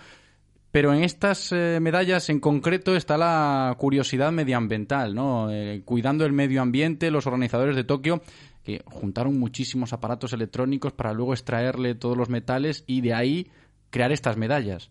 Pero 0.72 0.93
en 0.93 1.05
estas 1.05 1.53
eh, 1.53 1.78
medallas 1.80 2.28
en 2.28 2.39
concreto 2.39 2.97
está 2.97 3.16
la 3.16 3.74
curiosidad 3.78 4.30
medioambiental, 4.30 5.14
¿no? 5.14 5.51
Eh, 5.51 5.80
cuidando 5.87 6.26
el 6.26 6.32
medio 6.32 6.61
ambiente, 6.61 7.11
los 7.11 7.26
organizadores 7.26 7.76
de 7.76 7.84
Tokio 7.84 8.20
que 8.62 8.82
juntaron 8.84 9.39
muchísimos 9.39 9.93
aparatos 9.93 10.32
electrónicos 10.32 10.93
para 10.93 11.12
luego 11.12 11.32
extraerle 11.32 11.95
todos 11.95 12.16
los 12.16 12.28
metales 12.28 12.82
y 12.87 13.01
de 13.01 13.14
ahí 13.14 13.51
crear 13.91 14.11
estas 14.11 14.37
medallas. 14.37 14.91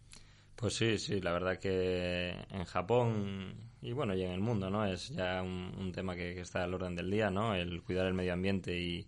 Pues 0.66 0.78
sí, 0.78 0.97
sí, 0.97 1.22
la 1.22 1.32
verdad 1.32 1.59
que 1.59 2.30
en 2.49 2.66
Japón 2.66 3.53
y 3.84 3.91
bueno, 3.91 4.16
y 4.16 4.24
en 4.24 4.32
el 4.32 4.39
mundo, 4.39 4.72
¿no? 4.72 4.84
Es 4.84 5.09
ya 5.09 5.43
un, 5.43 5.72
un 5.78 5.91
tema 5.91 6.16
que, 6.16 6.34
que 6.34 6.41
está 6.41 6.63
al 6.63 6.74
orden 6.74 6.95
del 6.95 7.11
día, 7.11 7.30
¿no? 7.30 7.53
El 7.53 7.84
cuidar 7.84 8.07
el 8.07 8.16
medio 8.16 8.34
ambiente 8.34 8.76
y, 8.76 9.05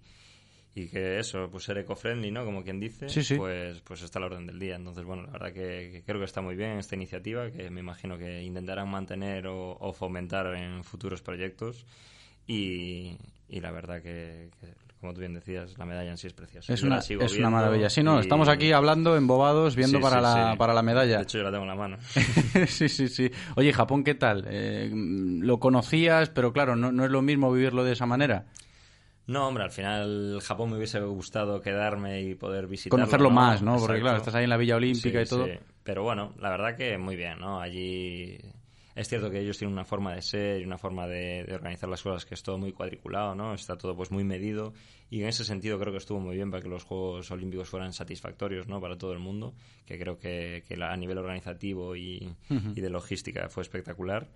y 0.75 0.87
que 0.87 1.17
eso, 1.17 1.49
pues 1.49 1.63
ser 1.63 1.79
eco-friendly, 1.79 2.29
¿no? 2.29 2.45
Como 2.45 2.63
quien 2.63 2.79
dice, 2.79 3.09
Sí, 3.09 3.23
sí. 3.23 3.37
pues 3.37 3.81
pues 3.81 4.03
está 4.03 4.19
a 4.19 4.21
la 4.21 4.25
orden 4.27 4.45
del 4.45 4.59
día. 4.59 4.75
Entonces, 4.75 5.03
bueno, 5.03 5.23
la 5.23 5.31
verdad 5.31 5.51
que, 5.51 5.89
que 5.93 6.03
creo 6.05 6.19
que 6.19 6.25
está 6.25 6.41
muy 6.41 6.55
bien 6.55 6.77
esta 6.77 6.93
iniciativa, 6.93 7.49
que 7.49 7.71
me 7.71 7.79
imagino 7.79 8.19
que 8.19 8.43
intentarán 8.43 8.91
mantener 8.91 9.47
o, 9.47 9.71
o 9.79 9.93
fomentar 9.93 10.53
en 10.53 10.83
futuros 10.83 11.23
proyectos. 11.23 11.87
Y, 12.45 13.17
y 13.49 13.61
la 13.61 13.71
verdad 13.71 14.03
que, 14.03 14.51
que, 14.59 14.67
como 14.99 15.13
tú 15.13 15.19
bien 15.19 15.33
decías, 15.33 15.77
la 15.77 15.85
medalla 15.85 16.09
en 16.11 16.17
sí 16.17 16.27
es 16.27 16.33
preciosa. 16.33 16.73
Es 16.73 16.81
Yo 16.81 16.87
una, 16.87 16.97
es 16.99 17.37
una 17.37 17.49
maravilla. 17.49 17.89
Sí, 17.89 18.01
no, 18.03 18.17
y- 18.17 18.21
estamos 18.21 18.47
aquí 18.49 18.71
hablando 18.71 19.15
embobados, 19.15 19.75
viendo 19.75 19.97
Sí, 19.99 20.01
para, 20.01 20.17
sí, 20.17 20.21
la, 20.23 20.51
sí. 20.53 20.57
para 20.57 20.73
la 20.73 20.81
medalla. 20.81 21.17
De 21.17 21.23
hecho, 21.23 21.37
yo 21.37 21.43
la 21.43 21.51
tengo 21.51 21.63
en 21.63 21.69
la 21.69 21.75
mano. 21.75 21.97
sí, 22.67 22.89
sí, 22.89 23.07
sí. 23.07 23.29
Oye, 23.55 23.71
Japón, 23.73 24.03
¿qué 24.03 24.15
tal? 24.15 24.45
Eh, 24.49 24.89
lo 24.93 25.59
conocías, 25.59 26.29
pero 26.29 26.51
claro, 26.51 26.75
no, 26.75 26.91
no 26.91 27.05
es 27.05 27.11
lo 27.11 27.21
mismo 27.21 27.51
vivirlo 27.51 27.83
de 27.83 27.93
esa 27.93 28.05
manera. 28.05 28.45
No, 29.27 29.47
hombre, 29.49 29.65
al 29.65 29.71
final 29.71 30.39
Japón 30.41 30.69
me 30.71 30.77
hubiese 30.77 30.99
gustado 31.01 31.61
quedarme 31.61 32.21
y 32.21 32.35
poder 32.35 32.65
visitarlo. 32.67 33.03
Conocerlo 33.03 33.29
¿no? 33.29 33.35
más, 33.35 33.61
¿no? 33.61 33.77
Porque 33.77 33.99
claro, 33.99 34.17
estás 34.17 34.33
ahí 34.35 34.45
en 34.45 34.49
la 34.49 34.57
Villa 34.57 34.77
Olímpica 34.77 35.19
Sí, 35.19 35.25
y 35.25 35.29
todo. 35.29 35.45
sí. 35.45 35.51
Pero 35.83 36.03
bueno, 36.03 36.33
la 36.39 36.49
verdad 36.49 36.75
que 36.77 36.97
muy 36.97 37.15
bien, 37.17 37.39
¿no? 37.39 37.59
Allí 37.59 38.37
es 38.97 39.07
cierto 39.07 39.29
que 39.29 39.39
ellos 39.39 39.57
tienen 39.57 39.73
una 39.73 39.85
forma 39.85 40.13
de 40.13 40.21
ser 40.21 40.61
y 40.61 40.65
una 40.65 40.77
forma 40.77 41.07
de, 41.07 41.43
de 41.45 41.53
organizar 41.55 41.87
las 41.89 42.01
cosas 42.01 42.25
que 42.25 42.33
es 42.33 42.43
todo 42.43 42.57
muy 42.57 42.71
cuadriculado, 42.73 43.35
¿no? 43.35 43.53
Está 43.53 43.77
todo 43.77 43.95
pues 43.95 44.11
muy 44.11 44.23
medido 44.23 44.73
y 45.09 45.21
en 45.21 45.27
ese 45.27 45.45
sentido 45.45 45.79
creo 45.79 45.91
que 45.91 45.99
estuvo 45.99 46.19
muy 46.19 46.35
bien 46.35 46.51
para 46.51 46.61
que 46.63 46.69
los 46.69 46.83
Juegos 46.83 47.29
Olímpicos 47.31 47.69
fueran 47.69 47.93
satisfactorios, 47.93 48.67
¿no? 48.67 48.81
Para 48.81 48.97
todo 48.97 49.13
el 49.13 49.19
mundo, 49.19 49.53
que 49.85 49.97
creo 49.97 50.17
que, 50.17 50.63
que 50.67 50.75
la- 50.75 50.91
a 50.91 50.97
nivel 50.97 51.17
organizativo 51.17 51.95
y 51.95 52.33
de 52.49 52.89
logística 52.89 53.47
fue 53.49 53.63
espectacular. 53.63 54.27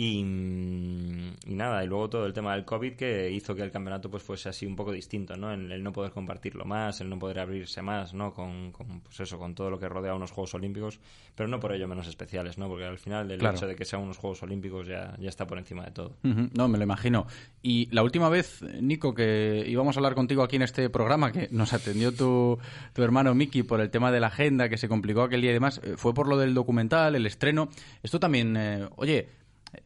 Y, 0.00 0.20
y 0.20 1.54
nada, 1.54 1.82
y 1.82 1.88
luego 1.88 2.08
todo 2.08 2.24
el 2.26 2.32
tema 2.32 2.54
del 2.54 2.64
COVID 2.64 2.94
que 2.94 3.30
hizo 3.32 3.54
que 3.56 3.62
el 3.62 3.72
campeonato 3.72 4.08
pues 4.08 4.22
fuese 4.22 4.48
así 4.48 4.64
un 4.64 4.76
poco 4.76 4.92
distinto, 4.92 5.36
¿no? 5.36 5.52
El, 5.52 5.72
el 5.72 5.82
no 5.82 5.92
poder 5.92 6.12
compartirlo 6.12 6.64
más, 6.64 7.00
el 7.00 7.08
no 7.10 7.18
poder 7.18 7.40
abrirse 7.40 7.82
más, 7.82 8.14
¿no? 8.14 8.32
Con, 8.32 8.70
con, 8.70 9.00
pues 9.00 9.18
eso, 9.18 9.38
con 9.40 9.56
todo 9.56 9.70
lo 9.70 9.78
que 9.80 9.88
rodea 9.88 10.12
a 10.12 10.14
unos 10.14 10.30
Juegos 10.30 10.54
Olímpicos, 10.54 11.00
pero 11.34 11.48
no 11.48 11.58
por 11.58 11.72
ello 11.72 11.88
menos 11.88 12.06
especiales, 12.06 12.58
¿no? 12.58 12.68
Porque 12.68 12.84
al 12.84 12.98
final 12.98 13.28
el 13.32 13.38
Claro. 13.40 13.56
hecho 13.56 13.66
de 13.66 13.74
que 13.74 13.84
sean 13.84 14.02
unos 14.02 14.18
Juegos 14.18 14.40
Olímpicos 14.44 14.86
ya, 14.86 15.16
ya 15.18 15.28
está 15.28 15.48
por 15.48 15.58
encima 15.58 15.84
de 15.84 15.90
todo. 15.90 16.16
No, 16.22 16.68
me 16.68 16.78
lo 16.78 16.84
imagino. 16.84 17.26
Y 17.60 17.88
la 17.92 18.04
última 18.04 18.28
vez, 18.28 18.62
Nico, 18.80 19.14
que 19.14 19.64
íbamos 19.66 19.96
a 19.96 19.98
hablar 19.98 20.14
contigo 20.14 20.44
aquí 20.44 20.54
en 20.56 20.62
este 20.62 20.90
programa, 20.90 21.32
que 21.32 21.48
nos 21.50 21.72
atendió 21.72 22.12
tu, 22.14 22.56
tu 22.92 23.02
hermano 23.02 23.34
Miki 23.34 23.64
por 23.64 23.80
el 23.80 23.90
tema 23.90 24.12
de 24.12 24.20
la 24.20 24.28
agenda, 24.28 24.68
que 24.68 24.78
se 24.78 24.88
complicó 24.88 25.22
aquel 25.22 25.40
día 25.40 25.50
y 25.50 25.54
demás, 25.54 25.80
eh, 25.82 25.94
fue 25.96 26.14
por 26.14 26.28
lo 26.28 26.36
del 26.36 26.54
documental, 26.54 27.16
el 27.16 27.26
estreno. 27.26 27.68
Esto 28.04 28.20
también, 28.20 28.56
eh, 28.56 28.88
oye, 28.96 29.28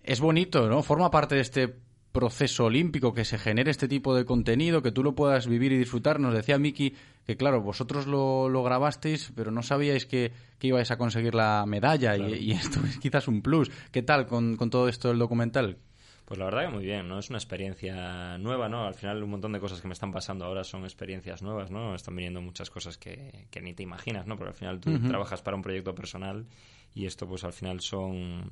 es 0.02 0.20
bonito, 0.20 0.68
¿no? 0.68 0.82
Forma 0.82 1.10
parte 1.10 1.34
de 1.36 1.40
este 1.40 1.74
proceso 2.12 2.66
olímpico, 2.66 3.14
que 3.14 3.24
se 3.24 3.38
genere 3.38 3.70
este 3.70 3.88
tipo 3.88 4.14
de 4.14 4.26
contenido, 4.26 4.82
que 4.82 4.92
tú 4.92 5.02
lo 5.02 5.14
puedas 5.14 5.46
vivir 5.46 5.72
y 5.72 5.78
disfrutar. 5.78 6.20
Nos 6.20 6.34
decía 6.34 6.58
Miki 6.58 6.94
que, 7.26 7.36
claro, 7.38 7.62
vosotros 7.62 8.06
lo, 8.06 8.50
lo 8.50 8.62
grabasteis, 8.62 9.32
pero 9.34 9.50
no 9.50 9.62
sabíais 9.62 10.04
que, 10.04 10.30
que 10.58 10.66
ibais 10.66 10.90
a 10.90 10.98
conseguir 10.98 11.34
la 11.34 11.64
medalla 11.66 12.16
y- 12.18 12.34
y, 12.34 12.52
esto 12.52 12.80
es 12.84 12.98
quizás 12.98 13.28
un 13.28 13.40
plus. 13.40 13.70
¿Qué 13.90 14.02
tal 14.02 14.26
con, 14.26 14.56
con 14.56 14.68
todo 14.68 14.88
esto 14.88 15.08
del 15.08 15.18
documental? 15.18 15.78
Pues 16.26 16.38
la 16.38 16.44
verdad 16.46 16.66
que 16.66 16.74
muy 16.74 16.84
bien, 16.84 17.08
¿no? 17.08 17.18
Es 17.18 17.30
una 17.30 17.38
experiencia 17.38 18.36
nueva, 18.38 18.68
¿no? 18.68 18.84
Al 18.86 18.94
final 18.94 19.22
un 19.22 19.30
montón 19.30 19.52
de 19.52 19.60
cosas 19.60 19.80
que 19.80 19.88
me 19.88 19.94
están 19.94 20.12
pasando 20.12 20.44
ahora 20.44 20.64
son 20.64 20.84
experiencias 20.84 21.42
nuevas, 21.42 21.70
¿no? 21.70 21.94
Están 21.94 22.14
viniendo 22.14 22.40
muchas 22.42 22.68
cosas 22.70 22.98
que, 22.98 23.46
que 23.50 23.60
ni 23.62 23.72
te 23.74 23.82
imaginas, 23.82 24.26
¿no? 24.26 24.36
Porque 24.36 24.50
al 24.50 24.56
final 24.56 24.80
tú 24.80 24.98
trabajas 25.08 25.40
para 25.42 25.56
un 25.56 25.62
proyecto 25.62 25.94
personal 25.94 26.46
y 26.94 27.06
esto 27.06 27.26
pues 27.26 27.42
al 27.44 27.52
final 27.54 27.80
son 27.80 28.50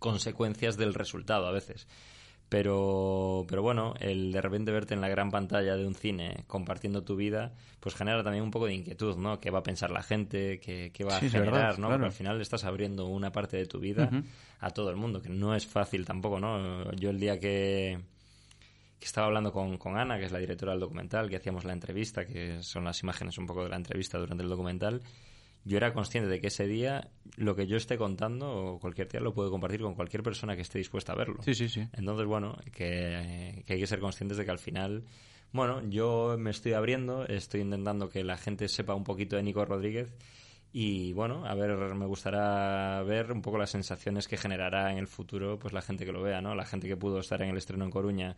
consecuencias 0.00 0.76
del 0.76 0.94
resultado 0.94 1.46
a 1.46 1.52
veces. 1.52 1.86
Pero, 2.50 3.46
pero 3.48 3.62
bueno, 3.62 3.94
el 4.00 4.32
de 4.32 4.40
repente 4.40 4.72
verte 4.72 4.94
en 4.94 5.00
la 5.00 5.08
gran 5.08 5.30
pantalla 5.30 5.76
de 5.76 5.86
un 5.86 5.94
cine 5.94 6.42
compartiendo 6.48 7.04
tu 7.04 7.14
vida, 7.14 7.52
pues 7.78 7.94
genera 7.94 8.24
también 8.24 8.42
un 8.42 8.50
poco 8.50 8.66
de 8.66 8.74
inquietud, 8.74 9.16
¿no? 9.16 9.38
¿Qué 9.38 9.50
va 9.52 9.60
a 9.60 9.62
pensar 9.62 9.92
la 9.92 10.02
gente? 10.02 10.58
¿Qué, 10.58 10.90
qué 10.92 11.04
va 11.04 11.16
a 11.16 11.20
generar, 11.20 11.52
verdad, 11.52 11.78
¿no? 11.78 11.86
claro. 11.86 11.90
Porque 11.92 12.06
al 12.06 12.12
final 12.12 12.40
estás 12.40 12.64
abriendo 12.64 13.06
una 13.06 13.30
parte 13.30 13.56
de 13.56 13.66
tu 13.66 13.78
vida 13.78 14.10
a 14.58 14.70
todo 14.70 14.90
el 14.90 14.96
mundo, 14.96 15.22
que 15.22 15.28
no 15.28 15.54
es 15.54 15.64
fácil 15.64 16.04
tampoco, 16.04 16.40
¿no? 16.40 16.90
Yo 16.96 17.10
el 17.10 17.20
día 17.20 17.38
que, 17.38 18.00
que 18.98 19.06
estaba 19.06 19.28
hablando 19.28 19.52
con, 19.52 19.78
con 19.78 19.96
Ana, 19.96 20.18
que 20.18 20.24
es 20.24 20.32
la 20.32 20.40
directora 20.40 20.72
del 20.72 20.80
documental, 20.80 21.30
que 21.30 21.36
hacíamos 21.36 21.64
la 21.64 21.72
entrevista, 21.72 22.26
que 22.26 22.64
son 22.64 22.84
las 22.84 23.00
imágenes 23.00 23.38
un 23.38 23.46
poco 23.46 23.62
de 23.62 23.68
la 23.68 23.76
entrevista 23.76 24.18
durante 24.18 24.42
el 24.42 24.50
documental, 24.50 25.00
yo 25.64 25.76
era 25.76 25.92
consciente 25.92 26.28
de 26.28 26.40
que 26.40 26.48
ese 26.48 26.66
día 26.66 27.10
lo 27.36 27.54
que 27.54 27.66
yo 27.66 27.76
esté 27.76 27.98
contando 27.98 28.50
o 28.50 28.78
cualquier 28.78 29.08
día 29.08 29.20
lo 29.20 29.34
puedo 29.34 29.50
compartir 29.50 29.80
con 29.80 29.94
cualquier 29.94 30.22
persona 30.22 30.56
que 30.56 30.62
esté 30.62 30.78
dispuesta 30.78 31.12
a 31.12 31.16
verlo. 31.16 31.42
Sí, 31.42 31.54
sí, 31.54 31.68
sí. 31.68 31.86
Entonces, 31.92 32.26
bueno, 32.26 32.56
que, 32.72 33.62
que 33.66 33.74
hay 33.74 33.80
que 33.80 33.86
ser 33.86 34.00
conscientes 34.00 34.38
de 34.38 34.44
que 34.44 34.50
al 34.50 34.58
final, 34.58 35.04
bueno, 35.52 35.82
yo 35.88 36.36
me 36.38 36.50
estoy 36.50 36.72
abriendo, 36.72 37.26
estoy 37.26 37.60
intentando 37.60 38.08
que 38.08 38.24
la 38.24 38.36
gente 38.36 38.68
sepa 38.68 38.94
un 38.94 39.04
poquito 39.04 39.36
de 39.36 39.42
Nico 39.42 39.64
Rodríguez 39.64 40.14
y 40.72 41.12
bueno, 41.14 41.44
a 41.46 41.54
ver, 41.54 41.76
me 41.94 42.06
gustará 42.06 43.02
ver 43.02 43.32
un 43.32 43.42
poco 43.42 43.58
las 43.58 43.70
sensaciones 43.70 44.28
que 44.28 44.36
generará 44.36 44.92
en 44.92 44.98
el 44.98 45.08
futuro 45.08 45.58
pues 45.58 45.74
la 45.74 45.82
gente 45.82 46.06
que 46.06 46.12
lo 46.12 46.22
vea, 46.22 46.40
¿no? 46.40 46.54
La 46.54 46.64
gente 46.64 46.86
que 46.86 46.96
pudo 46.96 47.18
estar 47.18 47.42
en 47.42 47.50
el 47.50 47.56
estreno 47.56 47.84
en 47.84 47.90
Coruña, 47.90 48.36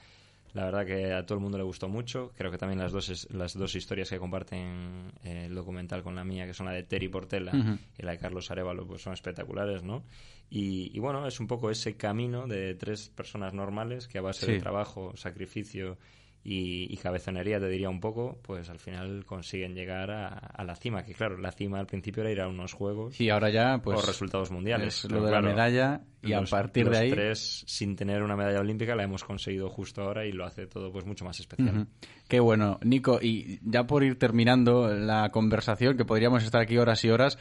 la 0.54 0.64
verdad 0.66 0.84
que 0.86 1.12
a 1.12 1.24
todo 1.24 1.36
el 1.38 1.42
mundo 1.42 1.56
le 1.58 1.64
gustó 1.64 1.88
mucho. 1.88 2.32
Creo 2.36 2.50
que 2.50 2.58
también 2.58 2.78
las 2.78 2.92
dos, 2.92 3.08
es- 3.08 3.30
las 3.32 3.54
dos 3.56 3.74
historias 3.74 4.10
que 4.10 4.18
comparten 4.18 5.12
eh, 5.24 5.44
el 5.46 5.54
documental 5.54 6.02
con 6.02 6.14
la 6.14 6.24
mía, 6.24 6.46
que 6.46 6.54
son 6.54 6.66
la 6.66 6.72
de 6.72 6.82
Terry 6.82 7.08
Portela 7.08 7.52
y 7.98 8.02
la 8.02 8.12
de 8.12 8.18
Carlos 8.18 8.50
Arevalo, 8.50 8.86
pues 8.86 9.02
son 9.02 9.12
espectaculares, 9.14 9.82
¿no? 9.82 10.02
Y, 10.50 10.90
y 10.94 10.98
bueno, 11.00 11.26
es 11.26 11.40
un 11.40 11.46
poco 11.46 11.70
ese 11.70 11.96
camino 11.96 12.46
de 12.46 12.74
tres 12.74 13.08
personas 13.08 13.54
normales 13.54 14.08
que 14.08 14.18
a 14.18 14.22
base 14.22 14.44
Sí. 14.46 14.52
de 14.52 14.58
trabajo, 14.60 15.12
sacrificio 15.16 15.96
y, 16.44 16.92
y 16.92 16.96
cabezonería, 16.96 17.60
te 17.60 17.68
diría 17.68 17.88
un 17.88 18.00
poco, 18.00 18.38
pues 18.42 18.68
al 18.68 18.78
final 18.80 19.24
consiguen 19.24 19.74
llegar 19.74 20.10
a, 20.10 20.28
a 20.28 20.64
la 20.64 20.74
cima. 20.74 21.04
Que 21.04 21.14
claro, 21.14 21.38
la 21.38 21.52
cima 21.52 21.78
al 21.78 21.86
principio 21.86 22.22
era 22.22 22.32
ir 22.32 22.40
a 22.40 22.48
unos 22.48 22.72
juegos 22.72 23.20
Y 23.20 23.30
ahora 23.30 23.50
ya, 23.50 23.78
pues. 23.82 24.02
o 24.02 24.06
resultados 24.06 24.50
mundiales. 24.50 25.04
es 25.04 25.10
lo 25.10 25.24
de 25.24 25.30
la 25.30 25.40
medalla 25.40 26.00
y 26.20 26.32
a 26.32 26.40
los- 26.40 26.50
partir 26.50 26.88
de 26.90 26.98
ahí. 26.98 27.10
tres, 27.10 27.64
sin 27.66 27.94
tener 27.96 28.22
una 28.22 28.36
medalla 28.36 28.60
olímpica, 28.60 28.94
la 28.96 29.04
hemos 29.04 29.22
conseguido 29.24 29.68
justo 29.70 30.02
ahora 30.02 30.26
y 30.26 30.32
lo 30.32 30.44
hace 30.44 30.66
todo 30.66 30.90
pues 30.90 31.04
mucho 31.06 31.24
más 31.24 31.38
especial. 31.38 31.86
Qué 32.28 32.40
bueno, 32.40 32.78
Nico. 32.82 33.18
Y 33.22 33.58
ya 33.62 33.86
por 33.86 34.02
ir 34.02 34.18
terminando 34.18 34.88
la 34.92 35.30
conversación, 35.30 35.96
que 35.96 36.04
podríamos 36.04 36.42
estar 36.44 36.60
aquí 36.60 36.76
horas 36.78 37.04
y 37.04 37.10
horas, 37.10 37.38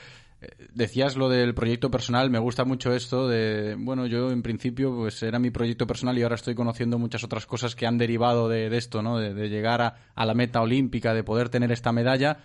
decías 0.74 1.16
lo 1.16 1.30
del 1.30 1.54
proyecto 1.54 1.92
personal. 1.92 2.30
Me 2.30 2.40
gusta 2.40 2.66
mucho 2.66 2.94
esto 2.94 3.28
de, 3.28 3.76
bueno, 3.78 4.08
yo 4.08 4.32
en 4.32 4.42
principio 4.42 4.96
pues 4.96 5.22
era 5.24 5.40
mi 5.40 5.52
proyecto 5.52 5.86
personal 5.86 6.18
y 6.18 6.24
ahora 6.24 6.36
estoy 6.36 6.56
conociendo 6.56 6.98
muchas 6.98 7.24
otras 7.24 7.46
cosas 7.46 7.76
que 7.76 7.86
han 7.86 7.98
derivado 7.98 8.50
de, 8.50 8.70
de 8.70 8.78
esto, 8.78 9.02
¿no? 9.02 9.18
De, 9.20 9.50
llegar 9.50 9.82
a, 9.82 9.96
a 10.16 10.26
la 10.26 10.34
meta 10.34 10.62
olímpica, 10.62 11.14
de 11.14 11.24
poder 11.24 11.50
tener 11.50 11.72
esta 11.72 11.92
medalla. 11.92 12.40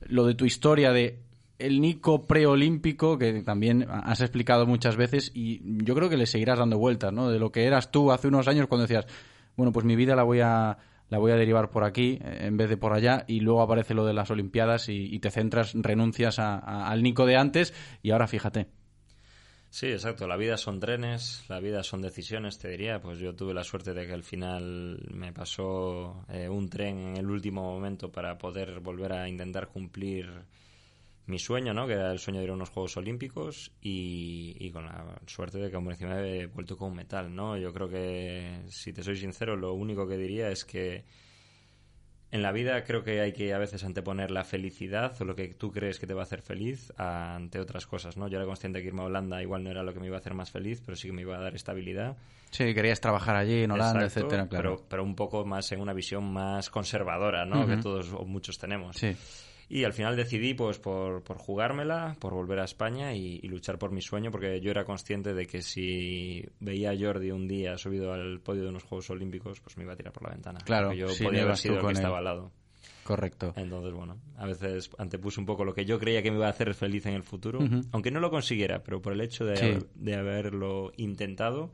Lo 0.00 0.26
de 0.26 0.34
tu 0.34 0.44
historia 0.44 0.92
de 0.92 1.20
el 1.58 1.80
Nico 1.80 2.26
preolímpico, 2.26 3.18
que 3.18 3.42
también 3.42 3.86
has 3.88 4.20
explicado 4.20 4.66
muchas 4.66 4.96
veces, 4.96 5.32
y 5.34 5.60
yo 5.84 5.94
creo 5.94 6.08
que 6.08 6.16
le 6.16 6.26
seguirás 6.26 6.58
dando 6.58 6.78
vueltas, 6.78 7.12
¿no? 7.12 7.30
De 7.30 7.38
lo 7.38 7.50
que 7.50 7.64
eras 7.64 7.90
tú 7.90 8.12
hace 8.12 8.28
unos 8.28 8.46
años 8.46 8.68
cuando 8.68 8.86
decías, 8.86 9.06
bueno, 9.56 9.72
pues 9.72 9.84
mi 9.84 9.96
vida 9.96 10.14
la 10.14 10.22
voy 10.22 10.40
a, 10.40 10.78
la 11.08 11.18
voy 11.18 11.32
a 11.32 11.36
derivar 11.36 11.70
por 11.70 11.84
aquí 11.84 12.18
eh, 12.22 12.38
en 12.42 12.56
vez 12.56 12.68
de 12.68 12.76
por 12.76 12.92
allá, 12.92 13.24
y 13.26 13.40
luego 13.40 13.62
aparece 13.62 13.94
lo 13.94 14.04
de 14.04 14.14
las 14.14 14.30
Olimpiadas 14.30 14.88
y, 14.88 15.18
te 15.18 15.30
centras, 15.30 15.72
renuncias 15.74 16.38
a- 16.38 16.88
al 16.88 17.02
Nico 17.02 17.26
de 17.26 17.36
antes, 17.36 17.74
y 18.02 18.10
ahora 18.10 18.26
fíjate. 18.26 18.68
Sí, 19.70 19.86
exacto. 19.88 20.26
La 20.26 20.36
vida 20.36 20.56
son 20.56 20.80
trenes, 20.80 21.44
la 21.48 21.60
vida 21.60 21.82
son 21.82 22.00
decisiones, 22.00 22.58
te 22.58 22.68
diría. 22.68 23.00
Pues 23.00 23.18
yo 23.18 23.34
tuve 23.34 23.52
la 23.52 23.64
suerte 23.64 23.92
de 23.92 24.06
que 24.06 24.14
al 24.14 24.22
final 24.24 25.06
me 25.12 25.32
pasó 25.32 26.24
eh, 26.30 26.48
un 26.48 26.70
tren 26.70 26.98
en 26.98 27.16
el 27.18 27.30
último 27.30 27.62
momento 27.62 28.10
para 28.10 28.38
poder 28.38 28.80
volver 28.80 29.12
a 29.12 29.28
intentar 29.28 29.68
cumplir 29.68 30.26
mi 31.28 31.38
sueño, 31.38 31.74
¿no? 31.74 31.86
Que 31.86 31.92
era 31.92 32.10
el 32.10 32.18
sueño 32.18 32.40
de 32.40 32.44
ir 32.44 32.50
a 32.50 32.54
unos 32.54 32.70
Juegos 32.70 32.96
Olímpicos 32.96 33.70
y, 33.82 34.56
y 34.58 34.70
con 34.70 34.86
la 34.86 35.20
suerte 35.26 35.58
de 35.58 35.70
que 35.70 35.78
por 35.78 35.92
encima 35.92 36.20
he 36.20 36.46
vuelto 36.46 36.76
con 36.76 36.94
metal, 36.94 37.34
¿no? 37.34 37.56
Yo 37.56 37.72
creo 37.72 37.88
que, 37.88 38.62
si 38.68 38.92
te 38.92 39.02
soy 39.02 39.16
sincero, 39.16 39.54
lo 39.54 39.74
único 39.74 40.08
que 40.08 40.16
diría 40.16 40.50
es 40.50 40.64
que 40.64 41.04
en 42.30 42.42
la 42.42 42.52
vida 42.52 42.82
creo 42.84 43.04
que 43.04 43.20
hay 43.20 43.32
que 43.32 43.54
a 43.54 43.58
veces 43.58 43.84
anteponer 43.84 44.30
la 44.30 44.44
felicidad 44.44 45.14
o 45.20 45.24
lo 45.24 45.34
que 45.34 45.48
tú 45.48 45.70
crees 45.70 45.98
que 45.98 46.06
te 46.06 46.14
va 46.14 46.20
a 46.20 46.24
hacer 46.24 46.42
feliz 46.42 46.92
ante 46.96 47.58
otras 47.58 47.86
cosas, 47.86 48.16
¿no? 48.16 48.28
Yo 48.28 48.36
era 48.36 48.46
consciente 48.46 48.80
que 48.80 48.88
irme 48.88 49.02
a 49.02 49.06
Holanda 49.06 49.42
igual 49.42 49.64
no 49.64 49.70
era 49.70 49.82
lo 49.82 49.92
que 49.92 50.00
me 50.00 50.06
iba 50.06 50.16
a 50.16 50.20
hacer 50.20 50.34
más 50.34 50.50
feliz, 50.50 50.82
pero 50.84 50.96
sí 50.96 51.08
que 51.08 51.12
me 51.12 51.22
iba 51.22 51.36
a 51.36 51.40
dar 51.40 51.54
estabilidad. 51.54 52.16
Sí, 52.50 52.74
querías 52.74 53.00
trabajar 53.00 53.36
allí 53.36 53.62
en 53.62 53.70
Holanda, 53.70 54.04
Exacto, 54.04 54.20
etcétera, 54.20 54.48
claro. 54.48 54.76
Pero, 54.76 54.88
pero 54.88 55.04
un 55.04 55.14
poco 55.14 55.44
más 55.44 55.70
en 55.72 55.80
una 55.80 55.92
visión 55.92 56.30
más 56.30 56.70
conservadora, 56.70 57.44
¿no? 57.44 57.66
Que 57.66 57.76
todos 57.76 58.12
o 58.12 58.24
muchos 58.24 58.58
tenemos. 58.58 58.96
Sí. 58.96 59.14
Y 59.70 59.84
al 59.84 59.92
final 59.92 60.16
decidí, 60.16 60.54
pues, 60.54 60.78
por, 60.78 61.22
por 61.22 61.36
jugármela, 61.36 62.16
por 62.20 62.32
volver 62.32 62.58
a 62.60 62.64
España 62.64 63.14
y, 63.14 63.38
y 63.42 63.48
luchar 63.48 63.78
por 63.78 63.90
mi 63.92 64.00
sueño, 64.00 64.30
porque 64.30 64.60
yo 64.62 64.70
era 64.70 64.84
consciente 64.84 65.34
de 65.34 65.46
que 65.46 65.60
si 65.60 66.42
veía 66.60 66.90
a 66.92 66.96
Jordi 66.98 67.30
un 67.30 67.46
día 67.46 67.76
subido 67.76 68.12
al 68.14 68.40
podio 68.40 68.62
de 68.62 68.70
unos 68.70 68.84
Juegos 68.84 69.10
Olímpicos, 69.10 69.60
pues 69.60 69.76
me 69.76 69.84
iba 69.84 69.92
a 69.92 69.96
tirar 69.96 70.12
por 70.12 70.22
la 70.24 70.30
ventana. 70.30 70.58
Claro, 70.64 70.92
yo 70.94 71.08
sí, 71.10 71.24
podía 71.24 71.42
haber 71.42 71.56
sido 71.58 71.74
el 71.76 71.80
que 71.82 71.86
él. 71.88 71.92
estaba 71.96 72.18
al 72.18 72.24
lado. 72.24 72.50
Correcto. 73.04 73.52
Entonces, 73.56 73.92
bueno, 73.94 74.18
a 74.36 74.46
veces 74.46 74.90
antepuse 74.98 75.40
un 75.40 75.46
poco 75.46 75.64
lo 75.64 75.72
que 75.74 75.84
yo 75.86 75.98
creía 75.98 76.22
que 76.22 76.30
me 76.30 76.36
iba 76.36 76.46
a 76.46 76.50
hacer 76.50 76.74
feliz 76.74 77.06
en 77.06 77.14
el 77.14 77.22
futuro, 77.22 77.58
aunque 77.92 78.10
no 78.10 78.20
lo 78.20 78.30
consiguiera, 78.30 78.82
pero 78.82 79.00
por 79.02 79.12
el 79.14 79.20
hecho 79.22 79.44
de, 79.46 79.56
Sí. 79.56 79.64
haber- 79.66 79.86
de 79.94 80.14
haberlo 80.14 80.92
intentado, 80.96 81.70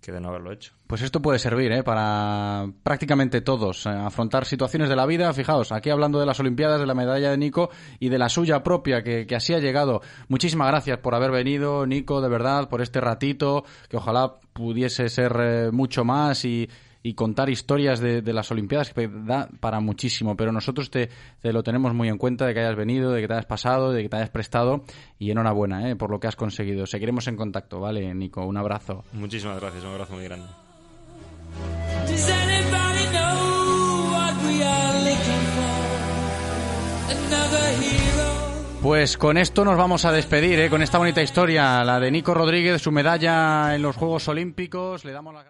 que 0.00 0.12
de 0.12 0.20
no 0.20 0.28
haberlo 0.28 0.52
hecho. 0.52 0.72
Pues 0.86 1.02
esto 1.02 1.20
puede 1.20 1.38
servir 1.38 1.72
¿eh? 1.72 1.82
para 1.82 2.66
prácticamente 2.82 3.40
todos 3.40 3.86
eh, 3.86 3.90
afrontar 3.90 4.46
situaciones 4.46 4.88
de 4.88 4.96
la 4.96 5.06
vida. 5.06 5.32
Fijaos, 5.32 5.72
aquí 5.72 5.90
hablando 5.90 6.20
de 6.20 6.26
las 6.26 6.40
Olimpiadas, 6.40 6.80
de 6.80 6.86
la 6.86 6.94
medalla 6.94 7.30
de 7.30 7.36
Nico 7.36 7.70
y 7.98 8.08
de 8.08 8.18
la 8.18 8.28
suya 8.28 8.62
propia, 8.62 9.02
que, 9.02 9.26
que 9.26 9.36
así 9.36 9.54
ha 9.54 9.58
llegado. 9.58 10.00
Muchísimas 10.28 10.68
gracias 10.68 10.98
por 10.98 11.14
haber 11.14 11.30
venido, 11.30 11.86
Nico, 11.86 12.20
de 12.20 12.28
verdad, 12.28 12.68
por 12.68 12.80
este 12.80 13.00
ratito, 13.00 13.64
que 13.88 13.96
ojalá 13.96 14.36
pudiese 14.52 15.08
ser 15.08 15.36
eh, 15.40 15.70
mucho 15.72 16.04
más 16.04 16.44
y, 16.44 16.68
y 17.02 17.14
contar 17.14 17.48
historias 17.48 18.00
de, 18.00 18.22
de, 18.22 18.32
las 18.32 18.50
Olimpiadas 18.50 18.92
que 18.92 19.08
da 19.08 19.48
para 19.60 19.80
muchísimo, 19.80 20.36
pero 20.36 20.52
nosotros 20.52 20.90
te, 20.90 21.08
te, 21.40 21.52
lo 21.52 21.62
tenemos 21.62 21.94
muy 21.94 22.08
en 22.08 22.18
cuenta 22.18 22.46
de 22.46 22.54
que 22.54 22.60
hayas 22.60 22.76
venido, 22.76 23.12
de 23.12 23.20
que 23.20 23.28
te 23.28 23.34
hayas 23.34 23.46
pasado, 23.46 23.92
de 23.92 24.02
que 24.02 24.08
te 24.08 24.16
hayas 24.16 24.30
prestado 24.30 24.84
y 25.18 25.30
enhorabuena 25.30 25.90
¿eh? 25.90 25.96
por 25.96 26.10
lo 26.10 26.20
que 26.20 26.26
has 26.26 26.36
conseguido. 26.36 26.86
Seguiremos 26.86 27.28
en 27.28 27.36
contacto, 27.36 27.80
¿vale, 27.80 28.14
Nico? 28.14 28.44
Un 28.44 28.56
abrazo. 28.56 29.04
Muchísimas 29.12 29.60
gracias, 29.60 29.84
un 29.84 29.90
abrazo 29.90 30.14
muy 30.14 30.24
grande. 30.24 30.46
Pues 38.82 39.18
con 39.18 39.38
esto 39.38 39.64
nos 39.64 39.76
vamos 39.76 40.04
a 40.04 40.12
despedir, 40.12 40.60
¿eh? 40.60 40.70
con 40.70 40.82
esta 40.82 40.98
bonita 40.98 41.20
historia, 41.20 41.84
la 41.84 41.98
de 41.98 42.12
Nico 42.12 42.32
Rodríguez, 42.32 42.80
su 42.80 42.92
medalla 42.92 43.74
en 43.74 43.82
los 43.82 43.96
Juegos 43.96 44.28
Olímpicos. 44.28 45.04
Le 45.04 45.12
damos 45.12 45.34
la... 45.34 45.44